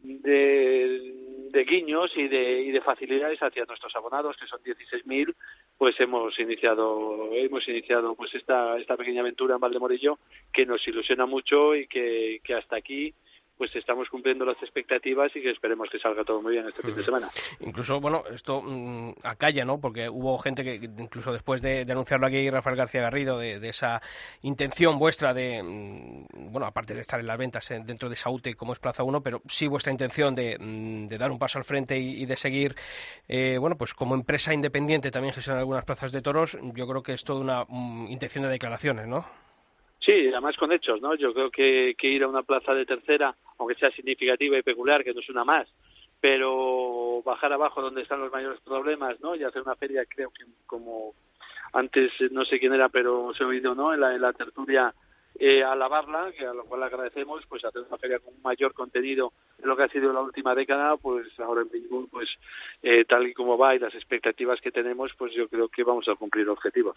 de, 0.02 1.48
de 1.50 1.64
guiños 1.64 2.10
y 2.16 2.28
de, 2.28 2.62
y 2.62 2.70
de 2.70 2.80
facilidades 2.80 3.38
hacia 3.40 3.64
nuestros 3.64 3.94
abonados, 3.94 4.36
que 4.38 4.46
son 4.46 4.60
16.000, 4.62 5.34
pues 5.78 5.98
hemos 6.00 6.38
iniciado 6.38 7.30
hemos 7.32 7.66
iniciado 7.68 8.14
pues 8.14 8.34
esta 8.34 8.78
esta 8.78 8.96
pequeña 8.96 9.20
aventura 9.20 9.54
en 9.54 9.60
Valdemorillo 9.60 10.18
que 10.52 10.66
nos 10.66 10.86
ilusiona 10.86 11.26
mucho 11.26 11.74
y 11.74 11.86
que, 11.86 12.40
que 12.44 12.54
hasta 12.54 12.76
aquí 12.76 13.14
pues 13.62 13.76
estamos 13.76 14.08
cumpliendo 14.08 14.44
las 14.44 14.60
expectativas 14.60 15.30
y 15.36 15.40
que 15.40 15.52
esperemos 15.52 15.88
que 15.88 16.00
salga 16.00 16.24
todo 16.24 16.42
muy 16.42 16.54
bien 16.54 16.66
este 16.66 16.82
fin 16.82 16.96
de 16.96 17.04
semana. 17.04 17.28
Incluso, 17.60 18.00
bueno, 18.00 18.24
esto 18.34 18.60
mm, 18.60 19.12
acalla, 19.22 19.64
¿no? 19.64 19.78
Porque 19.78 20.08
hubo 20.08 20.36
gente 20.38 20.64
que, 20.64 20.80
incluso 20.98 21.32
después 21.32 21.62
de, 21.62 21.84
de 21.84 21.92
anunciarlo 21.92 22.26
aquí, 22.26 22.50
Rafael 22.50 22.74
García 22.74 23.02
Garrido, 23.02 23.38
de, 23.38 23.60
de, 23.60 23.68
esa 23.68 24.02
intención 24.40 24.98
vuestra 24.98 25.32
de, 25.32 25.62
mm, 25.62 26.50
bueno, 26.50 26.66
aparte 26.66 26.92
de 26.92 27.02
estar 27.02 27.20
en 27.20 27.26
las 27.28 27.38
ventas 27.38 27.70
eh, 27.70 27.80
dentro 27.84 28.08
de 28.08 28.16
Saute 28.16 28.54
como 28.56 28.72
es 28.72 28.80
Plaza 28.80 29.04
1, 29.04 29.22
pero 29.22 29.40
sí 29.46 29.68
vuestra 29.68 29.92
intención 29.92 30.34
de, 30.34 30.58
mm, 30.58 31.06
de 31.06 31.16
dar 31.16 31.30
un 31.30 31.38
paso 31.38 31.58
al 31.58 31.64
frente 31.64 31.96
y, 31.96 32.20
y 32.20 32.26
de 32.26 32.36
seguir, 32.36 32.74
eh, 33.28 33.58
bueno, 33.60 33.76
pues 33.76 33.94
como 33.94 34.16
empresa 34.16 34.52
independiente 34.52 35.12
también 35.12 35.34
gestionar 35.34 35.60
algunas 35.60 35.84
plazas 35.84 36.10
de 36.10 36.20
toros, 36.20 36.58
yo 36.60 36.88
creo 36.88 37.04
que 37.04 37.12
es 37.12 37.22
toda 37.22 37.40
una 37.40 38.10
intención 38.10 38.42
de 38.42 38.50
declaraciones, 38.50 39.06
¿no? 39.06 39.24
Sí, 40.04 40.28
además 40.28 40.56
con 40.56 40.72
hechos, 40.72 41.00
¿no? 41.00 41.14
Yo 41.14 41.32
creo 41.32 41.50
que, 41.50 41.94
que 41.96 42.08
ir 42.08 42.24
a 42.24 42.28
una 42.28 42.42
plaza 42.42 42.74
de 42.74 42.84
tercera, 42.84 43.34
aunque 43.58 43.76
sea 43.76 43.90
significativa 43.92 44.58
y 44.58 44.62
peculiar, 44.62 45.04
que 45.04 45.14
no 45.14 45.20
es 45.20 45.28
una 45.28 45.44
más, 45.44 45.68
pero 46.20 47.22
bajar 47.24 47.52
abajo 47.52 47.80
donde 47.80 48.02
están 48.02 48.20
los 48.20 48.32
mayores 48.32 48.60
problemas, 48.60 49.20
¿no? 49.20 49.36
Y 49.36 49.44
hacer 49.44 49.62
una 49.62 49.76
feria, 49.76 50.04
creo 50.06 50.30
que 50.30 50.44
como 50.66 51.14
antes, 51.72 52.10
no 52.32 52.44
sé 52.44 52.58
quién 52.58 52.74
era, 52.74 52.88
pero 52.88 53.32
se 53.34 53.44
oído, 53.44 53.74
¿no? 53.74 53.94
En 53.94 54.00
la, 54.00 54.14
en 54.14 54.20
la 54.20 54.32
tertulia 54.32 54.92
eh, 55.38 55.62
alabarla, 55.64 56.32
que 56.36 56.46
a 56.46 56.52
lo 56.52 56.64
cual 56.64 56.82
agradecemos, 56.82 57.42
pues 57.48 57.64
hacer 57.64 57.82
una 57.88 57.98
feria 57.98 58.18
con 58.18 58.34
mayor 58.42 58.74
contenido 58.74 59.32
en 59.60 59.68
lo 59.68 59.76
que 59.76 59.84
ha 59.84 59.88
sido 59.88 60.12
la 60.12 60.20
última 60.20 60.54
década, 60.54 60.96
pues 60.96 61.26
ahora 61.40 61.62
en 61.62 61.68
Pittsburgh, 61.68 62.08
pues 62.10 62.28
eh, 62.82 63.04
tal 63.08 63.26
y 63.26 63.34
como 63.34 63.56
va 63.56 63.74
y 63.74 63.78
las 63.78 63.94
expectativas 63.94 64.60
que 64.60 64.70
tenemos, 64.70 65.10
pues 65.16 65.32
yo 65.34 65.48
creo 65.48 65.68
que 65.68 65.84
vamos 65.84 66.06
a 66.08 66.14
cumplir 66.16 66.48
objetivos. 66.48 66.96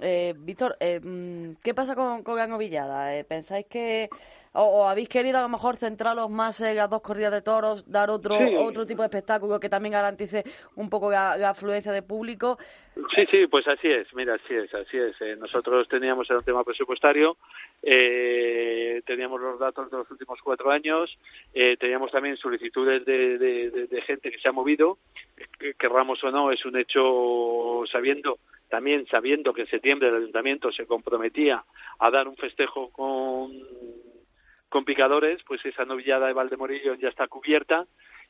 Eh, 0.00 0.34
Víctor, 0.36 0.76
eh, 0.80 1.00
¿qué 1.62 1.74
pasa 1.74 1.94
con, 1.94 2.22
con 2.22 2.36
Gano 2.36 2.58
Villada? 2.58 3.16
Eh, 3.16 3.24
¿Pensáis 3.24 3.66
que 3.66 4.08
o, 4.52 4.62
o, 4.62 4.88
habéis 4.88 5.08
querido 5.10 5.38
a 5.38 5.42
lo 5.42 5.48
mejor 5.50 5.76
centraros 5.76 6.30
más 6.30 6.60
en 6.62 6.76
las 6.76 6.88
dos 6.88 7.02
corridas 7.02 7.30
de 7.32 7.42
toros, 7.42 7.90
dar 7.90 8.08
otro 8.10 8.38
Sí. 8.38 8.54
otro 8.56 8.86
tipo 8.86 9.02
de 9.02 9.06
espectáculo 9.06 9.60
que 9.60 9.68
también 9.68 9.92
garantice 9.92 10.44
un 10.76 10.88
poco 10.88 11.10
la, 11.10 11.36
la 11.36 11.50
afluencia 11.50 11.92
de 11.92 12.02
público? 12.02 12.58
Sí, 13.14 13.26
sí, 13.30 13.46
pues 13.46 13.68
así 13.68 13.88
es, 13.88 14.12
mira, 14.14 14.34
así 14.34 14.54
es, 14.54 14.72
así 14.72 14.96
es. 14.96 15.20
Eh, 15.20 15.36
nosotros 15.38 15.86
teníamos 15.86 16.30
el 16.30 16.42
tema 16.42 16.64
presupuestario, 16.64 17.36
eh, 17.82 19.02
teníamos 19.04 19.38
los 19.38 19.58
datos 19.58 19.90
de 19.90 19.98
los 19.98 20.10
últimos 20.10 20.40
cuatro 20.42 20.70
años, 20.70 21.14
eh, 21.52 21.76
teníamos 21.78 22.10
también 22.10 22.38
solicitudes 22.38 23.04
de, 23.04 23.36
de, 23.38 24.02
gente 24.02 24.30
que 24.30 24.38
se 24.38 24.48
ha 24.48 24.52
movido, 24.52 24.96
que, 25.58 25.74
querramos 25.74 26.24
o 26.24 26.30
no, 26.30 26.50
es 26.50 26.64
un 26.64 26.78
hecho 26.78 27.84
sabiendo, 27.92 28.38
también 28.70 29.06
sabiendo 29.08 29.52
que 29.52 29.62
en 29.62 29.68
septiembre 29.68 30.08
el 30.08 30.16
ayuntamiento 30.16 30.72
se 30.72 30.86
comprometía 30.86 31.64
a 31.98 32.10
dar 32.10 32.26
un 32.26 32.36
festejo 32.36 32.90
con, 32.92 33.52
con 34.70 34.86
picadores, 34.86 35.42
pues 35.46 35.62
esa 35.66 35.84
novillada 35.84 36.28
de 36.28 36.32
Valdemorillo 36.32 36.94
ya 36.94 37.10
está 37.10 37.28
cubierta 37.28 37.86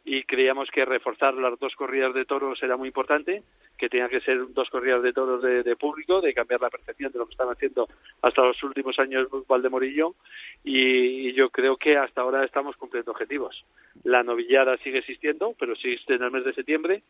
y 0.08 0.22
creíamos 0.22 0.70
que 0.70 0.84
reforzar 0.84 1.34
las 1.34 1.58
dos 1.58 1.74
corridas 1.74 2.14
de 2.14 2.24
toros 2.24 2.62
era 2.62 2.76
muy 2.76 2.88
importante, 2.88 3.42
que 3.76 3.88
tenían 3.88 4.08
que 4.08 4.20
ser 4.20 4.38
dos 4.54 4.70
corridas 4.70 5.02
de 5.02 5.12
toros 5.12 5.42
de, 5.42 5.76
público, 5.76 6.20
de 6.20 6.32
cambiar 6.32 6.60
la 6.60 6.70
percepción 6.70 7.10
de 7.10 7.18
lo 7.18 7.26
que 7.26 7.32
están 7.32 7.48
haciendo 7.48 7.88
hasta 8.22 8.42
los 8.42 8.62
últimos 8.62 8.96
años 9.00 9.26
Valdemorillo 9.48 10.14
y, 10.62 11.28
y 11.28 11.32
yo 11.32 11.50
creo 11.50 11.76
que 11.76 11.96
hasta 11.96 12.20
ahora 12.20 12.44
estamos 12.44 12.76
cumpliendo 12.76 13.10
objetivos. 13.10 13.64
La 14.04 14.22
novillada 14.22 14.76
sigue 14.78 14.98
existiendo, 14.98 15.56
pero 15.58 15.72
existe 15.72 16.14
en 16.14 16.22
el 16.22 16.30
mes 16.30 16.44
de 16.44 16.54
septiembre. 16.54 17.02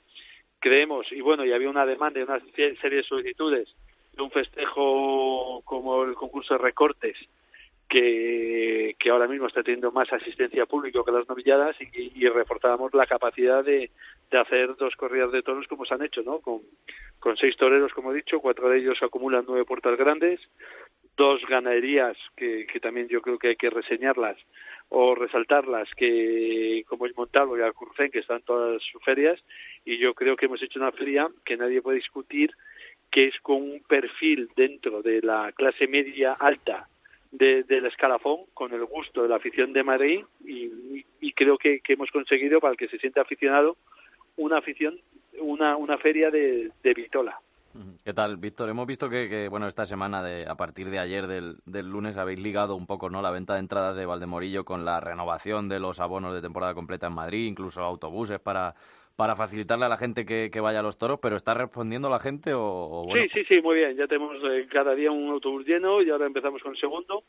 Creemos, 0.59 1.07
y 1.13 1.21
bueno, 1.21 1.45
y 1.45 1.53
había 1.53 1.69
una 1.69 1.85
demanda 1.85 2.19
y 2.19 2.23
una 2.23 2.41
serie 2.55 2.97
de 2.97 3.03
solicitudes 3.03 3.69
de 4.15 4.23
un 4.23 4.31
festejo 4.31 5.61
como 5.67 6.03
el 6.05 6.15
concurso 6.15 6.55
de 6.55 6.59
recortes, 6.65 7.19
que, 7.89 8.97
ahora 9.11 9.29
mismo 9.29 9.47
está 9.47 9.63
teniendo 9.63 9.93
más 9.93 10.13
asistencia 10.13 10.67
pública 10.67 11.01
que 11.05 11.13
las 11.13 11.29
novilladas 11.29 11.77
y, 11.81 12.13
y 12.15 12.29
reforzábamos 12.29 12.93
la 12.95 13.07
capacidad 13.07 13.65
de, 13.65 13.91
hacer 14.33 14.77
dos 14.77 14.95
corridas 14.97 15.33
de 15.33 15.43
toros 15.43 15.67
como 15.69 15.85
se 15.85 15.95
han 15.95 16.03
hecho, 16.03 16.23
¿no? 16.23 16.41
Con, 16.41 16.63
seis 17.41 17.57
toreros, 17.57 17.93
como 17.93 18.13
he 18.13 18.17
dicho, 18.17 18.41
cuatro 18.41 18.69
de 18.69 18.79
ellos 18.79 19.03
acumulan 19.03 19.45
nueve 19.49 19.65
puertas 19.65 19.97
grandes, 19.99 20.41
dos 21.17 21.41
ganaderías 21.49 22.17
que, 22.37 22.67
que 22.73 22.79
también 22.79 23.09
yo 23.09 23.21
creo 23.21 23.37
que 23.39 23.49
hay 23.49 23.57
que 23.57 23.71
reseñarlas 23.71 24.37
o 24.91 25.17
resaltarlas, 25.17 25.89
que 25.97 26.85
como 26.87 27.07
es 27.07 27.17
Montalvo 27.17 27.59
y 27.59 27.63
Alcurcén, 27.63 28.13
que 28.13 28.21
están 28.21 28.43
todas 28.43 28.81
sus 28.93 29.03
ferias, 29.03 29.43
y 29.85 29.99
yo 29.99 30.15
creo 30.15 30.37
que 30.37 30.47
hemos 30.47 30.63
hecho 30.63 30.79
una 30.79 30.93
feria 30.93 31.29
que 31.45 31.57
nadie 31.57 31.83
puede 31.83 31.97
discutir, 31.97 32.53
que 33.11 33.27
es 33.27 33.41
con 33.41 33.57
un 33.57 33.83
perfil 33.89 34.49
dentro 34.55 35.03
de 35.03 35.23
la 35.23 35.51
clase 35.53 35.89
media 35.89 36.35
alta 36.35 36.89
de, 37.31 37.63
del 37.65 37.87
escalafón 37.87 38.41
con 38.55 38.73
el 38.73 38.85
gusto 38.85 39.23
de 39.23 39.29
la 39.29 39.37
afición 39.37 39.73
de 39.73 39.83
Madrid 39.83 40.25
y, 40.45 41.05
creo 41.33 41.59
que, 41.59 41.81
que, 41.81 41.93
hemos 41.93 42.11
conseguido 42.11 42.61
para 42.61 42.73
el 42.73 42.79
que 42.79 42.89
se 42.89 42.99
siente 42.99 43.21
aficionado 43.21 43.77
una 44.37 44.57
afición, 44.59 44.99
una, 45.39 45.77
una 45.77 45.99
feria 45.99 46.31
de, 46.31 46.71
de 46.83 46.95
Vitola. 46.95 47.39
¿Qué 48.05 48.15
tal, 48.15 48.39
Víctor? 48.39 48.71
Hemos 48.71 48.87
visto 48.87 49.11
que, 49.11 49.29
que, 49.29 49.49
bueno, 49.49 49.69
esta 49.69 49.85
semana, 49.85 50.23
de, 50.23 50.47
a 50.49 50.55
partir 50.55 50.89
de 50.89 50.99
ayer, 50.99 51.27
del, 51.27 51.59
del, 51.67 51.91
lunes, 51.91 52.17
habéis 52.17 52.41
ligado 52.41 52.75
un 52.75 52.87
poco 52.87 53.11
¿no? 53.11 53.21
la 53.21 53.31
venta 53.31 53.55
de 53.55 53.61
entradas 53.61 53.97
de 53.97 54.07
Valdemorillo 54.07 54.65
con 54.65 54.87
la 54.87 54.99
renovación 55.01 55.69
de 55.69 55.79
los 55.79 56.01
abonos 56.01 56.33
de 56.33 56.41
temporada 56.41 56.73
completa 56.73 57.09
en 57.09 57.13
Madrid, 57.13 57.47
incluso 57.47 57.83
autobuses 57.83 58.41
para, 58.41 58.75
para 59.17 59.35
facilitarle 59.35 59.87
a 59.87 59.89
la 59.89 59.97
gente 59.97 60.27
que, 60.27 60.51
que 60.53 60.61
vaya 60.61 60.81
a 60.81 60.83
los 60.83 60.99
toros, 60.99 61.19
pero 61.21 61.37
¿está 61.37 61.55
respondiendo 61.55 62.11
la 62.11 62.21
gente 62.21 62.53
o, 62.53 62.63
o 62.63 63.05
bueno? 63.07 63.25
Sí, 63.25 63.31
sí, 63.33 63.45
sí, 63.49 63.63
muy 63.63 63.77
bien. 63.77 63.97
Ya 63.97 64.07
tenemos 64.07 64.37
eh, 64.45 64.67
cada 64.71 64.95
día 64.95 65.11
un 65.11 65.31
autobús 65.31 65.67
lleno 65.67 66.03
y 66.03 66.11
ahora 66.11 66.27
empezamos 66.27 66.63
con 66.63 66.73
el 66.73 66.79
segundo. 66.79 67.25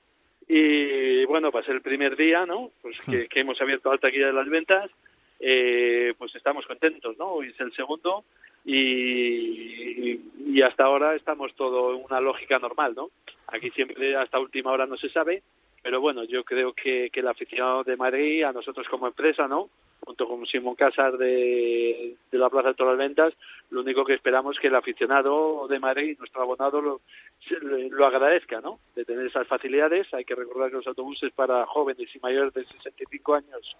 Y 0.49 1.25
bueno, 1.25 1.51
para 1.51 1.65
ser 1.65 1.75
el 1.75 1.81
primer 1.81 2.15
día, 2.15 2.45
¿no? 2.45 2.71
Pues 2.81 2.97
que, 3.01 3.27
que 3.27 3.39
hemos 3.39 3.59
abierto 3.61 3.91
alta 3.91 4.07
taquilla 4.07 4.27
de 4.27 4.33
las 4.33 4.49
ventas, 4.49 4.91
eh, 5.39 6.13
pues 6.17 6.35
estamos 6.35 6.65
contentos, 6.65 7.17
¿no? 7.17 7.27
Hoy 7.31 7.49
es 7.49 7.59
el 7.59 7.73
segundo 7.73 8.23
y, 8.65 10.19
y 10.45 10.61
hasta 10.61 10.85
ahora 10.85 11.15
estamos 11.15 11.53
todo 11.55 11.95
en 11.95 12.03
una 12.03 12.19
lógica 12.19 12.59
normal, 12.59 12.93
¿no? 12.95 13.09
Aquí 13.47 13.69
siempre 13.71 14.15
hasta 14.15 14.39
última 14.39 14.71
hora 14.71 14.85
no 14.85 14.97
se 14.97 15.09
sabe, 15.09 15.43
pero 15.83 16.01
bueno, 16.01 16.23
yo 16.25 16.43
creo 16.43 16.73
que, 16.73 17.09
que 17.11 17.19
el 17.21 17.27
aficionado 17.27 17.83
de 17.83 17.95
Madrid, 17.95 18.43
a 18.43 18.51
nosotros 18.51 18.87
como 18.89 19.07
empresa, 19.07 19.47
¿no? 19.47 19.69
Junto 20.05 20.27
con 20.27 20.45
Simón 20.45 20.75
Casas 20.75 21.17
de, 21.17 22.15
la 22.31 22.49
Plaza 22.49 22.69
de 22.69 22.73
Todas 22.75 22.97
las 22.97 23.07
Ventas. 23.07 23.33
Lo 23.69 23.81
único 23.81 24.05
que 24.05 24.13
esperamos 24.13 24.55
es 24.55 24.61
que 24.61 24.67
el 24.67 24.75
aficionado 24.75 25.67
de 25.67 25.79
Madrid, 25.79 26.17
nuestro 26.17 26.41
abonado, 26.41 26.81
lo 26.81 28.05
agradezca, 28.05 28.61
¿no? 28.61 28.79
De 28.95 29.05
tener 29.05 29.25
esas 29.25 29.47
facilidades. 29.47 30.13
Hay 30.13 30.25
que 30.25 30.35
recordar 30.35 30.69
que 30.69 30.77
los 30.77 30.87
autobuses 30.87 31.31
para 31.33 31.65
jóvenes 31.65 32.07
y 32.15 32.19
mayores 32.19 32.53
de 32.53 32.65
65 32.65 33.35
años 33.35 33.75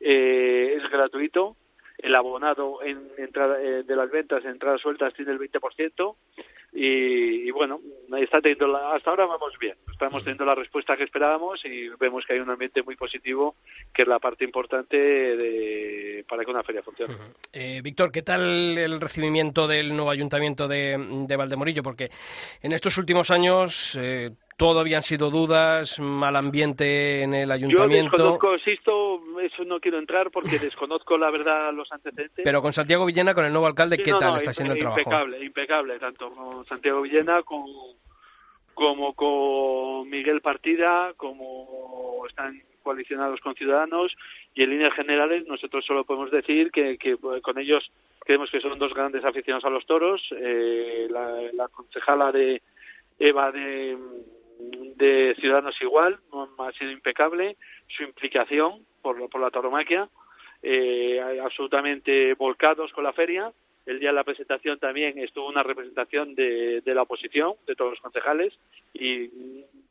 eh, 0.00 0.78
es 0.78 0.90
gratuito. 0.90 1.56
El 1.98 2.14
abonado 2.14 2.82
en 2.82 3.10
entrada, 3.16 3.60
eh, 3.60 3.82
de 3.82 3.96
las 3.96 4.10
ventas 4.10 4.44
en 4.44 4.50
entradas 4.50 4.80
sueltas 4.80 5.14
tiene 5.14 5.32
el 5.32 5.38
20%. 5.38 6.16
Y, 6.72 7.48
y 7.48 7.50
bueno, 7.52 7.80
está 8.20 8.40
teniendo 8.40 8.66
la- 8.68 8.94
hasta 8.94 9.10
ahora 9.10 9.26
vamos 9.26 9.52
bien. 9.58 9.74
Estamos 9.90 10.22
teniendo 10.22 10.44
la 10.44 10.54
respuesta 10.54 10.96
que 10.96 11.04
esperábamos 11.04 11.64
y 11.64 11.88
vemos 11.98 12.24
que 12.26 12.34
hay 12.34 12.40
un 12.40 12.50
ambiente 12.50 12.82
muy 12.82 12.96
positivo, 12.96 13.56
que 13.94 14.02
es 14.02 14.08
la 14.08 14.18
parte 14.18 14.44
importante 14.44 14.96
de, 14.96 16.24
para 16.28 16.44
que 16.44 16.50
una 16.50 16.62
feria 16.62 16.82
funcione. 16.82 17.14
Eh, 17.52 17.80
Víctor, 17.82 18.12
¿qué 18.12 18.22
tal 18.22 18.76
el 18.76 19.00
recibimiento 19.00 19.66
del 19.66 19.94
nuevo 19.94 20.10
ayuntamiento 20.10 20.68
de, 20.68 20.96
de 21.26 21.36
Valdemorillo? 21.36 21.82
Porque 21.82 22.10
en 22.62 22.72
estos 22.72 22.98
últimos 22.98 23.30
años 23.30 23.96
eh, 23.98 24.30
todo 24.58 24.80
habían 24.80 25.02
sido 25.02 25.30
dudas, 25.30 25.98
mal 26.00 26.36
ambiente 26.36 27.22
en 27.22 27.32
el 27.34 27.48
Yo 27.48 27.54
ayuntamiento. 27.54 28.10
desconozco, 28.16 28.54
insisto, 28.54 29.20
eso 29.46 29.64
no 29.64 29.80
quiero 29.80 29.98
entrar 29.98 30.30
porque 30.30 30.58
desconozco 30.58 31.16
la 31.18 31.30
verdad 31.30 31.72
los 31.72 31.90
antecedentes. 31.92 32.44
Pero 32.44 32.62
con 32.62 32.72
Santiago 32.72 33.06
Villena, 33.06 33.34
con 33.34 33.44
el 33.44 33.52
nuevo 33.52 33.66
alcalde, 33.66 33.96
Sí, 33.96 34.02
¿qué 34.02 34.10
no, 34.12 34.18
tal 34.18 34.30
no, 34.32 34.36
está 34.36 34.52
siendo 34.52 34.74
el 34.74 34.80
trabajo? 34.80 35.00
Impecable, 35.00 35.44
impecable, 35.44 35.98
tanto 35.98 36.30
con 36.30 36.64
Santiago 36.66 37.02
Villena 37.02 37.42
como, 37.42 37.94
como 38.74 39.14
con 39.14 40.08
Miguel 40.08 40.40
Partida, 40.40 41.14
como 41.16 42.24
están 42.28 42.62
coalicionados 42.82 43.40
con 43.40 43.54
Ciudadanos 43.56 44.14
y 44.54 44.62
en 44.62 44.70
líneas 44.70 44.94
generales 44.94 45.44
nosotros 45.46 45.84
solo 45.84 46.04
podemos 46.04 46.30
decir 46.30 46.70
que, 46.70 46.96
que 46.98 47.16
pues, 47.16 47.42
con 47.42 47.58
ellos 47.58 47.84
creemos 48.20 48.48
que 48.50 48.60
son 48.60 48.78
dos 48.78 48.94
grandes 48.94 49.24
aficionados 49.24 49.64
a 49.64 49.70
los 49.70 49.84
toros. 49.86 50.22
Eh, 50.30 51.08
la, 51.10 51.32
la 51.52 51.68
concejala 51.68 52.30
de 52.30 52.62
Eva 53.18 53.50
de, 53.50 53.96
de 54.96 55.34
Ciudadanos 55.40 55.74
igual, 55.80 56.18
ha 56.58 56.72
sido 56.72 56.90
impecable 56.90 57.56
su 57.88 58.02
implicación 58.04 58.86
por, 59.06 59.30
por 59.30 59.40
la 59.40 59.50
tauromaquia, 59.50 60.08
eh, 60.62 61.40
absolutamente 61.40 62.34
volcados 62.34 62.92
con 62.92 63.04
la 63.04 63.12
feria. 63.12 63.52
El 63.86 64.00
día 64.00 64.10
de 64.10 64.16
la 64.16 64.24
presentación 64.24 64.78
también 64.78 65.18
estuvo 65.18 65.48
una 65.48 65.62
representación 65.62 66.34
de, 66.34 66.80
de 66.80 66.94
la 66.94 67.02
oposición, 67.02 67.54
de 67.66 67.74
todos 67.74 67.92
los 67.92 68.00
concejales, 68.00 68.52
y 68.92 69.28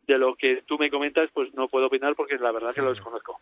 de 0.07 0.17
lo 0.17 0.35
que 0.35 0.61
tú 0.65 0.77
me 0.77 0.89
comentas, 0.89 1.29
pues 1.33 1.53
no 1.53 1.67
puedo 1.67 1.87
opinar 1.87 2.15
porque 2.15 2.37
la 2.37 2.51
verdad 2.51 2.73
que 2.73 2.81
lo 2.81 2.93
desconozco. 2.93 3.39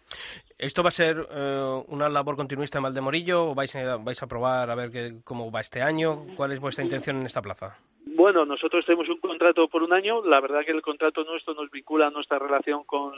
¿Esto 0.58 0.82
va 0.82 0.90
a 0.90 0.92
ser 0.92 1.28
eh, 1.30 1.84
una 1.88 2.10
labor 2.10 2.36
continuista 2.36 2.78
en 2.78 2.84
Valdemorillo 2.84 3.50
o 3.50 3.56
vais 3.56 3.76
a, 3.76 3.98
vais 3.98 4.22
a 4.22 4.28
probar 4.28 4.70
a 4.70 4.76
ver 4.76 4.90
qué, 4.92 5.16
cómo 5.24 5.52
va 5.52 5.62
este 5.62 5.82
año? 5.82 6.26
¿Cuál 6.38 6.52
es 6.52 6.60
vuestra 6.60 6.84
intención 6.84 7.18
en 7.18 7.26
esta 7.26 7.42
plaza? 7.42 7.78
Bueno, 8.06 8.46
nosotros 8.46 8.86
tenemos 8.86 9.10
un 9.10 9.20
contrato 9.20 9.68
por 9.68 9.82
un 9.84 9.92
año. 9.92 10.24
La 10.24 10.40
verdad 10.40 10.64
que 10.66 10.72
el 10.72 10.82
contrato 10.82 11.24
nuestro 11.24 11.54
nos 11.54 11.72
vincula 11.72 12.08
a 12.08 12.12
nuestra 12.12 12.38
relación 12.38 12.84
con, 12.84 13.14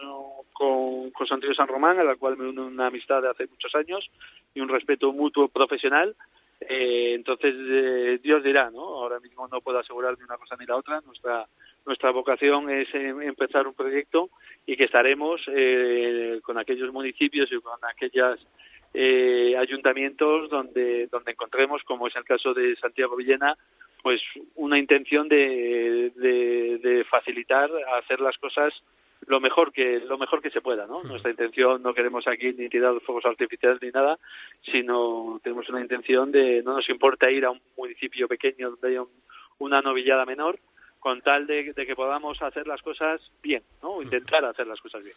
con, 0.54 1.12
con 1.12 1.28
Santiago 1.28 1.54
San 1.54 1.68
Román, 1.68 2.00
a 2.00 2.04
la 2.04 2.16
cual 2.16 2.38
me 2.38 2.48
une 2.48 2.62
una 2.62 2.88
amistad 2.88 3.22
de 3.22 3.30
hace 3.30 3.48
muchos 3.48 3.76
años 3.76 4.10
y 4.54 4.62
un 4.62 4.70
respeto 4.70 5.12
mutuo 5.12 5.50
profesional. 5.50 6.16
Eh, 6.68 7.14
entonces, 7.16 7.54
eh, 7.58 8.20
Dios 8.22 8.44
dirá, 8.44 8.72
¿no? 8.72 8.82
Ahora 8.82 9.20
mismo 9.20 9.48
no 9.48 9.62
puedo 9.62 9.80
asegurar 9.80 10.18
ni 10.18 10.24
una 10.24 10.38
cosa 10.38 10.56
ni 10.60 10.66
la 10.66 10.76
otra. 10.76 11.02
Nuestra 11.02 11.48
nuestra 11.86 12.10
vocación 12.12 12.70
es 12.70 12.88
eh, 12.94 13.14
empezar 13.24 13.68
un 13.68 13.74
proyecto 13.74 14.30
y 14.66 14.76
que 14.76 14.86
estaremos 14.86 15.42
eh, 15.48 16.40
con 16.44 16.58
aquellos 16.58 16.92
municipios 16.92 17.52
y 17.52 17.60
con 17.60 17.78
aquellas 17.84 18.40
eh, 18.94 19.56
ayuntamientos 19.58 20.50
donde 20.50 21.08
donde 21.08 21.32
encontremos, 21.32 21.84
como 21.84 22.08
es 22.08 22.16
el 22.16 22.24
caso 22.24 22.54
de 22.54 22.76
Santiago 22.78 23.16
Villena, 23.16 23.56
pues 24.02 24.22
una 24.56 24.80
intención 24.80 25.28
de, 25.30 26.12
de, 26.16 26.80
de 26.80 27.04
facilitar 27.06 27.70
hacer 27.98 28.20
las 28.20 28.38
cosas 28.38 28.74
lo 29.28 29.40
mejor 29.40 29.72
que 29.72 30.00
lo 30.00 30.18
mejor 30.18 30.42
que 30.42 30.52
se 30.52 30.62
pueda, 30.62 30.86
¿no? 30.86 31.04
Nuestra 31.04 31.32
intención 31.32 31.82
no 31.82 31.94
queremos 31.94 32.28
aquí 32.28 32.54
ni 32.54 32.70
tirar 32.70 33.00
fuegos 33.02 33.26
artificiales 33.26 33.80
ni 33.82 33.90
nada, 33.90 34.20
sino 34.72 35.40
tenemos 35.44 35.68
una 35.70 35.82
intención 35.82 36.32
de 36.32 36.62
no 36.64 36.74
nos 36.76 36.88
importa 36.90 37.30
ir 37.32 37.46
a 37.46 37.52
un 37.52 37.62
municipio 37.78 38.28
pequeño 38.28 38.72
donde 38.72 38.88
haya 38.90 39.02
un- 39.02 39.24
una 39.58 39.82
novillada 39.82 40.26
menor 40.26 40.60
con 41.00 41.22
tal 41.22 41.48
de, 41.48 41.74
de 41.74 41.86
que 41.86 41.96
podamos 41.96 42.42
hacer 42.42 42.68
las 42.68 42.82
cosas 42.82 43.22
bien, 43.42 43.64
¿no? 43.82 44.02
Intentar 44.02 44.44
hacer 44.46 44.68
las 44.68 44.80
cosas 44.82 45.04
bien. 45.04 45.16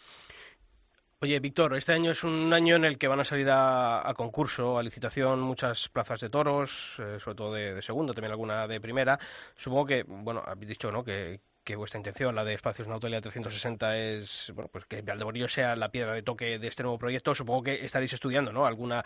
Oye, 1.21 1.37
Víctor, 1.41 1.75
este 1.75 1.91
año 1.91 2.11
es 2.11 2.23
un 2.23 2.53
año 2.53 2.77
en 2.77 2.85
el 2.85 2.97
que 2.97 3.09
van 3.09 3.19
a 3.19 3.25
salir 3.25 3.49
a, 3.49 4.07
a 4.07 4.13
concurso, 4.13 4.77
a 4.77 4.83
licitación, 4.83 5.41
muchas 5.41 5.89
plazas 5.89 6.21
de 6.21 6.29
toros, 6.29 6.97
eh, 6.99 7.19
sobre 7.19 7.35
todo 7.35 7.53
de, 7.53 7.73
de 7.73 7.81
segundo, 7.81 8.13
también 8.13 8.31
alguna 8.31 8.65
de 8.67 8.79
primera. 8.79 9.19
Supongo 9.55 9.85
que, 9.85 10.03
bueno, 10.07 10.41
habéis 10.45 10.69
dicho, 10.69 10.89
¿no?, 10.91 11.03
que, 11.03 11.41
que 11.69 11.75
vuestra 11.75 11.99
intención, 11.99 12.33
la 12.33 12.43
de 12.43 12.55
Espacios 12.55 12.87
Nautelia 12.87 13.21
360, 13.21 13.95
es, 13.95 14.51
bueno, 14.55 14.71
pues 14.73 14.85
que 14.85 15.03
Valdemorillo 15.03 15.47
sea 15.47 15.75
la 15.75 15.91
piedra 15.91 16.13
de 16.13 16.23
toque 16.23 16.57
de 16.57 16.67
este 16.67 16.81
nuevo 16.81 16.97
proyecto. 16.97 17.35
Supongo 17.35 17.61
que 17.61 17.85
estaréis 17.85 18.11
estudiando, 18.11 18.51
¿no?, 18.51 18.65
alguna, 18.65 19.03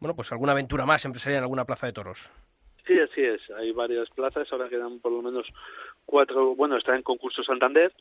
bueno, 0.00 0.14
pues 0.14 0.30
alguna 0.30 0.52
aventura 0.52 0.86
más 0.86 1.04
empresarial 1.04 1.38
en 1.38 1.42
alguna 1.42 1.64
plaza 1.64 1.88
de 1.88 1.92
toros. 1.92 2.30
Sí, 2.86 2.96
así 3.00 3.20
es. 3.20 3.40
Hay 3.58 3.72
varias 3.72 4.08
plazas, 4.10 4.46
ahora 4.52 4.68
quedan 4.68 5.00
por 5.00 5.10
lo 5.10 5.22
menos 5.22 5.44
cuatro, 6.04 6.54
bueno, 6.54 6.76
está 6.76 6.94
en 6.94 7.02
concurso 7.02 7.42
Santander 7.42 7.92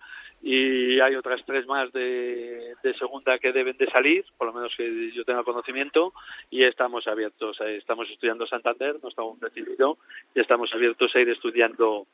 y 0.43 0.99
hay 0.99 1.16
otras 1.16 1.41
tres 1.43 1.66
más 1.66 1.91
de, 1.91 2.76
segunda 2.99 3.39
que 3.39 3.51
deben 3.51 3.78
de 3.78 3.89
salir, 3.89 4.26
por 4.38 4.45
lo 4.45 4.53
menos 4.53 4.76
que 4.78 5.11
yo 5.11 5.24
tenga 5.24 5.43
conocimiento, 5.43 6.14
y 6.51 6.66
estamos 6.66 7.07
abiertos, 7.07 7.59
estamos 7.61 8.07
estudiando 8.11 8.45
Santander, 8.45 8.97
no 9.01 9.09
estamos 9.09 9.39
decididos, 9.39 9.97
y 10.36 10.41
estamos 10.41 10.72
abiertos 10.72 11.16
a 11.16 11.20
ir 11.20 11.30
estudiando 11.30 12.05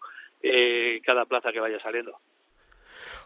eh, 0.42 1.02
cada 1.06 1.26
plaza 1.26 1.52
que 1.52 1.60
vaya 1.60 1.80
saliendo. 1.80 2.18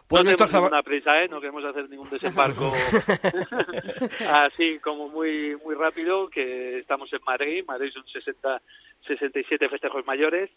Pues 0.08 0.22
no 0.22 0.30
tenemos 0.36 0.52
ninguna 0.52 0.82
prisa, 0.82 1.22
¿eh? 1.22 1.28
No 1.28 1.40
queremos 1.40 1.64
hacer 1.64 1.88
ningún 1.88 2.10
desembarco 2.10 2.70
así 4.30 4.78
como 4.80 5.08
muy 5.08 5.56
muy 5.64 5.74
rápido, 5.74 6.28
que 6.28 6.78
estamos 6.78 7.10
en 7.12 7.20
Madrid. 7.24 7.64
Madrid 7.66 7.90
son 7.90 8.06
60, 8.06 8.60
67 9.06 9.68
festejos 9.68 10.04
mayores. 10.06 10.50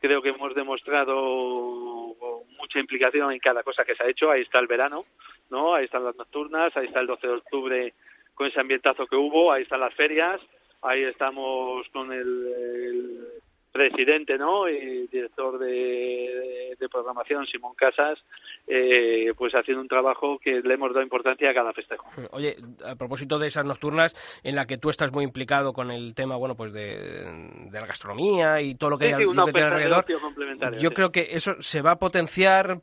Creo 0.00 0.22
que 0.22 0.30
hemos 0.30 0.54
demostrado 0.54 2.14
mucha 2.58 2.78
implicación 2.78 3.30
en 3.32 3.38
cada 3.40 3.62
cosa 3.62 3.84
que 3.84 3.94
se 3.94 4.04
ha 4.04 4.08
hecho. 4.08 4.30
Ahí 4.30 4.42
está 4.42 4.58
el 4.58 4.66
verano, 4.66 5.04
¿no? 5.50 5.74
Ahí 5.74 5.84
están 5.84 6.04
las 6.04 6.16
nocturnas, 6.16 6.74
ahí 6.76 6.86
está 6.86 7.00
el 7.00 7.06
12 7.06 7.26
de 7.26 7.32
octubre 7.34 7.94
con 8.34 8.46
ese 8.46 8.60
ambientazo 8.60 9.06
que 9.06 9.16
hubo, 9.16 9.52
ahí 9.52 9.62
están 9.62 9.80
las 9.80 9.94
ferias, 9.94 10.40
ahí 10.82 11.04
estamos 11.04 11.86
con 11.90 12.12
el, 12.12 12.18
el 12.18 13.28
presidente, 13.74 14.38
¿no? 14.38 14.68
Y 14.68 15.08
director 15.08 15.58
de, 15.58 16.76
de 16.78 16.88
programación, 16.88 17.44
Simón 17.46 17.74
Casas, 17.74 18.20
eh, 18.68 19.32
pues 19.36 19.52
haciendo 19.52 19.82
un 19.82 19.88
trabajo 19.88 20.38
que 20.38 20.60
le 20.62 20.74
hemos 20.74 20.90
dado 20.90 21.02
importancia 21.02 21.50
a 21.50 21.54
cada 21.54 21.72
festejo. 21.72 22.06
Oye, 22.30 22.54
a 22.86 22.94
propósito 22.94 23.36
de 23.36 23.48
esas 23.48 23.64
nocturnas 23.64 24.14
en 24.44 24.54
la 24.54 24.66
que 24.66 24.78
tú 24.78 24.90
estás 24.90 25.12
muy 25.12 25.24
implicado 25.24 25.72
con 25.72 25.90
el 25.90 26.14
tema, 26.14 26.36
bueno, 26.36 26.54
pues 26.54 26.72
de, 26.72 26.86
de 27.68 27.80
la 27.80 27.86
gastronomía 27.86 28.60
y 28.62 28.76
todo 28.76 28.90
lo 28.90 28.98
que, 28.98 29.06
Sí, 29.06 29.12
hay, 29.12 29.18
sí, 29.18 29.24
lo 29.24 29.30
una 29.32 29.44
que 29.46 29.52
tiene 29.52 29.66
alrededor, 29.66 30.04
yo 30.78 30.88
sí. 30.90 30.94
creo 30.94 31.10
que 31.10 31.28
eso 31.32 31.54
se 31.58 31.82
va 31.82 31.92
a 31.92 31.98
potenciar 31.98 32.78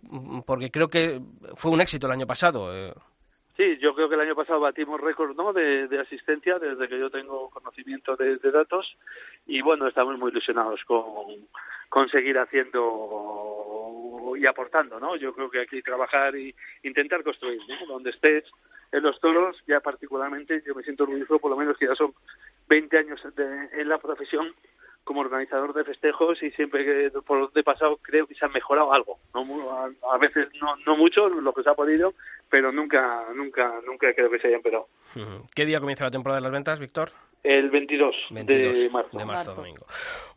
porque 0.45 0.69
creo 0.71 0.89
que 0.89 1.21
fue 1.55 1.71
un 1.71 1.79
éxito 1.79 2.07
el 2.07 2.13
año 2.13 2.27
pasado. 2.27 2.69
Sí, 3.57 3.77
yo 3.79 3.93
creo 3.93 4.07
que 4.07 4.15
el 4.15 4.21
año 4.21 4.35
pasado 4.35 4.59
batimos 4.59 4.99
récord 4.99 5.35
¿no? 5.35 5.51
de, 5.53 5.87
asistencia 5.99 6.57
desde 6.57 6.87
que 6.87 6.97
yo 6.97 7.09
tengo 7.09 7.49
conocimiento 7.49 8.15
de, 8.15 8.37
datos 8.37 8.97
y 9.45 9.61
bueno, 9.61 9.87
estamos 9.87 10.17
muy 10.17 10.31
ilusionados 10.31 10.83
con, 10.85 11.47
con 11.89 12.09
seguir 12.09 12.39
haciendo 12.39 14.33
y 14.37 14.45
aportando, 14.45 14.99
¿no? 14.99 15.15
Yo 15.17 15.33
creo 15.33 15.49
que 15.49 15.59
hay 15.59 15.67
que 15.67 15.81
trabajar 15.81 16.35
y 16.35 16.55
intentar 16.83 17.23
construir. 17.23 17.59
Donde 17.87 18.11
estés 18.11 18.45
en 18.91 19.03
los 19.03 19.19
toros, 19.19 19.57
ya 19.67 19.79
particularmente 19.79 20.63
yo 20.65 20.73
me 20.73 20.83
siento 20.83 21.03
orgulloso, 21.03 21.39
por 21.39 21.51
lo 21.51 21.57
menos 21.57 21.77
que 21.77 21.87
ya 21.87 21.95
son 21.95 22.13
20 22.67 22.97
años 22.97 23.21
en 23.37 23.89
la 23.89 23.97
profesión 23.97 24.53
como 25.03 25.21
organizador 25.21 25.73
de 25.73 25.83
festejos 25.83 26.41
y 26.43 26.51
siempre 26.51 26.85
que 26.85 27.11
por 27.21 27.41
donde 27.41 27.59
he 27.59 27.63
pasado 27.63 27.97
creo 28.01 28.27
que 28.27 28.35
se 28.35 28.45
ha 28.45 28.49
mejorado 28.49 28.93
algo, 28.93 29.19
no 29.33 29.71
a, 29.71 29.89
a 30.13 30.17
veces 30.19 30.47
no, 30.61 30.75
no 30.85 30.95
mucho 30.95 31.27
lo 31.27 31.53
que 31.53 31.63
se 31.63 31.69
ha 31.69 31.73
podido, 31.73 32.13
pero 32.51 32.71
nunca 32.71 33.23
nunca 33.33 33.79
nunca 33.87 34.13
creo 34.13 34.29
que 34.29 34.37
se 34.37 34.47
haya 34.47 34.57
empeorado. 34.57 34.89
Ujú. 35.15 35.47
¿Qué 35.55 35.65
día 35.65 35.79
comienza 35.79 36.03
la 36.03 36.11
temporada 36.11 36.37
de 36.37 36.43
las 36.43 36.51
ventas, 36.51 36.79
Víctor? 36.79 37.11
El 37.43 37.71
22, 37.71 38.15
22 38.29 38.77
de 38.77 38.89
marzo. 38.91 39.17
de 39.17 39.25
marzo, 39.25 39.55
domingo. 39.55 39.87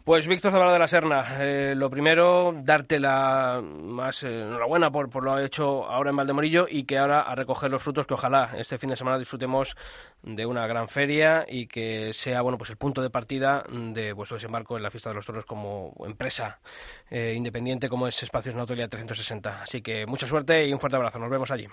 Pues 0.04 0.26
Víctor 0.26 0.52
Zavala 0.52 0.72
de 0.72 0.78
la 0.78 0.88
Serna, 0.88 1.22
eh, 1.38 1.74
lo 1.76 1.90
primero, 1.90 2.54
darte 2.56 2.98
la 2.98 3.60
más 3.62 4.22
eh, 4.22 4.40
enhorabuena 4.42 4.90
por, 4.90 5.10
por 5.10 5.22
lo 5.22 5.38
hecho 5.38 5.84
ahora 5.84 6.10
en 6.10 6.16
Valdemorillo 6.16 6.66
y 6.66 6.84
que 6.84 6.96
ahora 6.96 7.20
a 7.20 7.34
recoger 7.34 7.70
los 7.70 7.82
frutos 7.82 8.06
que 8.06 8.14
ojalá 8.14 8.52
este 8.56 8.78
fin 8.78 8.88
de 8.88 8.96
semana 8.96 9.18
disfrutemos 9.18 9.76
de 10.22 10.46
una 10.46 10.66
gran 10.66 10.88
feria 10.88 11.44
y 11.46 11.66
que 11.66 12.14
sea 12.14 12.40
bueno 12.40 12.56
pues 12.56 12.70
el 12.70 12.78
punto 12.78 13.02
de 13.02 13.10
partida 13.10 13.64
de 13.68 14.14
vuestro 14.14 14.36
desembarco 14.36 14.78
en 14.78 14.82
la 14.82 14.90
fiesta 14.90 15.10
de 15.10 15.16
los 15.16 15.26
toros 15.26 15.44
como 15.44 15.94
empresa 16.06 16.60
eh, 17.10 17.34
independiente 17.36 17.90
como 17.90 18.08
es 18.08 18.22
Espacios 18.22 18.54
Nautelia 18.54 18.88
360. 18.88 19.62
Así 19.62 19.82
que 19.82 20.06
mucha 20.06 20.26
suerte 20.26 20.66
y 20.66 20.72
un 20.72 20.80
fuerte 20.80 20.96
abrazo. 20.96 21.18
Nos 21.18 21.28
vemos 21.28 21.50
allí. 21.50 21.66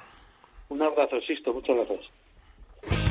Un 0.71 0.81
abrazo, 0.81 1.19
Sisto, 1.27 1.53
muchas 1.53 1.75
gracias. 1.75 3.10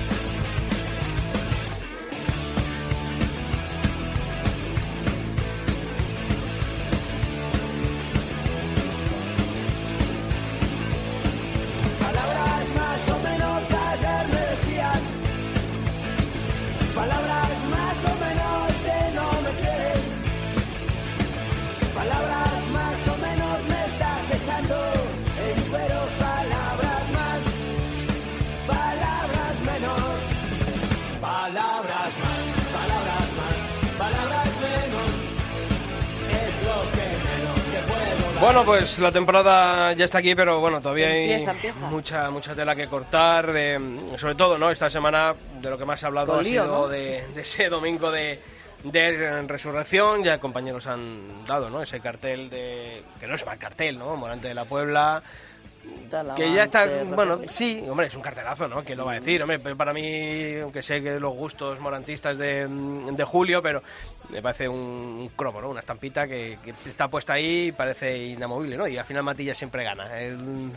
Bueno, 38.41 38.64
pues 38.64 38.99
la 38.99 39.12
temporada 39.12 39.93
ya 39.93 40.07
está 40.07 40.18
aquí, 40.18 40.34
pero 40.34 40.61
bueno, 40.61 40.80
todavía 40.80 41.09
hay 41.09 41.30
Empieza, 41.30 41.51
empieza. 41.53 41.78
mucha 41.91 42.30
mucha 42.30 42.55
tela 42.55 42.74
que 42.74 42.86
cortar. 42.88 43.53
De, 43.53 43.78
sobre 44.16 44.34
todo, 44.34 44.57
¿no? 44.57 44.70
Esta 44.70 44.88
semana 44.88 45.34
de 45.61 45.68
lo 45.70 45.76
que 45.76 45.84
más 45.84 46.01
se 46.01 46.07
ha 46.07 46.09
hablado 46.09 46.28
Con 46.32 46.41
ha 46.41 46.43
lío, 46.43 46.62
sido 46.62 46.66
¿no? 46.78 46.88
de, 46.88 47.22
de 47.34 47.41
ese 47.43 47.68
domingo 47.68 48.11
de, 48.11 48.41
de 48.82 49.43
resurrección. 49.43 50.24
Ya 50.24 50.38
compañeros 50.38 50.86
han 50.86 51.45
dado, 51.45 51.68
¿no? 51.68 51.82
Ese 51.82 52.01
cartel 52.01 52.49
de 52.49 53.03
que 53.20 53.26
no 53.26 53.34
es 53.34 53.45
mal 53.45 53.59
cartel, 53.59 53.99
¿no? 53.99 54.16
Morante 54.16 54.49
de 54.49 54.55
la 54.55 54.64
Puebla. 54.64 55.22
Que 56.35 56.53
ya 56.53 56.64
está, 56.64 56.87
bueno, 57.05 57.41
sí, 57.47 57.85
hombre, 57.89 58.09
es 58.09 58.14
un 58.14 58.20
cartelazo, 58.22 58.66
¿no? 58.68 58.83
¿Quién 58.85 58.99
lo 58.99 59.05
va 59.07 59.12
a 59.12 59.14
decir? 59.16 59.41
Hombre, 59.43 59.59
para 59.76 59.93
mí, 59.93 60.57
aunque 60.61 60.83
sé 60.83 61.03
que 61.03 61.20
los 61.20 61.33
gustos 61.35 61.78
morantistas 61.81 62.37
de, 62.37 62.66
de 62.68 63.24
Julio, 63.24 63.62
pero 63.62 63.83
me 64.28 64.43
parece 64.43 64.68
un, 64.68 64.76
un 64.78 65.28
cromo, 65.37 65.61
¿no? 65.61 65.68
Una 65.70 65.81
estampita 65.81 66.26
que, 66.26 66.59
que 66.64 66.70
está 66.70 67.09
puesta 67.09 67.35
ahí 67.35 67.66
y 67.68 67.72
parece 67.72 68.16
inamovible, 68.16 68.76
¿no? 68.76 68.89
Y 68.89 68.99
al 68.99 69.05
final 69.05 69.22
Matilla 69.22 69.55
siempre 69.55 69.85
gana. 69.85 70.20
El- 70.20 70.72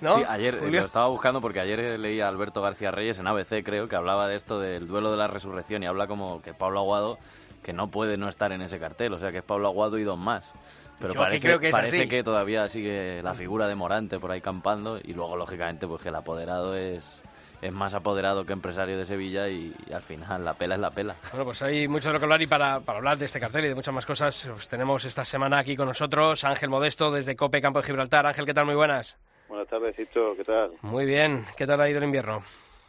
¿No? 0.00 0.16
Sí, 0.16 0.24
ayer 0.26 0.54
eh, 0.54 0.58
Julio? 0.60 0.80
lo 0.80 0.86
estaba 0.86 1.06
buscando 1.08 1.42
porque 1.42 1.60
ayer 1.60 1.98
leí 2.00 2.20
a 2.22 2.28
Alberto 2.28 2.62
García 2.62 2.90
Reyes 2.90 3.18
en 3.18 3.26
ABC, 3.26 3.62
creo, 3.62 3.88
que 3.88 3.96
hablaba 3.96 4.26
de 4.26 4.36
esto 4.36 4.58
del 4.58 4.86
duelo 4.86 5.10
de 5.10 5.18
la 5.18 5.26
resurrección 5.28 5.82
y 5.82 5.86
habla 5.86 6.06
como 6.06 6.40
que 6.40 6.54
Pablo 6.54 6.80
Aguado 6.80 7.18
que 7.62 7.74
no 7.74 7.88
puede 7.90 8.16
no 8.16 8.28
estar 8.28 8.52
en 8.52 8.62
ese 8.62 8.78
cartel, 8.78 9.12
o 9.12 9.18
sea 9.18 9.32
que 9.32 9.38
es 9.38 9.44
Pablo 9.44 9.68
Aguado 9.68 9.98
y 9.98 10.04
dos 10.04 10.16
más. 10.18 10.52
Pero 10.98 11.12
Yo 11.12 11.12
es 11.12 11.14
que 11.14 11.18
parece, 11.24 11.40
creo 11.40 11.58
que 11.60 11.70
parece 11.70 12.00
así. 12.00 12.08
que 12.08 12.22
todavía 12.22 12.68
sigue 12.68 13.22
la 13.22 13.34
figura 13.34 13.68
de 13.68 13.74
Morante 13.74 14.18
por 14.18 14.30
ahí 14.30 14.40
campando 14.40 14.98
y 15.02 15.12
luego 15.12 15.36
lógicamente 15.36 15.86
pues 15.86 16.02
que 16.02 16.08
el 16.08 16.14
apoderado 16.14 16.74
es 16.76 17.22
es 17.62 17.72
más 17.72 17.94
apoderado 17.94 18.44
que 18.44 18.52
empresario 18.52 18.98
de 18.98 19.06
Sevilla 19.06 19.48
y, 19.48 19.74
y 19.86 19.92
al 19.92 20.02
final 20.02 20.44
la 20.44 20.54
pela 20.54 20.74
es 20.74 20.80
la 20.80 20.90
pela. 20.90 21.16
Bueno, 21.32 21.46
pues 21.46 21.62
hay 21.62 21.88
mucho 21.88 22.08
de 22.08 22.12
lo 22.14 22.18
que 22.18 22.24
hablar 22.26 22.42
y 22.42 22.46
para, 22.46 22.80
para 22.80 22.98
hablar 22.98 23.16
de 23.16 23.24
este 23.24 23.40
cartel 23.40 23.64
y 23.64 23.68
de 23.68 23.74
muchas 23.74 23.94
más 23.94 24.04
cosas, 24.04 24.48
pues 24.52 24.68
tenemos 24.68 25.04
esta 25.06 25.24
semana 25.24 25.58
aquí 25.58 25.74
con 25.74 25.86
nosotros 25.88 26.44
Ángel 26.44 26.68
Modesto 26.68 27.10
desde 27.10 27.34
Cope 27.34 27.62
Campo 27.62 27.80
de 27.80 27.86
Gibraltar. 27.86 28.26
Ángel, 28.26 28.44
¿qué 28.44 28.52
tal? 28.54 28.66
Muy 28.66 28.74
buenas. 28.74 29.18
Buenas 29.48 29.68
tardes, 29.68 29.94
¿qué 29.96 30.44
tal? 30.44 30.72
Muy 30.82 31.06
bien. 31.06 31.46
¿Qué 31.56 31.66
tal 31.66 31.80
ha 31.80 31.88
ido 31.88 31.98
el 31.98 32.04
invierno? 32.04 32.42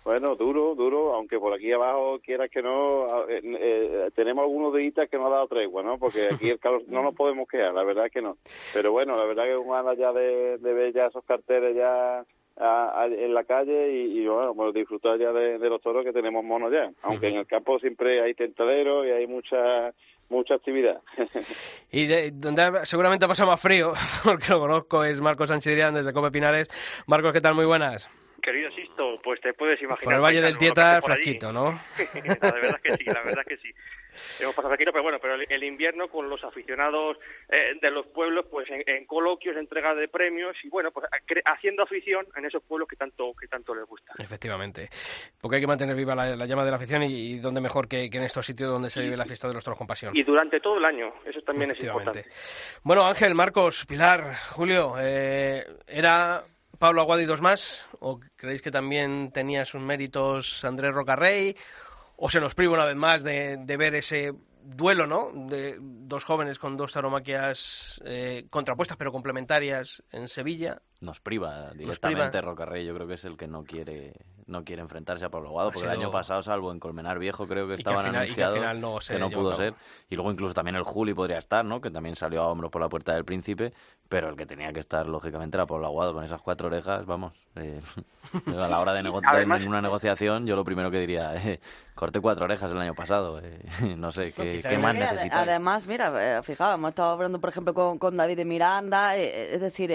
Bueno, 0.07 0.37
duro, 0.37 0.73
duro, 0.73 1.13
aunque 1.15 1.37
por 1.37 1.53
aquí 1.53 1.69
abajo, 1.69 2.19
quieras 2.23 2.49
que 2.49 2.61
no, 2.61 3.27
eh, 3.27 3.41
eh, 3.43 4.09
tenemos 4.15 4.43
algunos 4.43 4.73
días 4.73 5.09
que 5.11 5.17
no 5.17 5.27
ha 5.27 5.31
dado 5.31 5.47
tregua, 5.49 5.83
¿no? 5.83 5.97
Porque 5.99 6.29
aquí 6.33 6.49
el 6.49 6.59
calor 6.59 6.83
no 6.87 7.03
nos 7.03 7.13
podemos 7.13 7.45
quedar, 7.45 7.73
la 7.73 7.83
verdad 7.83 8.05
es 8.05 8.13
que 8.13 8.21
no. 8.21 8.37
Pero 8.73 8.93
bueno, 8.93 9.17
la 9.17 9.25
verdad 9.25 9.43
que 9.43 9.57
uno 9.57 9.93
ya 9.95 10.13
de, 10.13 10.59
de 10.59 10.73
ver 10.73 10.93
ya 10.93 11.07
esos 11.07 11.25
carteles 11.25 11.75
ya 11.75 12.23
a- 12.55 13.05
en 13.09 13.33
la 13.33 13.43
calle 13.43 13.91
y, 13.91 14.19
y, 14.21 14.27
bueno, 14.29 14.53
pues 14.55 14.73
disfrutar 14.73 15.19
ya 15.19 15.33
de, 15.33 15.59
los 15.59 15.81
toros 15.81 16.05
que 16.05 16.13
tenemos 16.13 16.41
monos 16.41 16.71
ya. 16.71 16.89
Aunque 17.01 17.27
en 17.27 17.35
el 17.35 17.45
campo 17.45 17.77
siempre 17.77 18.21
hay 18.21 18.33
tentaderos 18.33 19.05
y 19.05 19.09
hay 19.09 19.27
mucha 19.27 19.93
mucha 20.29 20.53
actividad. 20.55 21.01
Y 21.91 22.07
de, 22.07 22.31
donde 22.31 22.85
seguramente 22.85 23.25
ha 23.25 23.27
pasado 23.27 23.49
más 23.51 23.59
frío, 23.61 23.91
porque 24.23 24.51
lo 24.51 24.61
conozco, 24.61 25.03
es 25.03 25.19
Marcos 25.19 25.49
Sanchidrián 25.49 25.95
desde 25.95 26.13
Cope 26.13 26.31
Pinares. 26.31 26.69
Marcos, 27.07 27.33
¿qué 27.33 27.41
tal? 27.41 27.55
Muy 27.55 27.65
buenas. 27.65 28.09
Querido 28.41 28.71
Sisto, 28.71 29.19
pues 29.23 29.41
te 29.41 29.53
puedes 29.53 29.81
imaginar. 29.81 30.03
Por 30.03 30.13
el 30.13 30.21
Valle 30.21 30.41
del 30.41 30.55
Paisano, 30.55 30.55
lo 30.55 30.59
que 30.59 30.65
Tieta, 30.65 30.91
hace 30.91 31.01
por 31.01 31.11
allí. 31.11 31.23
fresquito, 31.23 31.51
¿no? 31.51 31.65
la 32.41 32.51
verdad 32.51 32.79
es 32.83 32.97
que 32.97 32.97
sí, 32.97 33.03
la 33.05 33.21
verdad 33.23 33.45
es 33.45 33.47
que 33.47 33.57
sí. 33.57 33.73
Hemos 34.39 34.55
pasado 34.55 34.69
fresquito, 34.69 34.91
pero 34.91 35.03
bueno, 35.03 35.19
pero 35.21 35.35
el, 35.35 35.63
invierno 35.63 36.07
con 36.07 36.29
los 36.29 36.43
aficionados 36.43 37.17
eh, 37.49 37.77
de 37.79 37.91
los 37.91 38.07
pueblos, 38.07 38.45
pues 38.49 38.69
en, 38.69 38.83
en 38.87 39.05
coloquios, 39.05 39.55
entrega 39.57 39.93
de 39.93 40.07
premios 40.07 40.55
y 40.63 40.69
bueno, 40.69 40.91
pues 40.91 41.05
haciendo 41.45 41.83
afición 41.83 42.25
en 42.35 42.45
esos 42.45 42.63
pueblos 42.63 42.87
que 42.87 42.95
tanto 42.95 43.33
que 43.39 43.47
tanto 43.47 43.75
les 43.75 43.85
gusta. 43.85 44.13
Efectivamente. 44.17 44.89
Porque 45.39 45.55
hay 45.57 45.61
que 45.61 45.67
mantener 45.67 45.95
viva 45.95 46.15
la, 46.15 46.35
la 46.35 46.45
llama 46.45 46.63
de 46.63 46.71
la 46.71 46.77
afición 46.77 47.03
y, 47.03 47.33
y 47.33 47.39
dónde 47.39 47.61
mejor 47.61 47.87
que, 47.87 48.09
que 48.09 48.17
en 48.17 48.23
estos 48.23 48.45
sitios 48.45 48.71
donde 48.71 48.89
se 48.89 49.01
vive 49.01 49.17
la 49.17 49.25
fiesta 49.25 49.47
de 49.47 49.53
los 49.53 49.63
toros 49.63 49.77
con 49.77 49.87
pasión. 49.87 50.15
Y 50.15 50.23
durante 50.23 50.59
todo 50.59 50.77
el 50.77 50.85
año, 50.85 51.13
eso 51.25 51.41
también 51.41 51.71
es 51.71 51.83
importante. 51.83 52.25
Bueno, 52.83 53.05
Ángel, 53.05 53.35
Marcos, 53.35 53.85
Pilar, 53.85 54.35
Julio, 54.51 54.95
eh, 54.99 55.65
¿era 55.87 56.43
Pablo 56.77 57.01
Aguado 57.01 57.25
dos 57.25 57.41
más? 57.41 57.87
¿O 57.99 58.19
creéis 58.35 58.61
que 58.61 58.71
también 58.71 59.31
tenía 59.31 59.65
sus 59.65 59.81
méritos 59.81 60.63
Andrés 60.63 60.93
Rocarrey? 60.93 61.55
¿O 62.15 62.29
se 62.29 62.39
nos 62.39 62.55
priva 62.55 62.73
una 62.73 62.85
vez 62.85 62.95
más 62.95 63.23
de, 63.23 63.57
de 63.57 63.77
ver 63.77 63.95
ese 63.95 64.33
duelo, 64.63 65.07
¿no? 65.07 65.31
De 65.33 65.77
dos 65.79 66.23
jóvenes 66.25 66.59
con 66.59 66.75
dos 66.77 66.91
taromaquias 66.91 68.01
eh, 68.05 68.47
contrapuestas 68.49 68.97
pero 68.97 69.11
complementarias 69.11 70.03
en 70.11 70.27
Sevilla. 70.27 70.81
Nos 70.99 71.19
priva 71.19 71.69
directamente. 71.71 72.41
Rocarrey, 72.41 72.85
yo 72.85 72.95
creo 72.95 73.07
que 73.07 73.13
es 73.13 73.25
el 73.25 73.37
que 73.37 73.47
no 73.47 73.63
quiere 73.63 74.13
no 74.47 74.63
quiere 74.63 74.81
enfrentarse 74.81 75.25
a 75.25 75.29
Pablo 75.29 75.49
Aguado, 75.49 75.67
Ha 75.69 75.71
porque 75.73 75.87
el 75.89 75.91
año 75.99 76.09
pasado, 76.09 76.41
salvo 76.41 76.71
en 76.71 76.79
Colmenar 76.79 77.19
Viejo, 77.19 77.45
creo 77.47 77.67
que 77.67 77.73
estaban 77.73 78.05
final- 78.05 78.13
que 78.33 78.41
anunciados 78.43 78.55
no 78.79 78.99
que 78.99 79.19
no 79.19 79.27
llevó 79.29 79.41
pudo 79.41 79.53
ser. 79.53 79.73
Y 80.09 80.15
luego 80.15 80.31
incluso 80.31 80.53
también 80.53 80.77
el 80.77 80.83
Juli 80.83 81.13
podría 81.13 81.37
estar, 81.37 81.65
¿no? 81.65 81.81
Que 81.81 81.91
también 81.91 82.15
salió 82.15 82.41
a 82.43 82.47
hombros 82.47 82.71
por 82.71 82.81
la 82.81 82.87
puerta 82.87 83.13
del 83.13 83.25
Príncipe, 83.25 83.73
pero 84.07 84.29
el 84.29 84.37
que 84.37 84.45
tenía 84.45 84.71
que 84.71 84.79
estar, 84.79 85.05
lógicamente, 85.05 85.57
era 85.57 85.65
Pablo 85.67 85.85
Aguado, 85.87 86.13
con 86.13 86.23
esas 86.23 86.41
cuatro 86.41 86.67
orejas, 86.67 87.05
vamos. 87.05 87.33
eh, 87.57 87.81
a 88.57 88.69
la 88.69 88.79
hora 88.79 88.93
de, 88.93 89.03
nego- 89.03 89.19
de 89.19 89.27
Además- 89.27 89.59
en 89.61 89.67
una 89.67 89.81
negociación, 89.81 90.47
yo 90.47 90.55
lo 90.55 90.63
primero 90.63 90.89
que 90.89 91.01
diría, 91.01 91.35
eh, 91.35 91.59
corté 91.93 92.21
cuatro 92.21 92.45
orejas 92.45 92.71
el 92.71 92.77
año 92.79 92.95
pasado, 92.95 93.41
eh, 93.43 93.59
no 93.97 94.13
sé, 94.13 94.31
¿qué, 94.31 94.61
no- 94.63 94.79
más 94.79 94.95
necesitáis? 94.95 95.33
Además, 95.49 95.87
mira, 95.87 96.37
eh, 96.37 96.41
fijaos, 96.41 96.75
hemos 96.75 96.89
estado 96.89 97.11
hablando, 97.11 97.41
por 97.41 97.49
ejemplo, 97.49 97.73
con, 97.73 97.99
con 97.99 98.15
David 98.15 98.37
de 98.37 98.45
Miranda, 98.45 99.17
eh, 99.17 99.53
es 99.55 99.59
decir, 99.59 99.91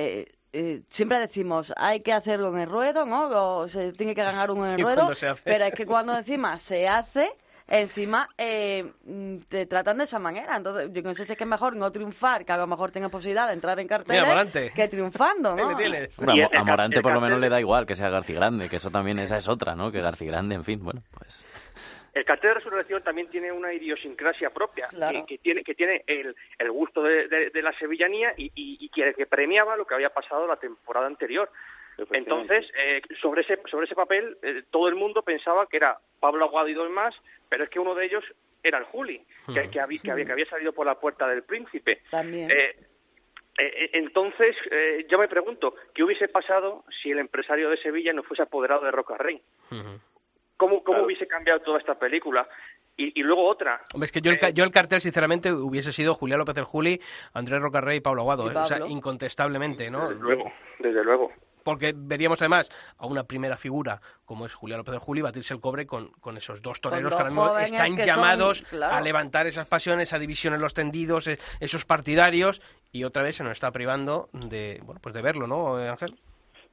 eh, 0.52 0.82
siempre 0.88 1.18
decimos, 1.18 1.72
hay 1.76 2.00
que 2.00 2.12
hacerlo 2.12 2.48
en 2.54 2.60
el 2.60 2.68
ruedo, 2.68 3.06
¿no? 3.06 3.28
O 3.60 3.68
se 3.68 3.92
tiene 3.92 4.14
que 4.14 4.22
ganar 4.22 4.50
uno 4.50 4.66
en 4.66 4.74
el 4.74 4.80
¿Y 4.80 4.82
ruedo, 4.82 4.96
cuándo 4.96 5.14
se 5.14 5.28
hace? 5.28 5.42
pero 5.44 5.64
es 5.64 5.74
que 5.74 5.86
cuando 5.86 6.14
encima 6.18 6.58
se 6.58 6.88
hace, 6.88 7.32
encima 7.68 8.28
eh, 8.36 8.92
te 9.48 9.66
tratan 9.66 9.98
de 9.98 10.04
esa 10.04 10.18
manera. 10.18 10.56
Entonces, 10.56 10.90
yo 10.92 11.02
no 11.02 11.14
sé 11.14 11.24
si 11.24 11.32
es 11.32 11.38
que 11.38 11.44
es 11.44 11.48
mejor 11.50 11.74
no 11.76 11.90
triunfar, 11.90 12.44
que 12.44 12.52
a 12.52 12.56
lo 12.58 12.66
mejor 12.66 12.90
tengas 12.90 13.10
posibilidad 13.10 13.46
de 13.46 13.54
entrar 13.54 13.78
en 13.80 13.88
carteles, 13.88 14.72
que 14.74 14.88
triunfando, 14.88 15.56
¿no? 15.56 15.68
Hombre, 15.68 16.10
a, 16.52 16.60
a 16.60 16.64
Morante 16.64 17.00
por 17.00 17.14
lo 17.14 17.20
menos 17.20 17.40
le 17.40 17.48
da 17.48 17.58
igual 17.60 17.86
que 17.86 17.96
sea 17.96 18.10
García 18.10 18.36
Grande, 18.36 18.68
que 18.68 18.76
eso 18.76 18.90
también, 18.90 19.18
esa 19.20 19.36
es 19.38 19.48
otra, 19.48 19.74
¿no? 19.74 19.90
Que 19.90 20.00
García 20.00 20.28
Grande, 20.28 20.54
en 20.54 20.64
fin, 20.64 20.82
bueno, 20.82 21.02
pues... 21.16 21.42
El 22.14 22.24
cartel 22.24 22.50
de 22.50 22.54
resurrección 22.54 23.02
también 23.02 23.28
tiene 23.28 23.50
una 23.52 23.72
idiosincrasia 23.72 24.50
propia, 24.50 24.86
Claro. 24.88 25.24
que, 25.26 25.36
que 25.36 25.42
tiene, 25.42 25.64
que 25.64 25.74
tiene 25.74 26.04
el, 26.06 26.34
el 26.58 26.70
gusto 26.70 27.02
de, 27.02 27.26
de- 27.28 27.50
de 27.50 27.62
la 27.62 27.72
sevillanía 27.78 28.34
y, 28.36 28.46
y, 28.54 28.76
y 28.84 28.88
que, 28.90 29.14
que 29.14 29.26
premiaba 29.26 29.76
lo 29.76 29.86
que 29.86 29.94
había 29.94 30.10
pasado 30.10 30.46
la 30.46 30.56
temporada 30.56 31.06
anterior. 31.06 31.50
Entonces, 32.10 32.66
eh, 32.76 33.02
sobre 33.20 33.42
ese 33.42 33.58
sobre 33.70 33.86
ese 33.86 33.94
papel, 33.94 34.36
eh, 34.42 34.62
todo 34.70 34.88
el 34.88 34.94
mundo 34.94 35.22
pensaba 35.22 35.66
que 35.66 35.76
era 35.76 35.98
Pablo 36.20 36.44
Aguado 36.46 36.68
y 36.68 36.74
dos 36.74 36.90
más, 36.90 37.14
pero 37.48 37.64
es 37.64 37.70
que 37.70 37.78
uno 37.78 37.94
de 37.94 38.06
ellos 38.06 38.24
era 38.62 38.78
el 38.78 38.84
Juli, 38.84 39.22
que, 39.52 39.70
que 39.70 39.80
había, 39.80 40.00
que, 40.00 40.10
había, 40.10 40.24
que 40.24 40.32
había 40.32 40.46
salido 40.46 40.72
por 40.72 40.86
la 40.86 40.98
puerta 40.98 41.26
del 41.28 41.42
príncipe. 41.42 42.00
También. 42.10 42.50
Eh, 42.50 42.76
eh, 43.58 43.90
entonces, 43.94 44.56
eh, 44.70 45.04
yo 45.08 45.18
me 45.18 45.28
pregunto, 45.28 45.74
¿qué 45.94 46.02
hubiese 46.02 46.28
pasado 46.28 46.84
si 47.02 47.10
el 47.10 47.18
empresario 47.18 47.68
de 47.68 47.76
Sevilla 47.76 48.12
no 48.14 48.22
fuese 48.22 48.42
apoderado 48.42 48.84
de 48.86 48.90
Rocarrey? 48.90 49.42
¿Cómo, 50.62 50.84
cómo 50.84 51.02
hubiese 51.02 51.26
cambiado 51.26 51.60
toda 51.60 51.78
esta 51.78 51.94
película? 51.98 52.46
Y, 52.96 53.18
y 53.18 53.22
luego 53.24 53.48
otra. 53.48 53.80
Hombre, 53.94 54.06
es 54.06 54.12
que 54.12 54.20
yo 54.20 54.30
el, 54.30 54.38
ca- 54.38 54.50
yo 54.50 54.62
el 54.64 54.70
cartel, 54.70 55.00
sinceramente, 55.00 55.50
hubiese 55.52 55.92
sido 55.92 56.14
Julián 56.14 56.38
López 56.38 56.54
del 56.54 56.64
Juli, 56.66 57.00
Andrés 57.32 57.60
Rocarrey 57.60 57.96
y 57.96 58.00
Pablo 58.00 58.20
Aguado. 58.22 58.46
Y 58.46 58.54
¿eh? 58.54 58.58
O 58.58 58.66
sea, 58.66 58.78
incontestablemente, 58.86 59.90
¿no? 59.90 60.08
Desde 60.08 60.20
luego, 60.22 60.52
desde 60.78 61.02
luego. 61.04 61.32
Porque 61.64 61.94
veríamos 61.96 62.40
además 62.42 62.70
a 62.98 63.06
una 63.06 63.24
primera 63.24 63.56
figura 63.56 64.00
como 64.24 64.46
es 64.46 64.54
Julián 64.54 64.78
López 64.78 64.92
del 64.92 65.00
Juli 65.00 65.20
batirse 65.22 65.54
el 65.54 65.60
cobre 65.60 65.86
con, 65.86 66.08
con 66.20 66.36
esos 66.36 66.60
dos 66.60 66.80
toreros 66.80 67.04
dos 67.04 67.14
que 67.14 67.18
ahora 67.18 67.30
mismo 67.30 67.58
están 67.58 67.96
que 67.96 68.02
son- 68.04 68.14
llamados 68.14 68.62
claro. 68.62 68.94
a 68.94 69.00
levantar 69.00 69.46
esas 69.46 69.66
pasiones, 69.68 70.08
esa 70.08 70.18
división 70.18 70.54
en 70.54 70.60
los 70.60 70.74
tendidos, 70.74 71.26
eh, 71.28 71.38
esos 71.60 71.84
partidarios, 71.84 72.60
y 72.90 73.04
otra 73.04 73.22
vez 73.22 73.36
se 73.36 73.44
nos 73.44 73.52
está 73.52 73.70
privando 73.70 74.28
de, 74.32 74.80
bueno, 74.84 75.00
pues 75.00 75.14
de 75.14 75.22
verlo, 75.22 75.46
¿no, 75.46 75.80
eh, 75.80 75.88
Ángel? 75.88 76.18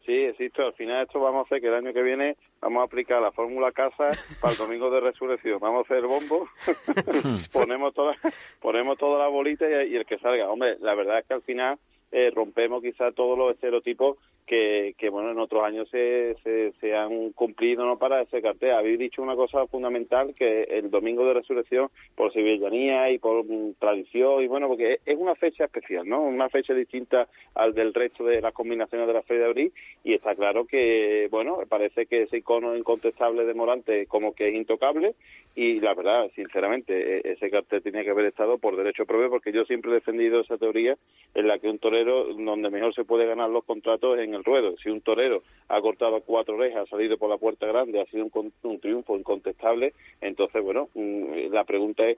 Sí, 0.09 0.15
existe. 0.15 0.63
Al 0.63 0.73
final 0.73 1.03
esto 1.03 1.19
vamos 1.19 1.41
a 1.41 1.45
hacer 1.45 1.61
que 1.61 1.67
el 1.67 1.75
año 1.75 1.93
que 1.93 2.01
viene 2.01 2.35
vamos 2.61 2.81
a 2.81 2.85
aplicar 2.85 3.21
la 3.21 3.31
fórmula 3.31 3.71
casa 3.71 4.09
para 4.41 4.53
el 4.53 4.57
domingo 4.57 4.89
de 4.89 5.01
resurrección. 5.01 5.59
Vamos 5.59 5.81
a 5.81 5.85
hacer 5.85 5.97
el 5.97 6.07
bombo, 6.07 6.49
ponemos 7.53 7.93
toda, 7.93 8.15
ponemos 8.59 8.97
toda 8.97 9.19
la 9.19 9.27
bolita 9.27 9.69
y, 9.69 9.91
y 9.93 9.95
el 9.97 10.07
que 10.07 10.17
salga. 10.17 10.49
Hombre, 10.49 10.77
la 10.79 10.95
verdad 10.95 11.19
es 11.19 11.27
que 11.27 11.35
al 11.35 11.43
final 11.43 11.77
eh, 12.11 12.31
rompemos 12.33 12.81
quizás 12.81 13.13
todos 13.13 13.37
los 13.37 13.53
estereotipos 13.53 14.17
que, 14.49 15.09
bueno, 15.11 15.29
en 15.31 15.37
otros 15.39 15.63
años 15.63 15.87
se, 15.89 16.35
se, 16.81 16.95
han 16.95 17.31
cumplido 17.33 17.85
no 17.85 17.99
para 17.99 18.21
ese 18.21 18.41
cartel. 18.41 18.71
Habéis 18.71 18.97
dicho 18.97 19.21
una 19.21 19.35
cosa 19.35 19.67
fundamental, 19.67 20.33
que 20.33 20.63
el 20.63 20.89
domingo 20.89 21.23
de 21.25 21.35
resurrección, 21.35 21.89
por 22.15 22.33
sevillanía 22.33 23.11
y 23.11 23.19
por 23.19 23.45
tradición, 23.77 24.41
y 24.43 24.47
bueno, 24.47 24.67
porque 24.67 24.99
es- 25.05 25.17
una 25.19 25.35
fecha 25.35 25.65
especial, 25.65 26.07
¿no? 26.07 26.23
Una 26.23 26.49
fecha 26.49 26.73
distinta 26.73 27.27
al 27.53 27.73
del 27.75 27.93
resto 27.93 28.23
de 28.23 28.41
las 28.41 28.53
combinaciones 28.53 29.05
de 29.07 29.13
la 29.13 29.21
Feria 29.21 29.43
de 29.43 29.49
Abril, 29.49 29.73
y 30.03 30.13
está 30.13 30.33
claro 30.33 30.65
que, 30.65 31.27
bueno, 31.29 31.59
parece 31.69 32.07
que 32.07 32.23
ese 32.23 32.37
icono 32.37 32.75
incontestable 32.75 33.45
de 33.45 33.53
Morante 33.53 34.07
como 34.07 34.33
que 34.33 34.47
es 34.47 34.55
intocable, 34.55 35.13
y 35.55 35.79
la 35.81 35.93
verdad, 35.93 36.31
sinceramente, 36.35 37.17
e- 37.17 37.31
ese 37.33 37.51
cartel 37.51 37.83
tenía 37.83 38.03
que 38.03 38.09
haber 38.11 38.25
estado 38.25 38.57
por 38.57 38.75
derecho 38.77 39.05
propio, 39.05 39.29
porque 39.29 39.51
yo 39.51 39.65
siempre 39.65 39.91
he 39.91 39.95
defendido 39.95 40.39
esa 40.39 40.57
teoría 40.57 40.97
en 41.35 41.47
la 41.47 41.59
que 41.59 41.69
un 41.69 41.77
torero 41.77 42.33
donde 42.33 42.69
mejor 42.71 42.95
se 42.95 43.03
puede 43.03 43.27
ganar 43.27 43.49
los 43.49 43.63
contratos 43.65 44.17
en 44.19 44.33
el 44.33 44.38
ruedo. 44.43 44.75
Si 44.81 44.89
un 44.89 45.01
torero 45.01 45.43
ha 45.67 45.79
cortado 45.81 46.21
cuatro 46.21 46.55
orejas, 46.55 46.87
ha 46.87 46.89
salido 46.89 47.17
por 47.17 47.29
la 47.29 47.37
puerta 47.37 47.67
grande, 47.67 48.01
ha 48.01 48.05
sido 48.05 48.25
un, 48.33 48.53
un 48.63 48.79
triunfo 48.79 49.17
incontestable, 49.17 49.93
entonces, 50.21 50.63
bueno, 50.63 50.89
mm, 50.95 51.51
la 51.51 51.63
pregunta 51.63 52.03
es 52.07 52.17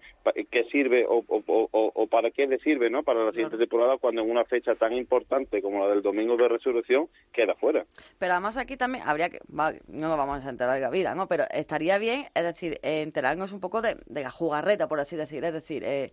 ¿qué 0.50 0.64
sirve 0.66 1.06
o, 1.08 1.24
o, 1.28 1.70
o, 1.72 2.08
para 2.08 2.32
qué 2.32 2.48
le 2.48 2.60
sirve 2.60 2.90
no 2.90 3.04
para 3.04 3.26
la 3.26 3.32
siguiente 3.32 3.58
temporada 3.58 3.98
cuando 3.98 4.22
en 4.22 4.32
una 4.32 4.46
fecha 4.46 4.76
tan 4.76 4.94
importante 4.94 5.62
como 5.62 5.80
la 5.86 5.94
del 5.94 6.02
Domingo 6.02 6.38
de 6.38 6.48
Resurrección 6.48 7.08
queda 7.34 7.56
fuera? 7.56 7.86
Pero 8.20 8.34
además 8.34 8.58
aquí 8.58 8.78
también 8.78 9.04
habría 9.06 9.30
que, 9.30 9.40
no 9.50 9.72
nos 9.88 10.18
vamos 10.18 10.46
a 10.46 10.50
enterar 10.50 10.76
de 10.76 10.82
la 10.82 10.90
vida, 10.90 11.14
¿no? 11.16 11.28
Pero 11.28 11.44
estaría 11.52 11.98
bien, 11.98 12.28
es 12.34 12.44
decir, 12.44 12.80
eh, 12.84 13.02
enterarnos 13.02 13.52
un 13.52 13.60
poco 13.60 13.82
de, 13.82 13.98
de 14.06 14.24
la 14.24 14.32
jugarreta, 14.32 14.88
por 14.88 15.00
así 15.00 15.16
decir, 15.16 15.44
es 15.44 15.54
decir... 15.54 15.84
Eh, 15.84 16.12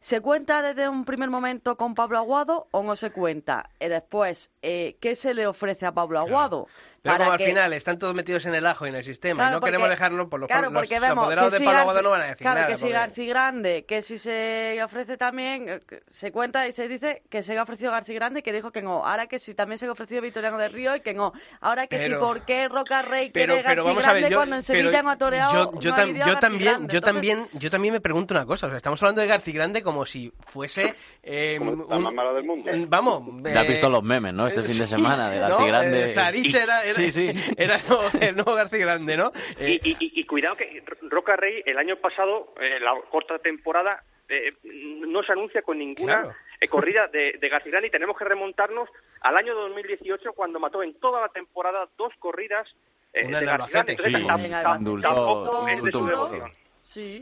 ¿Se 0.00 0.20
cuenta 0.20 0.62
desde 0.62 0.88
un 0.88 1.04
primer 1.04 1.28
momento 1.28 1.76
con 1.76 1.94
Pablo 1.94 2.18
Aguado 2.18 2.68
o 2.70 2.82
no 2.82 2.94
se 2.94 3.10
cuenta? 3.10 3.70
Y 3.80 3.88
después, 3.88 4.50
eh, 4.62 4.96
¿qué 5.00 5.16
se 5.16 5.34
le 5.34 5.46
ofrece 5.46 5.86
a 5.86 5.92
Pablo 5.92 6.20
Aguado? 6.20 6.68
Pero 7.02 7.18
como 7.18 7.32
al 7.32 7.38
final 7.38 7.72
están 7.72 7.98
todos 7.98 8.14
metidos 8.14 8.44
en 8.46 8.54
el 8.54 8.66
ajo 8.66 8.86
y 8.86 8.88
en 8.88 8.96
el 8.96 9.04
sistema 9.04 9.48
y 9.48 9.50
no 9.52 9.60
queremos 9.60 9.88
dejarlo 9.88 10.28
por 10.28 10.40
los, 10.40 10.48
claro, 10.48 10.70
los, 10.70 10.92
apoderados 10.92 11.52
de 11.52 11.60
Pablo 11.60 11.78
Aguado 11.78 12.02
no 12.02 12.10
van 12.10 12.22
a 12.22 12.24
decir 12.24 12.38
claro, 12.38 12.60
nada. 12.60 12.66
que 12.66 12.76
si 12.76 12.88
García 12.88 13.28
Grande, 13.28 13.84
que 13.86 14.02
si 14.02 14.18
se 14.18 14.78
ofrece 14.82 15.16
también, 15.16 15.68
eh, 15.68 15.80
se 16.10 16.32
cuenta 16.32 16.66
y 16.66 16.72
se 16.72 16.88
dice 16.88 17.22
que 17.30 17.42
se 17.42 17.52
le 17.52 17.60
ha 17.60 17.62
ofrecido 17.62 17.92
García 17.92 18.16
Grande 18.16 18.40
y 18.40 18.42
que 18.42 18.52
dijo 18.52 18.72
que 18.72 18.82
no. 18.82 19.06
Ahora 19.06 19.26
que 19.26 19.38
si 19.38 19.54
también 19.54 19.78
se 19.78 19.86
le 19.86 19.90
ha 19.90 19.92
ofrecido 19.92 20.22
Victoriano 20.22 20.58
de 20.58 20.68
Río 20.68 20.96
y 20.96 21.00
que 21.00 21.14
no. 21.14 21.32
Ahora 21.60 21.86
que 21.86 21.98
si 21.98 22.12
por 22.14 22.44
qué 22.44 22.68
Roca 22.68 23.02
Rey 23.02 23.30
pero, 23.30 23.54
quiere 23.54 23.68
pero 23.68 23.84
García 23.84 24.12
Grande 24.12 24.34
cuando 24.34 24.56
en 24.56 24.62
Sevilla 24.62 25.02
no 25.02 25.10
ha 25.10 25.18
toreado 25.18 25.52
yo, 25.52 25.72
yo, 25.74 25.80
yo 25.80 25.94
también, 26.38 26.88
yo 26.88 27.00
también, 27.00 27.48
yo 27.52 27.70
también 27.70 27.94
me 27.94 28.00
pregunto 28.00 28.34
una 28.34 28.44
cosa. 28.44 28.66
O 28.66 28.70
sea, 28.70 28.76
estamos 28.76 29.00
hablando 29.02 29.20
de 29.20 29.28
García 29.28 29.54
Grande 29.54 29.82
como 29.88 30.04
si 30.04 30.30
fuese 30.44 30.94
eh, 31.22 31.58
la 31.58 31.98
más 31.98 32.12
mala 32.12 32.34
del 32.34 32.44
mundo. 32.44 32.70
Vamos. 32.88 33.42
Ya 33.42 33.62
has 33.62 33.68
visto 33.68 33.86
eh, 33.86 33.90
los 33.90 34.02
memes, 34.02 34.34
¿no? 34.34 34.46
Este 34.46 34.62
fin 34.64 34.80
de 34.80 34.86
semana 34.86 35.30
de 35.30 35.38
García 35.38 35.66
Grande. 35.66 36.12
era, 36.12 36.28
era, 36.28 36.92
sí, 36.92 37.10
sí. 37.10 37.30
era 37.56 37.78
el 38.20 38.36
nuevo 38.36 38.54
García 38.54 38.80
Grande, 38.80 39.16
¿no? 39.16 39.32
Y, 39.58 39.96
y, 39.98 40.24
cuidado 40.24 40.56
que 40.56 40.82
Roca 41.08 41.36
Rey 41.36 41.62
el 41.64 41.78
año 41.78 41.96
pasado, 41.96 42.52
en 42.60 42.84
la 42.84 42.92
corta 43.10 43.38
temporada, 43.38 44.04
eh, 44.28 44.52
no 44.62 45.22
se 45.22 45.32
anuncia 45.32 45.62
con 45.62 45.78
ninguna 45.78 46.36
eh, 46.60 46.68
corrida 46.68 47.06
de, 47.08 47.38
de 47.40 47.48
García 47.48 47.70
Grande 47.70 47.88
y 47.88 47.90
tenemos 47.90 48.14
que 48.18 48.26
remontarnos 48.26 48.90
al 49.22 49.38
año 49.38 49.54
2018 49.54 50.34
cuando 50.34 50.60
mató 50.60 50.82
en 50.82 50.92
toda 51.00 51.22
la 51.22 51.28
temporada 51.30 51.88
dos 51.96 52.12
corridas 52.18 52.68
eh, 53.14 53.26
de 53.26 53.46
García 53.46 53.84
Grande. 53.84 53.92
Entonces, 53.92 55.02
tampoco 55.02 55.66
es 55.66 55.82
de 55.82 55.92
su 55.92 56.06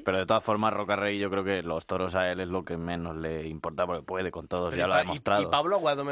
pero 0.05 0.19
de 0.19 0.27
todas 0.27 0.45
formas, 0.45 0.73
Rocarrey 0.73 1.19
yo 1.19 1.31
creo 1.31 1.45
que 1.45 1.63
los 1.63 1.87
toros 1.87 2.15
a 2.15 2.31
él 2.31 2.41
es 2.41 2.49
lo 2.49 2.65
que 2.65 2.77
menos 2.77 3.17
le 3.17 3.47
importa 3.47 3.87
porque 3.87 4.03
puede 4.03 4.31
con 4.31 4.47
todos, 4.47 4.75
ya 4.75 4.87
lo 4.87 4.95
ha 4.95 4.99
demostrado. 4.99 5.43
Y, 5.43 5.47
Pablo 5.47 5.77
Aguado, 5.77 6.05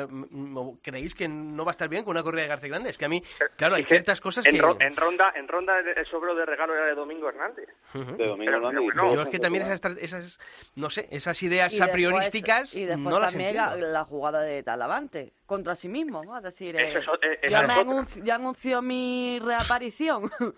¿creéis 0.83 1.15
que 1.15 1.29
no 1.29 1.65
va 1.65 1.71
a 1.71 1.73
estar 1.73 1.89
bien 1.89 2.05
con 2.05 2.13
una 2.13 2.23
corrida 2.23 2.43
de 2.43 2.49
García 2.49 2.71
Grande? 2.71 2.91
Es 2.91 2.99
que 2.99 3.05
a 3.05 3.09
mí, 3.09 3.23
claro, 3.57 3.77
hay 3.77 3.85
ciertas 3.85 4.21
cosas 4.21 4.47
en 4.47 4.53
que... 4.53 4.59
en 4.59 4.97
ronda, 4.97 5.33
en 5.37 5.49
ronda 5.49 5.79
el 5.79 6.07
sobro 6.07 6.35
de 6.35 6.47
regalo 6.47 6.75
era 6.75 6.87
de 6.87 6.95
Domingo 6.95 7.29
Hernández. 7.29 7.69
De 7.93 8.27
Domingo 8.27 8.53
Hernández. 8.53 9.15
yo 9.15 9.23
es 9.23 9.29
que 9.29 9.39
también 9.39 9.65
esas, 9.65 9.97
esas, 9.99 10.41
no 10.75 10.91
sé, 10.91 11.09
esas 11.11 11.43
ideas 11.43 11.81
a 11.81 11.89
priorísticas 11.89 12.75
y 12.77 12.85
después 12.85 13.15
no 13.15 13.21
las 13.21 13.33
también 13.33 13.57
la, 13.57 13.77
la, 13.77 14.05
jugada 14.05 14.41
de 14.41 14.63
Talavante 14.63 15.33
contra 15.47 15.75
sí 15.75 15.89
mismo, 15.89 16.25
¿no? 16.25 16.37
Es 16.37 16.43
decir, 16.43 16.77
eh, 16.77 16.95
eh, 16.99 17.49
ya, 17.49 17.63
me 17.63 17.75
anuncio, 17.75 18.25
ya 18.25 18.37
anunció 18.37 18.81
mi 18.83 19.39
reaparición. 19.41 20.31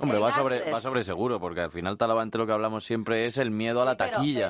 Hombre, 0.00 0.20
va 0.20 0.30
sobre, 0.30 0.70
va 0.70 0.80
sobre 0.80 1.02
seguro, 1.02 1.40
porque 1.40 1.60
al 1.60 1.72
final 1.72 1.98
Talavante 1.98 2.38
lo 2.38 2.46
que 2.46 2.52
hablamos 2.52 2.84
siempre 2.84 3.26
es 3.26 3.36
el 3.36 3.50
miedo 3.50 3.82
a 3.82 3.84
la 3.84 3.96
taquilla. 3.96 4.48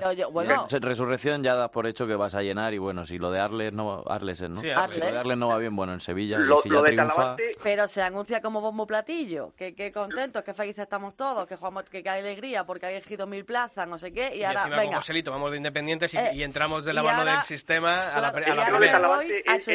Resurrección 0.79 1.43
ya 1.43 1.55
das 1.55 1.71
por 1.71 1.87
hecho 1.87 2.07
que 2.07 2.15
vas 2.17 2.35
a 2.35 2.43
llenar 2.43 2.75
y 2.75 2.79
bueno, 2.79 3.07
si 3.07 3.17
lo 3.17 3.31
de 3.31 3.41
Arles 3.41 3.73
no, 3.73 4.05
Arles, 4.07 4.43
¿no? 4.43 4.61
Sí, 4.61 4.69
Arles. 4.69 4.97
Si 4.97 5.01
lo 5.01 5.07
de 5.07 5.19
Arles 5.19 5.39
no 5.39 5.49
va 5.49 5.57
bien, 5.57 5.75
bueno, 5.75 5.95
en 5.95 6.01
Sevilla 6.01 6.37
lo, 6.39 6.59
y 6.59 6.63
si 6.63 6.69
ya 6.71 6.83
triunfa... 6.83 7.37
Pero 7.63 7.89
se 7.89 8.03
anuncia 8.03 8.43
como 8.43 8.61
bombo 8.61 8.87
platillo, 8.87 9.55
que, 9.57 9.75
que 9.75 9.91
contentos, 9.91 10.45
que 10.45 10.53
felices 10.53 10.83
estamos 10.83 11.17
todos, 11.17 11.47
que 11.47 11.57
jugamos, 11.57 11.85
que, 11.85 11.99
hay 12.07 12.21
alegría 12.21 12.67
porque 12.67 12.85
hay 12.85 12.97
elegido 12.97 13.27
mil 13.27 13.47
plazas, 13.47 13.89
no 13.89 13.97
sé 13.99 14.13
qué, 14.13 14.37
y, 14.37 14.41
y 14.41 14.45
ahora, 14.45 14.67
venga. 14.69 14.97
Joselito, 14.97 15.31
vamos 15.31 15.51
de 15.51 15.57
independientes 15.57 16.13
y, 16.13 16.19
Eh, 16.19 16.31
y 16.35 16.43
entramos 16.43 16.85
de 16.85 16.93
la 16.93 17.03
mano 17.03 17.21
ahora- 17.21 17.33
del 17.37 17.43
sistema 17.43 18.09
a 18.11 18.21
la, 18.21 18.29
a 18.29 18.55
la 18.55 18.67
primera. 18.67 19.01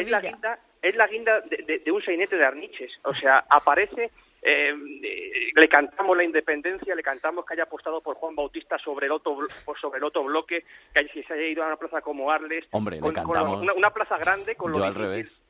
Es, 0.04 0.10
la 0.10 0.20
guinda, 0.20 0.58
es 0.82 0.96
la 0.96 1.06
guinda 1.06 1.40
de, 1.40 1.56
de- 1.58 1.78
de 1.80 1.92
un 1.92 2.02
sainete 2.02 2.36
de 2.36 2.44
Arniches. 2.44 2.92
O 3.04 3.12
sea, 3.14 3.44
aparece, 3.50 4.10
eh, 4.42 4.74
eh, 5.02 5.50
le 5.54 5.68
cantamos 5.68 6.16
la 6.16 6.24
independencia, 6.24 6.94
le 6.94 7.02
cantamos 7.02 7.44
que 7.46 7.54
haya 7.54 7.62
apostado 7.64 8.00
por 8.00 8.16
Juan 8.16 8.34
Bautista 8.36 8.78
sobre 8.78 9.06
el 9.06 9.12
otro, 9.12 9.38
por 9.64 9.78
sobre 9.80 9.98
el 9.98 10.04
otro 10.04 10.24
bloque, 10.24 10.64
que 10.92 11.22
se 11.22 11.32
haya 11.32 11.46
ido 11.46 11.62
a 11.64 11.68
una 11.68 11.76
plaza 11.76 12.00
como 12.00 12.30
Arles. 12.30 12.64
Hombre, 12.70 12.96
le 12.96 13.00
con- 13.02 13.14
con 13.14 13.24
cantamos. 13.34 13.60
una, 13.62 13.72
una 13.74 13.90
plaza 13.90 14.18
grande 14.18 14.54
con 14.54 14.70
lo 14.72 14.78
Yo 14.78 14.84
al 14.84 14.94
difícil. 14.94 15.10
revés. 15.10 15.42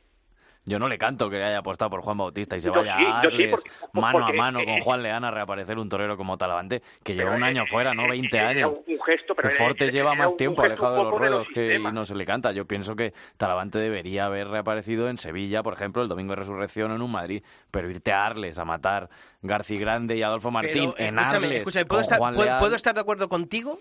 Yo 0.66 0.78
no 0.78 0.88
le 0.88 0.96
canto 0.96 1.28
que 1.28 1.42
haya 1.44 1.58
apostado 1.58 1.90
por 1.90 2.00
Juan 2.00 2.16
Bautista 2.16 2.56
y 2.56 2.60
se 2.62 2.68
Yo 2.68 2.72
vaya 2.74 2.96
sí, 2.96 3.04
a 3.04 3.20
sí, 3.20 3.26
Arles, 3.26 3.50
porque- 3.50 3.70
mano 3.92 4.26
a 4.26 4.32
mano 4.32 4.64
con 4.64 4.80
Juan 4.80 5.02
Leán 5.02 5.22
a 5.22 5.30
reaparecer 5.30 5.78
un 5.78 5.90
torero 5.90 6.16
como 6.16 6.38
Talavante, 6.38 6.82
que 7.02 7.14
lleva 7.14 7.34
un 7.36 7.42
año 7.42 7.64
eh, 7.64 7.66
fuera, 7.66 7.92
¿no? 7.92 8.04
eh, 8.04 8.08
20 8.08 8.34
era 8.38 8.48
años. 8.48 8.72
un 8.86 9.02
gesto, 9.02 9.34
pero 9.34 9.50
que 9.50 9.54
Fortes 9.56 9.92
lleva 9.92 10.14
más 10.14 10.34
tiempo 10.38 10.62
alejado 10.62 10.92
de 10.92 11.02
los 11.02 11.10
poco 11.12 11.22
de 11.24 11.30
los 11.30 11.46
ruedos 11.48 11.48
que 11.54 11.78
no 11.78 12.06
se 12.06 12.14
le 12.14 12.24
canta. 12.24 12.52
Yo 12.52 12.64
pienso 12.66 12.96
que 12.96 13.12
Talavante 13.36 13.78
debería 13.78 14.24
haber 14.24 14.48
reaparecido 14.48 15.10
en 15.10 15.18
Sevilla, 15.18 15.62
por 15.62 15.74
ejemplo, 15.74 16.02
el 16.02 16.08
domingo 16.08 16.30
de 16.30 16.36
resurrección 16.36 16.92
en 16.92 17.02
un 17.02 17.12
Madrid, 17.12 17.42
pero 17.70 17.90
irte 17.90 18.12
a 18.12 18.24
Arles 18.24 18.56
a 18.58 18.64
matar 18.64 19.10
García 19.42 19.78
Grande 19.78 20.16
y 20.16 20.22
Adolfo 20.22 20.50
Martín 20.50 20.92
Pero, 20.96 21.08
en 21.08 21.18
escúchame, 21.18 21.46
Arles 21.46 21.58
escúchame, 21.58 21.82
con 21.84 21.88
¿puedo, 21.88 22.02
estar, 22.02 22.18
Juan 22.18 22.34
puedo- 22.58 22.74
estar 22.76 22.94
de 22.94 23.00
acuerdo 23.02 23.28
contigo 23.28 23.80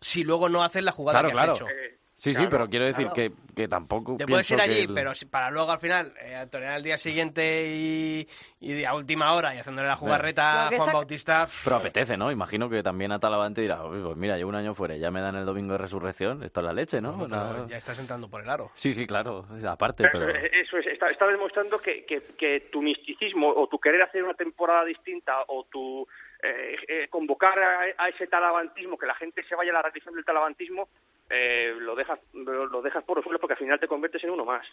si 0.00 0.22
luego 0.22 0.48
no 0.48 0.62
haces 0.62 0.84
la 0.84 0.92
jugada 0.92 1.18
Claro, 1.18 1.28
que 1.30 1.34
claro. 1.34 1.52
has 1.54 1.58
hecho. 1.60 1.68
Eh, 1.68 1.98
Sí, 2.16 2.32
sí, 2.32 2.44
pero 2.48 2.68
quiero 2.68 2.84
decir 2.86 3.08
claro. 3.10 3.14
que, 3.14 3.32
que 3.56 3.68
tampoco 3.68 4.16
Te 4.16 4.26
puedes 4.26 4.48
ir 4.50 4.60
allí, 4.60 4.80
el- 4.82 4.94
pero 4.94 5.12
para 5.30 5.50
luego 5.50 5.72
al 5.72 5.80
final 5.80 6.14
eh, 6.20 6.46
torear 6.50 6.76
el 6.76 6.82
día 6.82 6.96
siguiente 6.96 7.66
y, 7.66 8.28
y 8.60 8.84
a 8.84 8.94
última 8.94 9.32
hora 9.34 9.54
y 9.54 9.58
haciéndole 9.58 9.88
la 9.88 9.96
jugarreta 9.96 10.66
a 10.66 10.68
Juan 10.68 10.80
está- 10.80 10.92
Bautista. 10.92 11.48
Pero 11.64 11.76
apetece, 11.76 12.16
¿no? 12.16 12.30
Imagino 12.30 12.70
que 12.70 12.82
también 12.82 13.10
a 13.12 13.18
Talavante 13.18 13.60
dirá, 13.62 13.84
"Uy, 13.84 14.00
pues 14.02 14.16
mira, 14.16 14.36
llevo 14.36 14.50
un 14.50 14.54
año 14.54 14.74
fuera, 14.74 14.96
y 14.96 15.00
ya 15.00 15.10
me 15.10 15.20
dan 15.20 15.34
el 15.36 15.44
domingo 15.44 15.72
de 15.72 15.78
resurrección, 15.78 16.42
esto 16.44 16.60
es 16.60 16.64
la 16.66 16.72
leche, 16.72 17.00
¿no? 17.00 17.26
Ya 17.66 17.76
estás 17.76 17.98
entrando 17.98 18.28
por 18.30 18.42
el 18.42 18.48
aro. 18.48 18.70
Sí, 18.74 18.94
sí, 18.94 19.06
claro, 19.06 19.44
aparte, 19.68 20.04
pero... 20.10 20.28
Eh, 20.30 20.50
Eso 20.62 20.78
es, 20.78 20.86
está, 20.86 21.10
está 21.10 21.26
demostrando 21.26 21.78
que, 21.78 22.04
que, 22.06 22.22
que 22.38 22.68
tu 22.72 22.80
misticismo 22.80 23.48
o 23.50 23.66
tu 23.68 23.78
querer 23.78 24.02
hacer 24.02 24.22
una 24.22 24.34
temporada 24.34 24.84
distinta 24.84 25.32
o 25.48 25.64
tu 25.70 26.06
eh, 26.42 26.76
eh, 26.88 27.08
convocar 27.10 27.58
a, 27.58 27.80
a 28.04 28.08
ese 28.08 28.26
talabantismo, 28.28 28.96
que 28.96 29.06
la 29.06 29.14
gente 29.16 29.42
se 29.44 29.54
vaya 29.56 29.70
a 29.72 29.74
la 29.74 29.82
religión 29.82 30.14
del 30.14 30.24
talabantismo, 30.24 30.88
eh, 31.30 31.74
lo 31.78 31.94
dejas 31.94 32.20
lo, 32.32 32.66
lo 32.66 32.82
dejas 32.82 33.04
por 33.04 33.16
los 33.16 33.24
suelos 33.24 33.40
porque 33.40 33.54
al 33.54 33.58
final 33.58 33.80
te 33.80 33.88
conviertes 33.88 34.22
en 34.24 34.30
uno 34.30 34.44
más. 34.44 34.66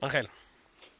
Ángel. 0.00 0.28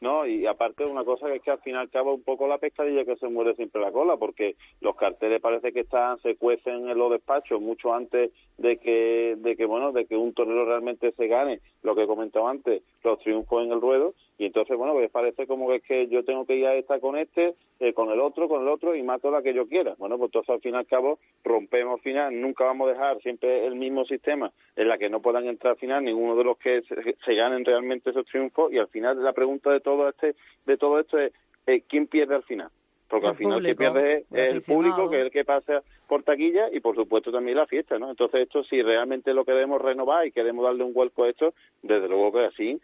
No, 0.01 0.25
y 0.25 0.47
aparte 0.47 0.83
una 0.83 1.03
cosa 1.03 1.27
que 1.27 1.35
es 1.35 1.41
que 1.43 1.51
al 1.51 1.61
final 1.61 1.85
acaba 1.85 2.11
un 2.11 2.23
poco 2.23 2.47
la 2.47 2.57
pescadilla 2.57 3.05
que 3.05 3.17
se 3.17 3.29
muere 3.29 3.53
siempre 3.53 3.79
la 3.79 3.91
cola, 3.91 4.17
porque 4.17 4.55
los 4.81 4.95
carteles 4.95 5.39
parece 5.39 5.71
que 5.71 5.81
están, 5.81 6.19
se 6.21 6.35
cuecen 6.37 6.89
en 6.89 6.97
los 6.97 7.11
despachos 7.11 7.61
mucho 7.61 7.93
antes 7.93 8.31
de 8.57 8.77
que, 8.77 9.35
de 9.37 9.55
que 9.55 9.65
bueno, 9.65 9.91
de 9.91 10.07
que 10.07 10.17
un 10.17 10.33
torero 10.33 10.65
realmente 10.65 11.11
se 11.11 11.27
gane, 11.27 11.59
lo 11.83 11.93
que 11.93 12.03
he 12.03 12.07
comentado 12.07 12.47
antes, 12.47 12.81
los 13.03 13.19
triunfos 13.19 13.63
en 13.63 13.73
el 13.73 13.79
ruedo, 13.79 14.15
y 14.41 14.47
entonces 14.47 14.75
bueno, 14.75 14.93
pues 14.93 15.11
parece 15.11 15.45
como 15.45 15.67
que 15.67 15.75
es 15.75 15.83
que 15.83 16.07
yo 16.07 16.25
tengo 16.25 16.47
que 16.47 16.55
ir 16.55 16.65
a 16.65 16.73
esta 16.73 16.99
con 16.99 17.15
este, 17.15 17.53
eh, 17.79 17.93
con 17.93 18.09
el 18.09 18.19
otro, 18.19 18.49
con 18.49 18.63
el 18.63 18.69
otro, 18.69 18.95
y 18.95 19.03
mato 19.03 19.29
la 19.29 19.43
que 19.43 19.53
yo 19.53 19.67
quiera. 19.67 19.93
Bueno, 19.99 20.17
pues 20.17 20.29
entonces 20.29 20.49
al 20.49 20.61
fin 20.61 20.73
y 20.73 20.77
al 20.79 20.87
cabo 20.87 21.19
rompemos 21.43 21.93
al 21.93 22.01
final, 22.01 22.41
nunca 22.41 22.63
vamos 22.63 22.87
a 22.87 22.93
dejar 22.93 23.21
siempre 23.21 23.67
el 23.67 23.75
mismo 23.75 24.03
sistema 24.05 24.51
en 24.75 24.87
la 24.87 24.97
que 24.97 25.11
no 25.11 25.21
puedan 25.21 25.45
entrar 25.45 25.73
al 25.73 25.77
final 25.77 26.03
ninguno 26.03 26.35
de 26.35 26.43
los 26.43 26.57
que 26.57 26.81
se, 26.81 27.15
se 27.23 27.35
ganen 27.35 27.63
realmente 27.63 28.09
esos 28.09 28.25
triunfos, 28.25 28.73
y 28.73 28.79
al 28.79 28.87
final 28.87 29.23
la 29.23 29.33
pregunta 29.33 29.69
de 29.69 29.79
todo 29.79 30.09
este, 30.09 30.33
de 30.65 30.75
todo 30.75 30.99
esto 30.99 31.19
es 31.19 31.31
eh, 31.67 31.83
¿quién 31.87 32.07
pierde 32.07 32.33
al 32.33 32.43
final? 32.43 32.71
Porque 33.11 33.25
El 33.27 33.31
al 33.31 33.37
final 33.37 33.57
el 33.59 33.65
que 33.65 33.75
público, 33.75 33.93
pierde 33.93 34.25
es 34.31 34.55
el 34.55 34.61
público, 34.63 35.09
que 35.09 35.17
es 35.19 35.25
el 35.25 35.31
que 35.31 35.43
pasa 35.45 35.83
por 36.07 36.23
taquilla 36.23 36.69
y 36.71 36.79
por 36.79 36.95
supuesto 36.95 37.31
también 37.31 37.57
la 37.57 37.67
fiesta, 37.67 37.99
¿no? 37.99 38.09
Entonces 38.09 38.41
esto, 38.43 38.63
si 38.63 38.81
realmente 38.81 39.33
lo 39.33 39.43
queremos 39.45 39.81
renovar 39.81 40.25
y 40.25 40.31
queremos 40.31 40.63
darle 40.63 40.83
un 40.85 40.93
vuelco 40.93 41.25
a 41.25 41.29
esto, 41.29 41.53
desde 41.83 42.07
luego 42.07 42.31
que 42.31 42.45
así, 42.45 42.81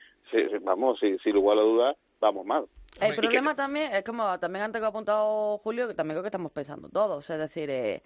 vamos, 0.62 1.00
si- 1.00 1.18
sin 1.20 1.34
lugar 1.34 1.58
a 1.58 1.62
dudas, 1.62 1.96
vamos 2.20 2.46
mal. 2.46 2.66
El 3.00 3.16
problema 3.16 3.56
también 3.56 3.94
es 3.94 4.04
como 4.04 4.38
también 4.40 4.64
antes 4.66 4.82
que 4.82 4.86
ha 4.86 4.90
apuntado 4.90 5.58
Julio, 5.60 5.88
que 5.88 5.94
también 5.94 6.16
creo 6.16 6.24
que 6.24 6.28
estamos 6.30 6.52
pensando 6.52 6.90
todos, 6.90 7.30
es 7.30 7.38
decir, 7.40 7.70
eh, 7.70 8.02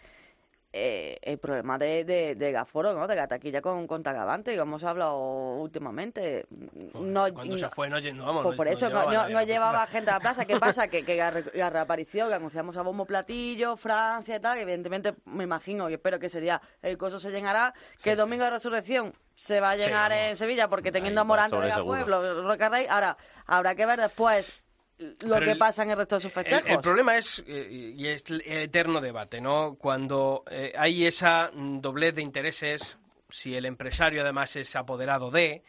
eh, 0.74 1.18
el 1.22 1.38
problema 1.38 1.78
de, 1.78 2.06
de, 2.06 2.36
de 2.36 2.52
Gaforo, 2.54 2.94
¿no? 2.94 3.06
De 3.08 3.16
la 3.16 3.28
taquilla 3.28 3.62
con, 3.62 3.88
con 3.88 4.02
Talavante, 4.04 4.52
como 4.58 4.72
hemos 4.72 4.84
hablado 4.86 5.18
últimamente. 5.56 6.46
No, 6.94 7.26
Cuando 7.34 7.58
se 7.58 7.70
fue, 7.70 7.90
no, 7.90 8.00
no, 8.00 8.26
vamos, 8.26 8.44
pues 8.44 8.56
por 8.58 8.68
no 8.68 8.72
eso 8.74 8.86
no, 8.90 8.90
llevaba 9.02 9.12
no- 9.28 9.30
la 9.34 9.44
llevaba 9.44 9.88
gente 9.88 10.10
a 10.12 10.14
la 10.14 10.20
plaza. 10.22 10.46
¿Qué 10.46 10.58
pasa? 10.58 10.88
que, 10.88 11.04
que 11.04 11.18
la, 11.18 11.32
re- 11.32 11.52
la 11.54 11.70
reaparición 11.70 12.30
que 12.30 12.36
anunciamos 12.36 12.78
a 12.78 12.82
bombo 12.84 13.06
platillo, 13.06 13.76
Francia 13.76 14.38
y 14.38 14.40
tal, 14.40 14.56
que 14.56 14.62
evidentemente 14.64 15.14
me 15.26 15.44
imagino 15.44 15.90
y 15.90 15.94
espero 15.96 16.20
que 16.20 16.28
ese 16.28 16.40
día 16.40 16.62
el 16.82 16.98
coso 16.98 17.20
se 17.20 17.32
llenará, 17.32 17.74
que 18.02 18.12
el 18.12 18.18
domingo 18.18 18.44
de 18.46 18.52
resurrección 18.52 19.14
se 19.36 19.60
va 19.60 19.72
a 19.72 19.76
Sí, 19.76 19.82
llenar 19.82 20.12
en 20.14 20.36
Sevilla 20.38 20.70
porque 20.70 20.92
teniendo 20.92 21.22
a 21.22 21.24
Morante 21.24 21.56
de 21.58 21.72
seguro. 21.72 22.06
Pueblo, 22.06 22.44
Roca 22.48 22.70
Rey, 22.70 22.86
ahora 22.90 23.18
habrá 23.46 23.76
que 23.76 23.86
ver 23.86 24.00
después 24.00 24.64
lo 25.02 25.36
Pero 25.36 25.46
que 25.46 25.52
el- 25.52 25.58
pasa 25.58 25.84
en 25.84 25.92
el 25.92 25.98
resto 25.98 26.16
de 26.16 26.22
sus 26.22 26.32
festejos. 26.32 26.70
el 26.70 26.80
problema 26.80 27.18
es, 27.18 27.44
eh, 27.48 27.94
y 27.98 28.08
es 28.08 28.24
el 28.30 28.42
eterno 28.46 29.02
debate, 29.02 29.42
¿no? 29.42 29.76
Cuando 29.76 30.44
eh, 30.50 30.74
hay 30.78 31.06
esa 31.06 31.52
doblez 31.54 32.16
de 32.16 32.22
intereses, 32.22 32.98
si 33.30 33.56
el 33.56 33.66
empresario 33.66 34.22
además 34.22 34.56
es 34.56 34.76
apoderado 34.76 35.32
de, 35.32 35.64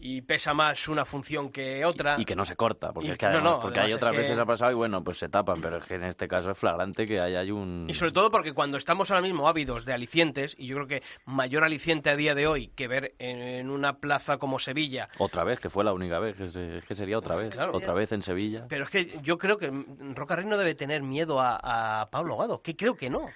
y 0.00 0.22
pesa 0.22 0.54
más 0.54 0.86
una 0.88 1.04
función 1.04 1.50
que 1.50 1.84
otra. 1.84 2.16
Y 2.18 2.24
que 2.24 2.36
no 2.36 2.44
se 2.44 2.54
corta, 2.56 2.92
porque 2.92 3.08
Y 3.08 3.12
es 3.12 3.18
que 3.18 3.26
no, 3.26 3.32
además- 3.32 3.52
no, 3.56 3.60
porque 3.60 3.80
hay 3.80 3.92
otras 3.92 4.12
que- 4.12 4.18
veces 4.18 4.38
ha 4.38 4.44
pasado 4.46 4.70
y 4.70 4.74
bueno, 4.74 5.02
pues 5.02 5.18
se 5.18 5.28
tapan, 5.28 5.60
pero 5.60 5.78
es 5.78 5.84
que 5.84 5.94
en 5.94 6.04
este 6.04 6.28
caso 6.28 6.50
es 6.52 6.58
flagrante 6.58 7.06
que 7.06 7.20
hay, 7.20 7.34
hay 7.34 7.50
un... 7.50 7.86
Y 7.88 7.94
sobre 7.94 8.12
todo 8.12 8.30
porque 8.30 8.52
cuando 8.52 8.76
estamos 8.78 9.10
ahora 9.10 9.22
mismo 9.22 9.48
ávidos 9.48 9.84
de 9.84 9.92
alicientes, 9.92 10.54
y 10.58 10.66
yo 10.68 10.76
creo 10.76 10.86
que 10.86 11.02
mayor 11.24 11.64
aliciente 11.64 12.10
a 12.10 12.16
día 12.16 12.34
de 12.34 12.46
hoy 12.46 12.68
que 12.68 12.86
ver 12.88 13.14
en, 13.18 13.38
en 13.40 13.70
una 13.70 13.98
plaza 13.98 14.38
como 14.38 14.58
Sevilla, 14.58 15.08
Otra 15.18 15.44
vez, 15.44 15.58
que 15.60 15.70
fue 15.70 15.82
la 15.84 15.92
única 15.92 16.18
vez, 16.18 16.36
que, 16.36 16.48
se- 16.48 16.78
es 16.78 16.84
que 16.86 16.94
sería 16.94 17.18
otra 17.18 17.34
vez, 17.34 17.50
Claro. 17.50 17.76
otra 17.76 17.92
vez 17.92 18.12
en 18.12 18.22
Sevilla. 18.22 18.66
pero 18.68 18.84
es 18.84 18.90
que 18.90 19.18
yo 19.22 19.36
creo 19.38 19.58
que 19.58 19.70
Roca 20.14 20.36
Rey 20.36 20.46
no 20.46 20.56
debe 20.58 20.74
tener 20.74 21.02
miedo 21.02 21.40
a, 21.40 22.02
a 22.02 22.10
Pablo 22.10 22.36
Gado, 22.36 22.62
que 22.62 22.76
creo 22.76 22.94
que 22.94 23.10
no. 23.10 23.28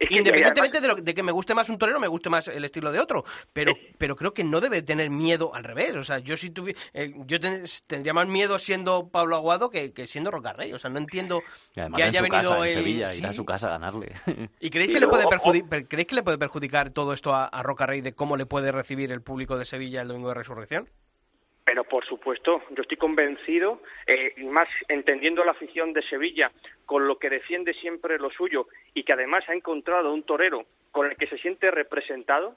Es 0.00 0.08
que, 0.08 0.14
Independientemente 0.16 0.80
de, 0.80 0.88
lo- 0.88 0.94
de 0.94 1.14
que 1.14 1.22
me 1.22 1.30
guste 1.30 1.54
más 1.54 1.68
un 1.68 1.76
torero, 1.76 2.00
me 2.00 2.08
guste 2.08 2.30
más 2.30 2.48
el 2.48 2.64
estilo 2.64 2.90
de 2.90 2.98
otro, 3.00 3.22
pero 3.52 3.74
pero 3.98 4.16
creo 4.16 4.32
que 4.32 4.42
no 4.44 4.60
debe 4.60 4.80
tener 4.80 5.10
miedo 5.10 5.54
al 5.54 5.62
revés. 5.62 5.94
O 5.94 6.02
sea, 6.04 6.18
yo 6.20 6.38
si 6.38 6.50
tuvi- 6.50 6.74
eh, 6.94 7.12
yo 7.26 7.38
ten- 7.38 7.64
tendría 7.86 8.14
más 8.14 8.26
miedo 8.26 8.58
siendo 8.58 9.10
Pablo 9.10 9.36
Aguado 9.36 9.68
que, 9.68 9.92
que 9.92 10.06
siendo 10.06 10.30
Roca 10.30 10.54
Rey. 10.54 10.72
O 10.72 10.78
sea, 10.78 10.88
no 10.90 10.98
entiendo 10.98 11.42
Y 11.76 11.80
además 11.80 11.98
que 11.98 12.02
en 12.02 12.08
haya 12.08 12.18
su 12.20 12.22
venido 12.24 12.42
casa, 12.50 12.56
en 12.56 12.64
el- 12.64 12.70
Sevilla, 12.70 13.14
ir 13.14 13.26
a 13.26 13.32
su 13.34 13.44
casa 13.44 13.66
a 13.68 13.70
ganarle. 13.72 14.12
¿Y 14.58 14.70
creéis 14.70 14.90
Y 14.90 14.94
que, 14.94 15.00
le 15.00 15.06
puede 15.06 15.26
¿creéis 15.86 16.08
que 16.08 16.14
le 16.14 16.22
puede 16.22 16.38
perjudicar 16.38 16.90
todo 16.90 17.12
esto 17.12 17.34
a, 17.34 17.44
a 17.44 17.62
Roca 17.62 17.84
Rey 17.84 18.00
de 18.00 18.14
cómo 18.14 18.38
le 18.38 18.46
puede 18.46 18.72
recibir 18.72 19.12
el 19.12 19.20
público 19.20 19.58
de 19.58 19.66
Sevilla 19.66 20.00
el 20.00 20.08
domingo 20.08 20.28
de 20.28 20.34
resurrección? 20.34 20.88
Pero 21.64 21.84
por 21.84 22.04
supuesto, 22.06 22.62
yo 22.70 22.82
estoy 22.82 22.96
convencido, 22.96 23.80
eh, 24.06 24.34
más 24.44 24.68
entendiendo 24.88 25.44
la 25.44 25.52
afición 25.52 25.92
de 25.92 26.02
Sevilla 26.02 26.50
con 26.86 27.06
lo 27.06 27.18
que 27.18 27.30
defiende 27.30 27.74
siempre 27.74 28.18
lo 28.18 28.30
suyo 28.30 28.66
y 28.94 29.04
que 29.04 29.12
además 29.12 29.44
ha 29.48 29.54
encontrado 29.54 30.12
un 30.12 30.24
torero 30.24 30.66
con 30.90 31.06
el 31.10 31.16
que 31.16 31.26
se 31.28 31.38
siente 31.38 31.70
representado, 31.70 32.56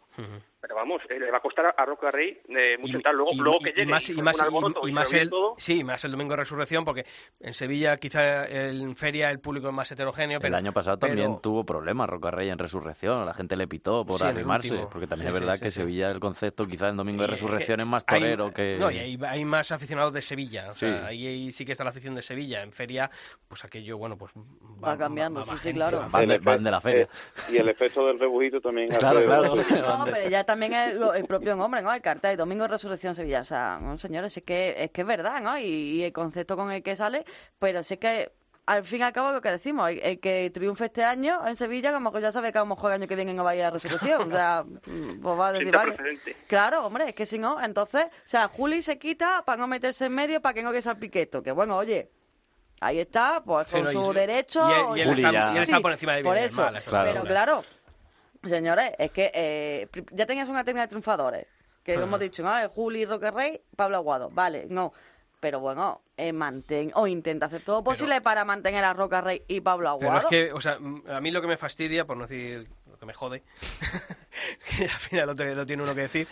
pero 0.60 0.76
vamos, 0.76 1.02
eh, 1.10 1.20
le 1.20 1.30
va 1.30 1.38
a 1.38 1.42
costar 1.42 1.66
a, 1.68 1.70
a 1.72 1.86
Roca 1.86 2.10
Rey 2.10 2.40
eh, 2.50 2.78
mucho 2.80 2.96
entrar. 2.98 3.14
Luego, 3.14 3.32
y- 3.34 3.38
luego 3.38 3.58
y- 3.62 3.64
que 3.66 3.70
y 3.70 3.74
llegue 3.74 3.92
más, 3.92 4.10
y 4.10 4.22
más, 4.22 4.38
un 4.40 4.46
alboroto 4.46 4.88
y- 4.88 4.92
más 4.92 5.10
se 5.10 5.16
olvide 5.18 5.24
el, 5.26 5.30
todo, 5.30 5.56
sí, 5.58 5.84
más 5.84 6.04
el 6.06 6.12
domingo 6.12 6.32
de 6.32 6.38
resurrección, 6.38 6.84
porque 6.86 7.06
en 7.42 7.54
Sevilla 7.54 7.98
quizá 7.98 8.46
en 8.48 8.96
feria 8.96 9.30
el 9.30 9.40
público 9.40 9.68
es 9.68 9.74
más 9.74 9.92
heterogéneo. 9.92 10.40
Pero, 10.40 10.48
el 10.48 10.56
año 10.56 10.72
pasado 10.74 10.98
también 10.98 11.28
pero- 11.28 11.42
tuvo 11.42 11.66
problemas 11.66 12.10
Roca 12.10 12.32
Rey 12.32 12.50
en 12.50 12.58
Resurrección, 12.58 13.26
la 13.26 13.34
gente 13.34 13.56
le 13.56 13.68
pitó 13.68 14.06
por 14.06 14.20
Sí, 14.20 14.24
el 14.26 14.32
arrimarse, 14.32 14.88
porque 14.92 15.06
también 15.06 15.32
Sí, 15.32 15.34
es 15.36 15.40
sí, 15.40 15.40
verdad 15.46 15.56
sí, 15.60 15.64
que 15.66 15.72
sí. 15.72 15.80
Sevilla 15.82 16.10
el 16.12 16.20
concepto 16.20 16.66
quizá 16.66 16.90
en 16.90 16.98
Domingo 16.98 17.24
de 17.24 17.30
Y 17.30 17.34
es 17.34 17.40
que 17.40 17.46
Resurrección 17.46 17.80
es 17.82 17.88
más 17.88 18.04
hay- 18.08 18.20
torero 18.22 18.52
que... 18.54 18.78
No, 18.78 18.90
y 18.90 18.98
hay, 18.98 19.20
hay 19.28 19.46
más 19.46 19.72
aficionados 19.72 20.14
de 20.14 20.22
Sevilla. 20.22 20.72
O 20.72 20.74
sea, 20.74 21.02
Sí. 21.02 21.06
ahí, 21.08 21.28
ahí 21.28 21.52
sí 21.52 21.66
que 21.66 21.74
está 21.74 21.84
la 21.84 21.92
afición 21.92 22.14
de 22.16 22.22
Sevilla. 22.22 22.62
En 22.64 22.72
feria, 22.72 23.12
pues 23.48 23.64
aquello, 23.66 23.98
bueno, 23.98 24.18
pues 24.18 24.32
Va 24.84 24.98
cambiando, 24.98 25.44
sí, 25.44 25.50
más 25.52 25.60
sí, 25.60 25.64
gente, 25.66 25.78
claro. 25.80 26.00
va- 26.00 26.08
Van 26.08 26.28
de, 26.28 26.36
El 26.36 26.42
van 26.42 26.64
de 26.64 26.72
la 26.72 26.82
feria. 26.82 27.04
Eh, 27.04 27.08
y 27.52 27.58
el 27.58 27.70
efecto 27.70 28.08
del 28.08 28.18
rebujito 28.24 28.60
también. 28.62 28.90
Claro, 28.90 29.24
claro. 29.24 29.56
No, 30.00 30.06
pero 30.06 30.30
ya 30.30 30.44
también 30.44 30.74
es 30.74 30.96
lo- 30.96 31.14
el 31.14 31.26
propio 31.26 31.56
nombre, 31.56 31.82
¿no? 31.82 31.94
El 31.94 32.02
cartel, 32.02 32.36
Domingo 32.38 32.64
de 32.64 32.70
Resurrección 32.70 33.16
Sevilla. 33.16 33.42
O 33.42 33.46
sea, 33.46 33.80
no, 33.82 33.98
señores, 33.98 34.36
es 34.38 34.44
que, 34.44 34.76
es 34.78 34.92
que 34.92 35.02
es 35.02 35.08
verdad, 35.08 35.42
¿no? 35.42 35.58
Y, 35.58 35.66
y 35.66 36.04
el 36.04 36.12
concepto 36.14 36.56
con 36.56 36.72
el 36.72 36.82
que 36.84 36.96
sale, 36.96 37.26
pero 37.60 37.84
sí 37.84 37.98
que 37.98 38.32
al 38.66 38.86
fin 38.86 39.02
y 39.02 39.04
al 39.04 39.12
cabo 39.12 39.34
lo 39.34 39.42
que 39.42 39.52
decimos, 39.52 39.90
el, 39.90 40.00
el 40.00 40.20
que 40.22 40.50
triunfe 40.54 40.86
este 40.86 41.04
año 41.04 41.46
en 41.46 41.58
Sevilla, 41.58 41.92
como 41.92 42.14
que 42.14 42.22
ya 42.22 42.32
sabe 42.32 42.52
que 42.54 42.58
a 42.60 42.62
lo 42.62 42.68
mejor 42.68 42.92
el 42.92 43.02
año 43.02 43.08
que 43.10 43.16
viene 43.18 43.34
no 43.34 43.44
va 43.44 43.50
a 43.52 43.56
ir 43.58 43.64
a 43.64 43.70
Resurrección. 43.72 44.32
O 44.32 44.36
sea, 44.36 44.64
mm, 44.64 45.20
pues 45.22 45.40
va 45.40 45.48
a 45.48 45.52
decir, 45.52 45.76
vale. 45.76 45.98
Claro, 46.48 46.86
hombre, 46.86 47.10
es 47.10 47.14
que 47.16 47.26
si 47.26 47.38
no, 47.40 47.62
entonces, 47.62 48.06
o 48.06 48.10
sea, 48.24 48.48
Juli 48.48 48.82
se 48.82 48.98
quita 48.98 49.44
para 49.46 49.58
no 49.58 49.68
meterse 49.68 50.06
en 50.06 50.14
medio 50.16 50.42
para 50.42 50.54
que 50.54 50.64
no 50.64 50.72
que 50.72 50.82
sea 50.82 50.96
piqueto. 50.96 51.44
Que 51.44 51.52
bueno, 51.52 51.76
oye, 51.76 52.10
ahí 52.80 53.00
está, 53.00 53.44
pues 53.46 53.68
Sí, 53.68 53.74
con 53.82 53.86
y- 53.86 53.92
su 53.92 54.14
derecho. 54.14 54.62
y 54.70 54.72
él- 54.72 54.98
y 54.98 55.02
él 55.02 55.10
oye, 55.10 55.24
está- 55.28 55.54
y 55.54 55.58
él 55.58 55.64
está 55.64 55.80
por 55.82 55.92
encima 55.92 56.14
de 56.16 56.24
Por 56.24 56.36
bien 56.36 56.50
mal, 56.56 56.76
eso 56.78 56.90
Claro. 56.90 57.12
pero 57.12 57.24
claro, 57.26 57.64
señores, 58.46 58.92
es 58.98 59.12
que 59.12 59.32
eh, 59.34 59.88
ya 60.12 60.26
tenías 60.26 60.50
una 60.50 60.64
terna 60.64 60.82
de 60.82 60.88
triunfadores. 60.88 61.48
Que 61.84 61.96
hemos 61.96 62.20
dicho, 62.20 62.44
¿no? 62.44 62.52
Juli, 62.70 63.04
Roque 63.06 63.30
Rey, 63.30 63.62
Pablo 63.76 63.98
Aguado. 63.98 64.30
Vale, 64.30 64.66
no. 64.70 64.94
Pero 65.42 65.60
bueno, 65.60 66.02
eh, 66.16 66.32
mantén 66.32 66.92
o 66.96 67.06
intenta 67.08 67.48
hacer 67.48 67.62
todo 67.62 67.84
posible 67.84 68.22
para 68.22 68.46
mantener 68.46 68.86
a 68.86 68.94
Roca 68.94 69.20
Rey 69.20 69.44
y 69.50 69.60
Pablo 69.60 69.98
Pero 70.00 70.10
Aguado. 70.12 70.30
es 70.30 70.30
que, 70.30 70.54
o 70.54 70.62
sea, 70.62 70.78
mm, 70.80 71.04
a 71.10 71.20
mí 71.20 71.32
lo 71.32 71.42
que 71.42 71.48
me 71.48 71.58
fastidia, 71.58 72.06
por 72.06 72.16
no 72.16 72.26
decir 72.26 72.70
lo 72.90 72.98
que 72.98 73.06
me 73.06 73.14
jode, 73.14 73.44
que 74.78 74.84
al 74.86 74.90
final 74.90 75.28
lo, 75.28 75.36
te- 75.36 75.54
lo 75.56 75.66
tiene 75.66 75.84
uno 75.84 75.94
que 75.94 76.02
decir, 76.02 76.28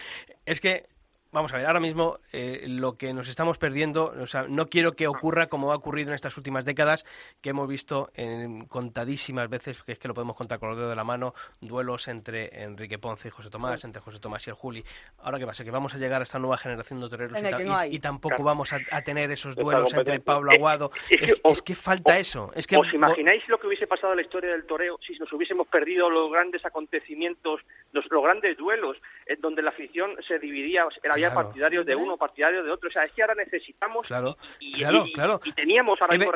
es 0.45 0.61
que, 0.61 0.87
vamos 1.31 1.53
a 1.53 1.57
ver, 1.57 1.65
ahora 1.65 1.79
mismo 1.79 2.19
eh, 2.33 2.65
lo 2.67 2.97
que 2.97 3.13
nos 3.13 3.29
estamos 3.29 3.57
perdiendo, 3.57 4.13
o 4.21 4.27
sea, 4.27 4.45
no 4.47 4.67
quiero 4.67 4.93
que 4.93 5.07
ocurra 5.07 5.47
como 5.47 5.71
ha 5.71 5.75
ocurrido 5.75 6.09
en 6.09 6.15
estas 6.15 6.35
últimas 6.37 6.65
décadas, 6.65 7.05
que 7.41 7.51
hemos 7.51 7.67
visto 7.67 8.09
en 8.15 8.65
contadísimas 8.65 9.49
veces, 9.49 9.81
que 9.83 9.93
es 9.93 9.99
que 9.99 10.07
lo 10.07 10.13
podemos 10.13 10.35
contar 10.35 10.59
con 10.59 10.69
los 10.69 10.77
dedos 10.77 10.89
de 10.89 10.95
la 10.95 11.03
mano, 11.03 11.33
duelos 11.61 12.07
entre 12.07 12.63
Enrique 12.63 12.99
Ponce 12.99 13.29
y 13.29 13.31
José 13.31 13.49
Tomás, 13.49 13.83
entre 13.85 14.01
José 14.01 14.19
Tomás 14.19 14.45
y 14.47 14.49
el 14.49 14.55
Juli. 14.55 14.83
Ahora, 15.19 15.39
¿qué 15.39 15.45
pasa? 15.45 15.63
Que 15.63 15.71
vamos 15.71 15.95
a 15.95 15.97
llegar 15.97 16.21
a 16.21 16.23
esta 16.23 16.39
nueva 16.39 16.57
generación 16.57 16.99
de 17.01 17.09
toreros 17.09 17.39
y, 17.39 17.41
Venga, 17.41 17.51
ta- 17.51 17.57
que 17.57 17.63
y- 17.63 17.67
no 17.67 17.75
hay. 17.75 17.95
y 17.95 17.99
tampoco 17.99 18.35
Claro. 18.35 18.43
vamos 18.45 18.73
a, 18.73 18.79
a 18.91 19.01
tener 19.01 19.31
esos 19.31 19.55
duelos 19.55 19.93
entre. 19.93 20.19
Pablo 20.19 20.51
Eh, 20.51 20.55
Aguado. 20.55 20.91
es 21.09 21.17
que 21.19 21.25
Es, 21.25 21.41
os- 21.43 21.57
es 21.57 21.61
que 21.61 21.75
falta 21.75 22.13
os- 22.13 22.19
eso. 22.19 22.51
Es 22.55 22.67
que 22.67 22.77
¿Os 22.77 22.93
imagináis 22.93 23.41
lo 23.47 23.57
que 23.59 23.67
hubiese 23.67 23.87
pasado 23.87 24.13
en 24.13 24.17
la 24.17 24.23
historia 24.23 24.51
del 24.51 24.65
toreo 24.65 24.97
si 25.05 25.17
nos 25.17 25.31
hubiésemos 25.33 25.67
perdido 25.67 26.09
los 26.09 26.31
grandes 26.31 26.63
acontecimientos, 26.65 27.61
los, 27.91 28.05
los 28.09 28.23
grandes 28.23 28.57
duelos, 28.57 28.97
en 29.25 29.39
donde 29.41 29.61
la 29.61 29.69
afición 29.71 30.11
se 30.27 30.39
dividía, 30.39 30.85
sea, 30.85 31.11
había 31.13 31.31
Claro. 31.31 31.47
partidarios 31.47 31.85
de 31.85 31.95
uno, 31.95 32.17
partidarios 32.17 32.65
de 32.65 32.71
otro? 32.71 32.89
O 32.89 32.91
sea, 32.91 33.03
es 33.03 33.11
que 33.11 33.21
ahora 33.21 33.35
necesitamos. 33.35 34.07
Claro, 34.07 34.37
y, 34.59 34.71
claro, 34.73 35.05
y- 35.05 35.13
claro. 35.13 35.41
y 35.43 35.51
teníamos 35.53 36.01
ahora 36.01 36.13
Es, 36.15 36.19
mismo 36.19 36.31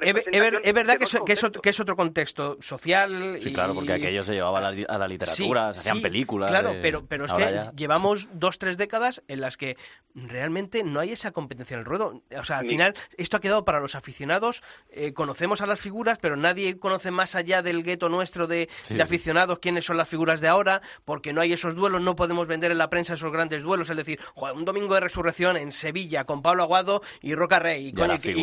es 0.64 0.74
verdad 0.74 0.98
que, 0.98 1.04
es, 1.06 1.18
que 1.26 1.34
es 1.34 1.44
otro, 1.44 1.62
que 1.62 1.70
es 1.70 1.80
otro 1.80 1.96
contexto 1.96 2.58
social. 2.62 3.38
Sí, 3.42 3.50
y- 3.50 3.54
claro, 3.54 3.74
porque 3.74 3.94
aquello 3.94 4.24
se 4.24 4.34
llevaba 4.34 4.60
a 4.60 4.62
la, 4.62 4.72
li- 4.72 4.86
a 4.88 4.98
la 4.98 5.08
literatura, 5.08 5.74
se 5.74 5.80
hacían 5.80 5.98
sí, 5.98 6.02
películas. 6.04 6.50
Claro, 6.52 6.72
eh, 6.72 6.80
pero, 6.82 7.06
pero 7.08 7.26
es 7.26 7.32
ahora 7.32 7.48
que 7.48 7.54
ya- 7.54 7.72
llevamos 7.74 8.28
dos, 8.34 8.58
tres 8.60 8.78
décadas 8.78 9.24
en 9.28 9.42
las 9.42 9.58
que 9.58 9.78
realmente 10.14 10.84
no 10.84 11.00
hay 11.00 11.12
esa 11.12 11.32
competencia 11.32 11.76
en 11.76 11.80
el 11.82 11.86
ruedo. 11.86 12.22
O 12.38 12.44
sea, 12.44 12.60
al 12.60 12.64
Ni- 12.64 12.70
final 12.70 12.94
esto 13.18 13.38
ha 13.38 13.42
quedado 13.42 13.66
para 13.66 13.80
los 13.80 13.96
aficionados. 13.96 14.64
eh, 14.92 15.14
conocemos 15.14 15.62
a 15.62 15.66
las 15.68 15.80
figuras, 15.82 16.18
pero 16.20 16.38
nadie 16.38 16.80
conoce 16.80 17.12
más 17.12 17.36
allá 17.36 17.62
del 17.62 17.84
gueto 17.84 18.08
nuestro 18.10 18.48
de, 18.48 18.70
Sí, 18.84 18.96
de 18.96 19.04
aficionados 19.04 19.60
quiénes 19.60 19.84
son 19.86 19.98
las 19.98 20.08
figuras 20.08 20.40
de 20.42 20.48
ahora, 20.48 20.82
porque 21.04 21.34
no 21.34 21.42
hay 21.42 21.45
esos 21.54 21.76
duelos, 21.76 22.02
no 22.02 22.16
podemos 22.16 22.48
vender 22.48 22.72
en 22.72 22.78
la 22.78 22.90
prensa 22.90 23.14
esos 23.16 23.32
grandes 23.32 23.64
duelos. 23.64 23.90
Es 23.90 23.98
decir, 23.98 24.20
joder, 24.34 24.56
un 24.56 24.66
domingo 24.66 24.94
de 24.94 25.00
resurrección 25.02 25.58
en 25.58 25.72
Sevilla 25.72 26.24
con 26.26 26.42
Pablo 26.42 26.64
Aguado 26.64 27.02
y 27.22 27.36
Roca 27.36 27.60
Rey. 27.60 27.88
Y, 27.88 27.94
coño, 27.94 28.20
que 28.20 28.34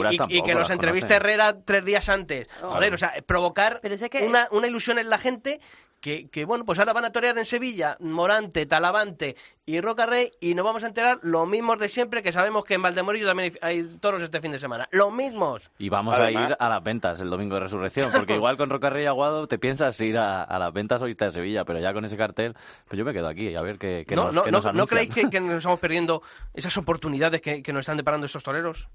nos 0.54 0.60
las 0.60 0.70
entreviste. 0.70 1.14
Herrera 1.14 1.56
tres 1.64 1.84
días 1.84 2.08
antes. 2.08 2.48
Oh. 2.62 2.70
Joder, 2.70 2.94
o 2.94 2.98
sea, 2.98 3.14
provocar 3.26 3.80
Pero 3.82 3.94
es 3.94 4.04
que- 4.10 4.22
una, 4.26 4.48
una 4.50 4.66
ilusión 4.66 4.98
en 4.98 5.10
la 5.10 5.18
gente 5.18 5.60
que, 6.02 6.28
que, 6.28 6.44
bueno, 6.44 6.64
pues 6.64 6.80
ahora 6.80 6.92
van 6.92 7.04
a 7.04 7.12
torear 7.12 7.38
en 7.38 7.46
Sevilla, 7.46 7.96
Morante, 8.00 8.66
Talavante 8.66 9.36
y 9.64 9.80
Roca 9.80 10.04
Rey 10.04 10.32
y 10.40 10.54
nos 10.56 10.64
vamos 10.64 10.82
a 10.82 10.88
enterar 10.88 11.18
los 11.22 11.46
mismos 11.46 11.78
de 11.78 11.88
siempre 11.88 12.24
que 12.24 12.32
sabemos 12.32 12.64
que 12.64 12.74
en 12.74 12.82
Valdemorillo 12.82 13.24
también 13.28 13.54
hay, 13.62 13.76
hay 13.78 13.82
toros 14.00 14.20
este 14.20 14.40
fin 14.40 14.50
de 14.50 14.58
semana. 14.58 14.88
Los 14.90 15.12
mismos. 15.12 15.70
Y 15.78 15.88
vamos 15.88 16.18
a 16.18 16.28
ir 16.30 16.56
a 16.58 16.68
las 16.68 16.82
ventas 16.82 17.20
el 17.20 17.30
domingo 17.30 17.54
de 17.54 17.60
resurrección, 17.60 18.10
porque 18.12 18.34
igual 18.34 18.56
con 18.56 18.68
Rocarrey 18.68 19.04
y 19.04 19.06
Aguado 19.06 19.46
te 19.46 19.58
piensas 19.60 19.98
ir 20.00 20.18
a, 20.18 20.42
a 20.42 20.58
las 20.58 20.72
ventas 20.72 21.00
irte 21.02 21.24
a 21.24 21.30
Sevilla, 21.30 21.64
pero 21.64 21.78
ya 21.78 21.92
con 21.92 22.04
ese 22.04 22.16
cartel, 22.16 22.54
pues 22.88 22.98
yo 22.98 23.04
me 23.04 23.12
quedo 23.12 23.28
aquí 23.28 23.54
a 23.54 23.62
ver 23.62 23.78
qué, 23.78 24.04
qué 24.06 24.16
¿No, 24.16 24.24
nos, 24.24 24.34
no, 24.34 24.42
qué 24.42 24.50
no, 24.50 24.58
nos 24.58 24.64
¿no 24.64 24.70
anuncian. 24.70 24.88
creéis 24.88 25.14
que, 25.14 25.30
que 25.30 25.40
nos 25.40 25.58
estamos 25.58 25.78
perdiendo 25.78 26.22
esas 26.52 26.76
oportunidades 26.76 27.40
que, 27.40 27.62
que 27.62 27.72
nos 27.72 27.80
están 27.80 27.96
deparando 27.96 28.26
estos 28.26 28.42
toreros? 28.42 28.88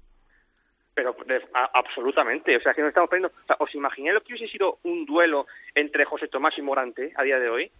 Pero 0.98 1.14
de- 1.26 1.48
a- 1.54 1.70
absolutamente, 1.74 2.56
o 2.56 2.60
sea, 2.60 2.74
que 2.74 2.80
nos 2.82 2.88
estamos 2.88 3.08
perdiendo. 3.08 3.32
O 3.44 3.46
sea, 3.46 3.54
¿Os 3.60 3.72
imagináis 3.72 4.14
lo 4.14 4.20
que 4.20 4.32
hubiese 4.32 4.50
sido 4.50 4.80
un 4.82 5.06
duelo 5.06 5.46
entre 5.72 6.04
José 6.04 6.26
Tomás 6.26 6.58
y 6.58 6.62
Morante 6.62 7.12
a 7.16 7.22
día 7.22 7.38
de 7.38 7.48
hoy? 7.48 7.70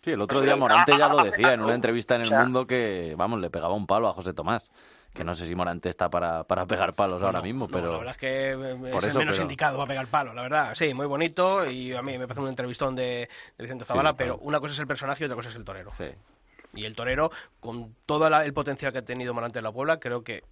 Sí, 0.00 0.12
el 0.12 0.20
otro 0.22 0.40
día 0.40 0.56
Morante 0.56 0.96
ya 0.96 1.08
lo 1.08 1.22
decía 1.22 1.52
en 1.52 1.60
una 1.60 1.74
entrevista 1.74 2.14
en 2.16 2.22
El 2.22 2.30
Mundo 2.30 2.66
que, 2.66 3.12
vamos, 3.18 3.38
le 3.38 3.50
pegaba 3.50 3.74
un 3.74 3.86
palo 3.86 4.08
a 4.08 4.14
José 4.14 4.32
Tomás. 4.32 4.70
Que 5.12 5.24
no 5.24 5.34
sé 5.34 5.44
si 5.44 5.54
Morante 5.56 5.88
está 5.90 6.08
para, 6.08 6.44
para 6.44 6.64
pegar 6.66 6.94
palos 6.94 7.20
ahora 7.22 7.40
No, 7.40 7.44
mismo, 7.44 7.66
no, 7.66 7.72
pero... 7.72 7.92
La 7.92 7.98
verdad 7.98 8.12
es 8.12 8.16
que 8.18 8.50
eh, 8.52 8.76
Por 8.92 9.02
es 9.02 9.08
eso, 9.08 9.18
el 9.18 9.24
menos 9.26 9.36
pero- 9.36 9.42
indicado 9.42 9.76
para 9.76 9.88
pegar 9.88 10.06
palo, 10.06 10.32
la 10.32 10.42
verdad. 10.42 10.74
Sí, 10.74 10.94
muy 10.94 11.06
bonito 11.06 11.68
y 11.68 11.92
a 11.92 12.00
mí 12.00 12.16
me 12.16 12.26
parece 12.28 12.40
un 12.42 12.48
entrevistón 12.48 12.94
de, 12.94 13.28
de 13.58 13.62
Vicente 13.64 13.84
Zavala, 13.84 14.12
pero 14.16 14.38
una 14.38 14.58
cosa 14.60 14.72
es 14.72 14.78
el 14.78 14.86
personaje 14.86 15.22
y 15.22 15.26
otra 15.26 15.34
cosa 15.36 15.48
es 15.50 15.56
el 15.56 15.64
torero. 15.64 15.90
Sí. 15.90 16.06
Y 16.74 16.84
el 16.86 16.94
torero, 16.94 17.30
con 17.58 17.94
todo 18.06 18.30
la- 18.30 18.44
el 18.46 18.54
potencial 18.54 18.92
que 18.92 18.98
ha 18.98 19.04
tenido 19.04 19.34
Morante 19.34 19.58
en 19.58 19.64
la 19.64 19.72
Puebla, 19.72 19.98
creo 19.98 20.22
que 20.22 20.44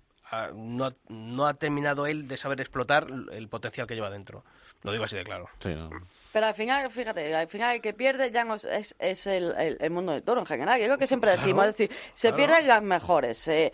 no, 0.55 0.87
ha, 0.87 0.93
no 1.09 1.47
ha 1.47 1.55
terminado 1.55 2.07
él 2.07 2.29
de 2.29 2.37
saber 2.37 2.61
explotar 2.61 3.07
el 3.33 3.49
potencial 3.49 3.87
que 3.87 3.95
lleva 3.95 4.11
dentro. 4.11 4.45
Lo 4.83 4.93
digo 4.93 5.05
así 5.05 5.17
de 5.17 5.25
claro. 5.25 5.49
Sí, 5.59 5.75
no. 5.75 5.91
Pero 6.33 6.47
al 6.47 6.55
final, 6.55 6.91
fíjate, 6.91 7.35
al 7.35 7.49
final 7.49 7.77
el 7.77 7.83
que 7.83 7.95
pierde 7.95 8.31
ya 8.31 8.45
no 8.45 8.55
es, 8.55 8.95
es, 8.99 9.27
el, 9.27 9.55
el- 9.59 9.77
el 9.81 9.91
mundo 9.91 10.13
del 10.13 10.23
toro 10.23 10.41
en 10.41 10.47
general. 10.47 10.81
Es 10.81 10.89
lo 10.89 10.99
que 10.99 11.07
siempre 11.07 11.33
decimos, 11.33 11.67
es 11.67 11.77
decir, 11.77 11.97
se 12.15 12.29
claro. 12.29 12.37
pierden 12.37 12.69
las 12.69 12.83
mejores. 12.83 13.49
eh, 13.49 13.73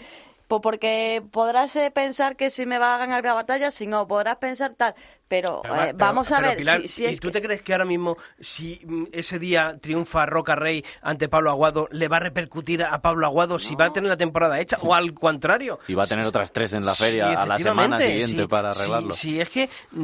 po- 0.48 0.60
porque 0.60 1.22
podrás 1.30 1.74
eh, 1.76 1.90
pensar 1.90 2.36
que 2.36 2.48
si 2.50 2.64
me 2.64 2.78
va 2.78 2.94
a 2.94 2.98
ganar 2.98 3.24
la 3.24 3.34
batalla, 3.34 3.70
si 3.70 3.86
no, 3.86 4.06
podrás 4.06 4.36
pensar 4.36 4.74
tal. 4.74 4.94
Pero, 5.26 5.60
Pero, 5.62 5.74
eh, 5.74 5.78
pero- 5.86 5.96
vamos 5.98 6.30
a 6.32 6.36
pero, 6.36 6.48
ver, 6.48 6.58
Pilar, 6.58 6.82
si, 6.82 6.88
si 6.88 7.02
¿y 7.04 7.06
es 7.06 7.18
tú 7.20 7.28
que- 7.28 7.40
te 7.40 7.42
crees 7.46 7.62
que 7.62 7.72
ahora 7.72 7.86
mismo, 7.86 8.16
si 8.38 8.80
mm, 8.86 9.04
ese 9.12 9.38
día 9.38 9.78
triunfa 9.80 10.26
Roca 10.26 10.54
Rey 10.54 10.84
ante 11.02 11.28
Pablo 11.28 11.50
Aguado, 11.50 11.88
le 11.90 12.08
va 12.08 12.18
a 12.18 12.20
repercutir 12.20 12.82
a 12.84 13.00
Pablo 13.00 13.26
Aguado 13.26 13.58
si 13.58 13.74
va 13.74 13.86
a 13.86 13.92
tener 13.92 14.10
la 14.10 14.16
temporada 14.18 14.60
hecha 14.60 14.76
o 14.82 14.94
al 14.94 15.14
contrario? 15.14 15.78
Y 15.88 15.94
va 15.94 16.04
a 16.04 16.06
tener 16.06 16.26
otras 16.26 16.52
tres 16.52 16.74
en 16.74 16.84
la 16.84 16.92
Sí, 16.94 17.04
feria 17.04 17.40
a 17.40 17.46
la 17.46 17.56
semana 17.56 17.98
siguiente 17.98 18.42
sí, 18.42 18.46
para 18.46 18.70
arreglarlo. 18.70 19.14
Sí, 19.14 19.40
es 19.40 19.48
que 19.50 19.68
mm, 19.92 19.98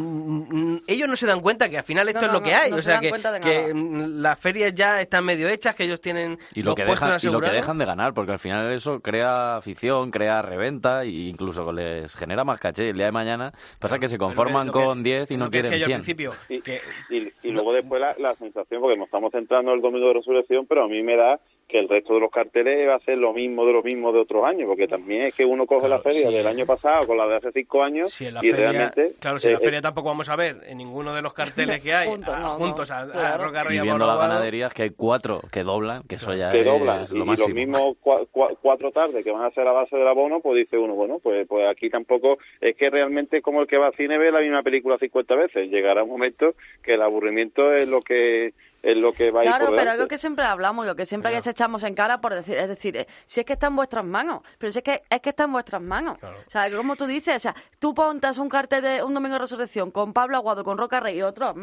mm, 0.74 0.82
ellos 0.86 1.08
no 1.08 1.16
se 1.16 1.26
dan 1.26 1.40
cuenta 1.40 1.68
que 1.68 1.78
al 1.78 1.84
final 1.84 2.08
esto 2.08 2.20
No, 2.22 2.26
es 2.26 2.32
no, 2.32 2.38
lo 2.38 2.42
que 2.44 2.54
hay. 2.54 2.70
no 2.70 2.76
o 2.76 2.80
se 2.80 2.84
sea, 2.84 2.94
dan 3.00 3.02
que, 3.40 3.40
que 3.40 3.72
las 3.74 4.38
ferias 4.38 4.74
ya 4.74 5.00
están 5.02 5.24
medio 5.24 5.48
hechas, 5.48 5.74
que 5.74 5.84
ellos 5.84 6.00
tienen 6.00 6.38
Y 6.54 6.62
lo, 6.62 6.70
los 6.70 6.76
que 6.76 6.84
dejan, 6.84 6.96
y 6.96 7.04
lo 7.04 7.10
que 7.10 7.16
asegurados. 7.16 7.52
dejan 7.56 7.78
de 7.78 7.84
ganar, 7.84 8.14
porque 8.14 8.32
al 8.32 8.38
final 8.38 8.72
eso 8.72 9.00
crea 9.00 9.56
afición, 9.56 10.10
crea 10.10 10.40
reventa 10.42 11.02
e 11.04 11.08
incluso 11.10 11.70
les 11.72 12.14
genera 12.14 12.42
más 12.44 12.58
caché. 12.58 12.88
El 12.90 12.96
día 12.96 13.06
de 13.06 13.12
mañana 13.12 13.52
pasa 13.78 13.98
que 13.98 14.08
se 14.08 14.16
conforman 14.18 14.68
con 14.68 15.02
10 15.18 15.30
y 15.30 15.36
lo 15.36 15.44
no 15.46 15.50
que 15.50 15.62
decía 15.62 15.70
quieren 15.70 15.80
yo 15.80 15.86
100. 15.86 15.94
al 15.94 16.00
principio, 16.00 16.32
Y, 16.48 16.60
que 16.62 16.80
y, 17.10 17.48
y 17.48 17.50
luego 17.52 17.72
después 17.72 18.00
la, 18.00 18.14
la 18.18 18.34
sensación, 18.34 18.80
porque 18.80 18.96
nos 18.96 19.06
estamos 19.06 19.32
centrando 19.32 19.70
en 19.72 19.76
el 19.76 19.82
domingo 19.82 20.08
de 20.08 20.14
resurrección, 20.14 20.66
pero 20.66 20.84
a 20.84 20.88
mí 20.88 21.02
me 21.02 21.16
da 21.16 21.40
que 21.70 21.78
el 21.78 21.88
resto 21.88 22.14
de 22.14 22.20
los 22.20 22.30
carteles 22.30 22.88
va 22.88 22.96
a 22.96 23.00
ser 23.00 23.16
lo 23.18 23.32
mismo 23.32 23.64
de 23.64 23.72
lo 23.72 23.82
mismo 23.82 24.12
de 24.12 24.18
otros 24.20 24.44
años, 24.44 24.66
porque 24.66 24.88
también 24.88 25.22
es 25.22 25.34
que 25.34 25.44
uno 25.44 25.66
coge 25.66 25.86
Claro, 25.86 25.96
la 25.96 26.10
feria 26.10 26.28
sí. 26.28 26.34
del 26.34 26.46
año 26.46 26.66
pasado 26.66 27.06
con 27.06 27.16
la 27.16 27.26
de 27.26 27.36
hace 27.36 27.52
cinco 27.52 27.82
años 27.82 28.12
Si 28.12 28.26
en 28.26 28.34
la 28.34 28.40
y 28.44 28.50
feria, 28.50 28.70
realmente... 28.72 29.12
claro, 29.20 29.38
si 29.38 29.46
en 29.48 29.54
la 29.54 29.58
eh, 29.60 29.62
feria 29.62 29.80
tampoco 29.80 30.08
vamos 30.08 30.28
a 30.28 30.36
ver 30.36 30.56
en 30.66 30.78
ninguno 30.78 31.14
de 31.14 31.22
los 31.22 31.32
carteles 31.32 31.80
que 31.82 31.94
hay 31.94 32.08
Juntos, 32.10 32.34
a- 32.34 32.40
no, 32.40 32.48
juntos 32.56 32.90
a, 32.90 33.00
a 33.02 33.10
claro. 33.10 33.44
Roca 33.44 33.64
Rey 33.64 33.76
Y 33.76 33.78
a 33.78 33.82
viendo 33.82 34.06
las 34.06 34.18
ganaderías 34.18 34.74
que 34.74 34.82
hay 34.82 34.90
cuatro 34.90 35.40
que 35.52 35.62
doblan, 35.62 36.02
que 36.08 36.16
eso 36.16 36.34
ya 36.34 36.50
que 36.52 36.60
es 36.60 36.64
doblan 36.66 37.04
lo 37.12 37.18
y, 37.18 37.20
y 37.20 37.24
máximo. 37.24 37.48
los 37.48 37.54
mismos 37.54 37.80
cua- 38.02 38.26
cua- 38.32 38.56
cuatro 38.60 38.90
tardes 38.90 39.24
que 39.24 39.30
van 39.30 39.44
a 39.44 39.50
ser 39.52 39.64
la 39.64 39.72
base 39.72 39.96
del 39.96 40.08
abono, 40.08 40.40
pues 40.40 40.56
dice 40.56 40.76
uno, 40.76 40.94
bueno, 40.94 41.18
pues 41.22 41.46
pues 41.48 41.66
aquí 41.68 41.88
tampoco 41.90 42.38
es 42.60 42.76
que 42.76 42.90
realmente 42.90 43.38
es 43.38 43.42
como 43.42 43.60
el 43.62 43.66
que 43.66 43.76
va 43.78 43.86
al 43.88 43.94
cine 43.94 44.18
ve 44.18 44.30
la 44.32 44.40
misma 44.40 44.62
película 44.62 44.98
50 44.98 45.34
veces. 45.36 45.70
Llegará 45.70 46.02
un 46.02 46.10
momento 46.10 46.54
que 46.82 46.94
el 46.94 47.02
aburrimiento 47.02 47.72
es 47.74 47.88
lo 47.88 48.00
que 48.00 48.52
es 48.82 48.96
lo 48.96 49.12
que 49.12 49.30
va 49.30 49.40
a 49.40 49.44
ir 49.44 49.50
Claro, 49.50 49.66
por 49.66 49.76
pero 49.76 49.90
algo 49.90 50.08
que 50.08 50.18
siempre 50.18 50.44
hablamos, 50.44 50.86
lo 50.86 50.96
que 50.96 51.04
siempre 51.06 51.30
que 51.32 51.42
se 51.42 51.50
echamos 51.50 51.82
en 51.82 51.94
cara 51.94 52.20
por 52.20 52.34
decir, 52.34 52.56
es 52.56 52.68
decir, 52.68 52.96
eh, 52.96 53.06
si 53.26 53.40
es 53.40 53.46
que 53.46 53.52
está 53.54 53.66
en 53.66 53.76
vuestras 53.76 54.04
manos, 54.04 54.40
pero 54.58 54.72
si 54.72 54.78
es 54.78 54.84
que 54.84 55.02
es 55.08 55.20
que 55.20 55.30
está 55.30 55.44
en 55.44 55.52
vuestras 55.52 55.82
manos. 55.82 56.18
O 56.22 56.50
sea, 56.50 56.70
como 56.74 56.96
tú 56.96 57.06
dices, 57.06 57.36
o 57.36 57.38
sea, 57.40 57.54
tú 57.78 57.94
pontas 57.94 58.38
un 58.38 58.48
cartel 58.48 58.82
de 58.82 59.02
un 59.02 59.12
domingo 59.14 59.34
de 59.34 59.40
resurrección 59.40 59.90
con 59.90 60.12
Pablo 60.12 60.36
Aguado, 60.36 60.64
con 60.64 60.78
Roca 60.78 61.00
Rey 61.00 61.18
y 61.18 61.22
otros, 61.22 61.54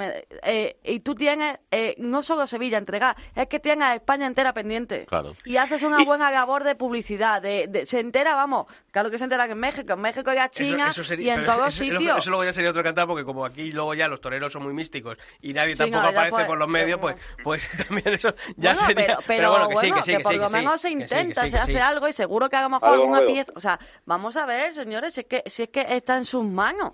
eh, 0.43 0.77
y 0.83 0.99
tú 0.99 1.15
tienes 1.15 1.57
eh, 1.71 1.95
no 1.97 2.21
solo 2.23 2.45
Sevilla 2.47 2.77
entregar, 2.77 3.15
es 3.35 3.47
que 3.47 3.59
tienes 3.59 3.87
a 3.87 3.95
España 3.95 4.27
entera 4.27 4.53
pendiente. 4.53 5.05
Claro. 5.07 5.35
Y 5.45 5.57
haces 5.57 5.83
una 5.83 6.03
buena 6.03 6.31
labor 6.31 6.63
de 6.63 6.75
publicidad, 6.75 7.41
de, 7.41 7.67
de- 7.67 7.85
se 7.85 7.99
entera, 7.99 8.35
vamos, 8.35 8.65
claro 8.91 9.09
que 9.09 9.17
se 9.17 9.23
entera 9.23 9.45
que 9.47 9.53
en 9.53 9.59
México, 9.59 9.93
en 9.93 10.01
México 10.01 10.31
y 10.33 10.37
a 10.37 10.45
Eso- 10.45 10.53
China 10.53 10.89
eso 10.89 11.03
sería- 11.03 11.35
y 11.35 11.37
en 11.39 11.45
todos 11.45 11.67
eso- 11.73 11.83
eso- 11.83 11.97
sitios. 11.97 12.17
Eso, 12.19 12.29
luego 12.29 12.43
ya 12.45 12.53
sería 12.53 12.69
otro 12.71 12.83
cantar 12.83 13.07
porque 13.07 13.23
como 13.25 13.45
aquí 13.45 13.71
luego 13.71 13.93
ya 13.93 14.07
los 14.07 14.21
toreros 14.21 14.51
son 14.53 14.63
muy 14.63 14.73
místicos 14.73 15.17
y 15.41 15.53
nadie 15.53 15.73
Sí, 15.75 15.79
tampoco 15.79 16.03
no, 16.03 16.09
aparece 16.09 16.31
pues- 16.31 16.45
por 16.47 16.57
los 16.57 16.67
medios, 16.67 16.99
pues, 17.13 17.21
pues 17.43 17.69
también 17.87 18.07
eso 18.09 18.33
ya 18.55 18.73
Bueno, 18.73 18.87
sería... 18.87 19.05
pero, 19.07 19.19
pero, 19.25 19.49
bueno, 19.51 19.69
que 19.69 19.77
sí, 19.77 19.87
bueno, 19.87 19.95
que 19.97 20.03
sí, 20.03 20.17
que 20.17 20.23
por 20.23 20.31
sí, 20.31 20.37
lo 20.37 20.43
que 20.43 20.49
sí, 20.49 20.55
menos 20.55 20.81
se 20.81 20.87
que 20.87 20.93
sí, 20.93 20.97
que 20.97 21.03
intenta, 21.03 21.41
sí, 21.43 21.49
se 21.49 21.55
que 21.57 21.61
hace 21.63 21.71
sí. 21.73 21.77
algo 21.77 22.07
y 22.07 22.13
seguro 22.13 22.49
que 22.49 22.55
a 22.55 22.61
lo 22.61 22.69
mejor 22.69 22.89
alguna 22.89 23.25
pieza. 23.25 23.51
O 23.55 23.59
sea, 23.59 23.79
vamos 24.05 24.35
a 24.37 24.45
ver, 24.45 24.73
señores, 24.73 25.13
si 25.13 25.21
es 25.21 25.27
que, 25.27 25.43
si 25.45 25.63
es 25.63 25.69
que 25.69 25.85
está 25.89 26.17
en 26.17 26.25
sus 26.25 26.43
manos. 26.43 26.93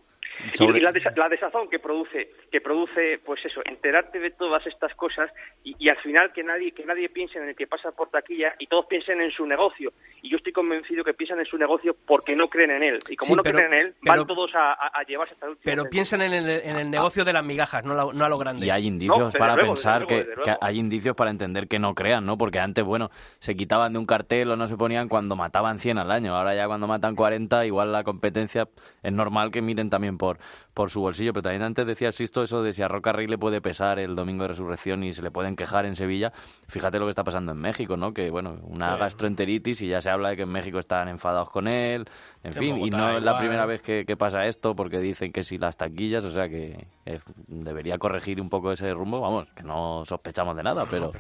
Y, 0.60 0.64
y 0.64 0.80
la, 0.80 0.92
desa- 0.92 1.16
la 1.16 1.30
desazón 1.30 1.70
que 1.70 1.80
produce, 1.80 2.32
que 2.52 2.60
produce, 2.62 3.20
pues 3.26 3.44
eso, 3.46 3.62
enterarte 3.66 4.20
de 4.20 4.32
todas 4.32 4.66
estas 4.68 4.94
cosas 4.96 5.30
y, 5.64 5.76
y 5.80 5.90
al 5.90 5.98
final 5.98 6.32
que 6.34 6.44
nadie, 6.44 6.72
que 6.72 6.86
nadie 6.86 7.10
piense 7.10 7.38
en 7.40 7.50
el 7.50 7.56
que 7.56 7.68
pasa 7.68 7.92
por 7.92 8.10
taquilla 8.10 8.56
y 8.60 8.68
todos 8.68 8.86
piensen 8.88 9.22
en 9.22 9.32
su 9.32 9.46
negocio. 9.46 9.94
Y 10.22 10.30
yo 10.30 10.38
estoy 10.38 10.54
convencido 10.54 11.04
que 11.04 11.14
piensan 11.14 11.40
en 11.40 11.46
su 11.46 11.58
negocio 11.58 11.96
porque 12.06 12.36
no 12.36 12.48
creen 12.50 12.72
en 12.72 12.84
él. 12.84 13.00
Y 13.10 13.16
como 13.16 13.28
Sí, 13.30 13.36
no 13.36 13.44
pero- 13.44 13.58
creen 13.58 13.74
en 13.74 13.80
él, 13.88 13.96
pero- 14.02 14.18
van 14.18 14.28
todos 14.28 14.56
a, 14.56 14.74
a- 14.74 14.92
a 15.00 15.04
llevarse 15.04 15.34
hasta 15.34 15.46
el 15.46 15.52
último. 15.52 15.64
Pero 15.66 15.90
piensan 15.90 16.22
en 16.22 16.34
el, 16.34 16.50
en 16.50 16.76
el 16.78 16.90
negocio 16.90 17.24
de 17.26 17.34
las 17.34 17.44
migajas, 17.44 17.84
no, 17.86 17.94
la- 17.94 18.12
no 18.14 18.26
a 18.26 18.30
lo 18.30 18.38
grande. 18.38 18.66
Y 18.66 18.70
hay 18.70 18.88
indicios 18.88 19.18
No, 19.34 19.40
para 19.40 19.56
luego, 19.56 19.74
pensar 19.74 20.02
desde 20.02 20.08
que, 20.08 20.14
luego, 20.16 20.30
desde 20.30 20.42
que 20.44 20.50
luego. 20.52 20.60
hay 20.66 20.80
indicios 20.80 21.16
para 21.16 21.30
entender 21.32 21.68
que 21.68 21.80
no 21.80 21.94
crean, 21.94 22.26
¿no? 22.26 22.38
Porque 22.38 22.60
antes, 22.60 22.84
bueno, 22.84 23.10
se 23.40 23.56
quitaban 23.56 23.94
de 23.94 24.00
un 24.00 24.06
cartel 24.06 24.50
o 24.52 24.56
no 24.56 24.68
se 24.68 24.78
ponían 24.78 25.08
cuando 25.10 25.36
mataban 25.36 25.80
100 25.80 25.98
al 26.00 26.12
año. 26.12 26.36
Ahora 26.36 26.56
ya 26.56 26.68
cuando 26.68 26.88
matan 26.88 27.16
40, 27.16 27.66
igual 27.66 27.92
la 27.92 28.04
competencia 28.04 28.68
es 29.04 29.14
normal 29.14 29.52
que 29.52 29.62
miren 29.62 29.90
también 29.90 30.18
por, 30.24 30.40
por 30.74 30.90
su 30.90 31.02
bolsillo. 31.02 31.34
Pero 31.34 31.44
también 31.44 31.64
antes 31.64 31.86
decía 31.86 32.12
Sisto 32.12 32.44
eso 32.44 32.64
de 32.64 32.74
si 32.74 32.82
a 32.82 32.88
Roca 32.88 33.12
Rey 33.12 33.28
le 33.28 33.38
puede 33.38 33.62
pesar 33.62 34.00
el 34.00 34.16
domingo 34.16 34.44
de 34.44 34.50
resurrección 34.50 35.04
y 35.04 35.14
se 35.14 35.22
le 35.22 35.32
pueden 35.32 35.56
quejar 35.56 35.86
en 35.86 35.96
Sevilla. 35.96 36.32
Fíjate 36.68 37.00
lo 37.00 37.06
que 37.06 37.10
está 37.12 37.24
pasando 37.24 37.52
en 37.52 37.58
México, 37.60 37.98
¿no? 37.98 38.14
Que, 38.14 38.30
bueno, 38.30 38.58
una 38.64 38.94
Sí. 38.96 39.00
gastroenteritis 39.00 39.82
y 39.82 39.88
ya 39.88 40.02
se 40.02 40.10
habla 40.10 40.30
de 40.30 40.36
que 40.38 40.42
en 40.44 40.50
México 40.50 40.80
están 40.80 41.08
enfadados 41.08 41.50
con 41.50 41.68
él. 41.68 42.06
En 42.44 42.52
En 42.52 42.54
fin, 42.54 42.78
y 42.78 42.90
no 42.90 43.18
es 43.18 43.24
la 43.24 43.38
primera 43.38 43.66
vez 43.66 43.82
que, 43.82 44.06
que 44.06 44.18
pasa 44.18 44.46
esto 44.48 44.76
porque 44.76 45.00
dicen 45.00 45.32
que 45.32 45.44
si 45.44 45.58
las 45.58 45.78
taquillas, 45.78 46.26
o 46.26 46.30
sea 46.30 46.50
que 46.50 46.88
eh, 47.06 47.20
debería 47.48 47.98
corregir 47.98 48.42
un 48.42 48.50
poco 48.50 48.72
ese 48.74 48.94
rumbo, 48.94 49.22
vamos, 49.22 49.48
que 49.56 49.64
no 49.64 50.04
sospechamos 50.06 50.56
de 50.58 50.64
nada, 50.64 50.86
pero, 50.90 51.12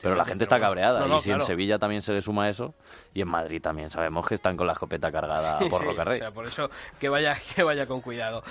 pero, 0.00 0.14
la 0.14 0.24
gente 0.24 0.44
está 0.44 0.56
pero 0.56 0.66
cabreada 0.68 1.00
No, 1.00 1.08
no, 1.08 1.16
y 1.18 1.20
si 1.20 1.30
en 1.30 1.36
claro. 1.36 1.46
Sevilla 1.46 1.78
también 1.78 2.00
se 2.02 2.12
le 2.12 2.22
suma 2.22 2.48
eso 2.48 2.74
y 3.12 3.20
en 3.20 3.28
Madrid 3.28 3.60
también 3.60 3.90
sabemos 3.90 4.26
que 4.26 4.34
están 4.36 4.56
con 4.56 4.66
la 4.66 4.72
escopeta 4.72 5.12
cargada 5.12 5.58
por 5.70 5.80
Sí, 5.80 5.84
Roca 5.84 6.04
Rey. 6.04 6.20
o 6.20 6.22
sea, 6.24 6.30
por 6.30 6.46
eso 6.46 6.70
que 6.98 7.08
vaya, 7.10 7.36
que 7.54 7.62
vaya 7.62 7.86
con 7.86 8.00
cuidado. 8.00 8.42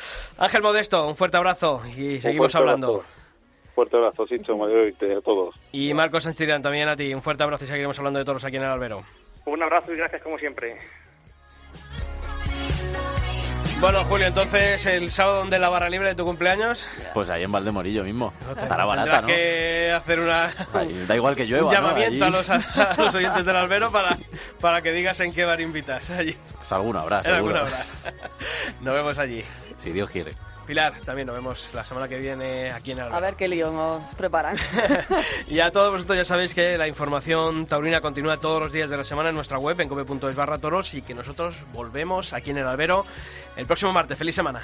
Ángel 0.50 0.64
Modesto, 0.64 1.08
un 1.08 1.16
fuerte 1.16 1.38
abrazo 1.38 1.80
y 1.96 2.16
Un 2.16 2.22
seguimos 2.24 2.56
hablando. 2.56 2.88
abrazo. 2.88 3.10
Fuerte 3.76 3.98
abrazo, 3.98 4.26
Sisto, 4.26 4.58
Mario, 4.58 4.88
y 4.88 4.92
a 5.12 5.22
todos. 5.22 5.54
Y 5.72 5.94
Marcos 5.94 6.24
Sanchirán, 6.24 6.64
también 6.64 6.90
a 6.90 6.96
ti, 6.96 7.14
un 7.14 7.22
fuerte 7.22 7.44
abrazo 7.44 7.66
y 7.66 7.68
seguiremos 7.68 8.00
hablando 8.00 8.18
de 8.18 8.26
toros 8.26 8.44
aquí 8.44 8.56
en 8.56 8.64
el 8.64 8.70
albero. 8.70 9.04
Un 9.46 9.62
abrazo 9.62 9.94
y 9.94 9.98
gracias 9.98 10.24
como 10.24 10.40
siempre. 10.40 10.76
Bueno, 13.80 14.04
Julio, 14.06 14.26
entonces 14.26 14.84
el 14.88 15.12
sábado 15.12 15.46
de 15.46 15.60
la 15.60 15.70
barra 15.70 15.88
libre 15.88 16.08
de 16.08 16.16
tu 16.16 16.26
cumpleaños. 16.26 16.88
Pues 17.14 17.30
ahí 17.30 17.44
en 17.44 17.52
Valdemorillo 17.52 18.04
mismo. 18.04 18.34
Estará 18.50 18.86
barata, 18.86 19.22
¿no? 19.22 19.28
que 19.28 19.92
hacer 19.96 20.20
una, 20.20 20.52
Ahí, 20.74 21.06
da 21.08 21.16
igual 21.16 21.36
que 21.36 21.46
llueva, 21.46 21.72
llamamiento 21.72 22.26
a, 22.26 22.30
los, 22.32 22.50
a 22.50 22.96
los 22.98 23.14
oyentes 23.14 23.46
del 23.46 23.56
albero 23.56 23.92
para, 23.92 24.18
para 24.60 24.82
que 24.82 24.92
digas 24.94 25.20
en 25.20 25.32
qué 25.32 25.46
bar 25.46 25.62
invitas 25.62 26.10
allí. 26.10 26.36
Alguno 26.72 27.00
habrá, 27.00 27.22
seguro. 27.24 27.60
alguna 27.60 27.62
hora. 27.64 28.12
Nos 28.82 28.94
vemos 28.94 29.18
allí. 29.18 29.44
Si 29.78 29.92
Dios 29.92 30.10
quiere. 30.10 30.34
Pilar, 30.68 30.94
también 31.04 31.26
nos 31.26 31.36
vemos 31.36 31.72
la 31.74 31.84
semana 31.84 32.08
que 32.08 32.20
viene 32.20 32.72
aquí 32.72 32.92
en 32.92 33.00
el 33.00 33.12
A 33.12 33.20
ver 33.20 33.36
qué 33.36 33.48
lío 33.48 33.72
nos 33.72 34.04
preparan. 34.16 34.56
Y 35.48 35.62
a 35.62 35.72
todos 35.72 35.92
vosotros 35.94 36.16
ya 36.16 36.26
sabéis 36.26 36.54
que 36.54 36.78
la 36.78 36.88
información 36.88 37.66
taurina 37.66 38.02
continúa 38.02 38.38
todos 38.38 38.62
los 38.62 38.72
días 38.72 38.88
de 38.92 38.98
la 38.98 39.04
semana 39.04 39.30
en 39.30 39.36
nuestra 39.36 39.58
web, 39.58 39.80
en 39.82 39.90
cope.es 39.90 40.36
barra 40.36 40.60
toros, 40.60 40.94
y 40.94 41.02
que 41.02 41.16
nosotros 41.16 41.66
volvemos 41.74 42.34
aquí 42.34 42.52
en 42.52 42.60
el 42.60 42.68
albero 42.68 43.04
el 43.56 43.66
próximo 43.66 43.92
martes. 43.94 44.20
¡Feliz 44.20 44.36
semana! 44.36 44.62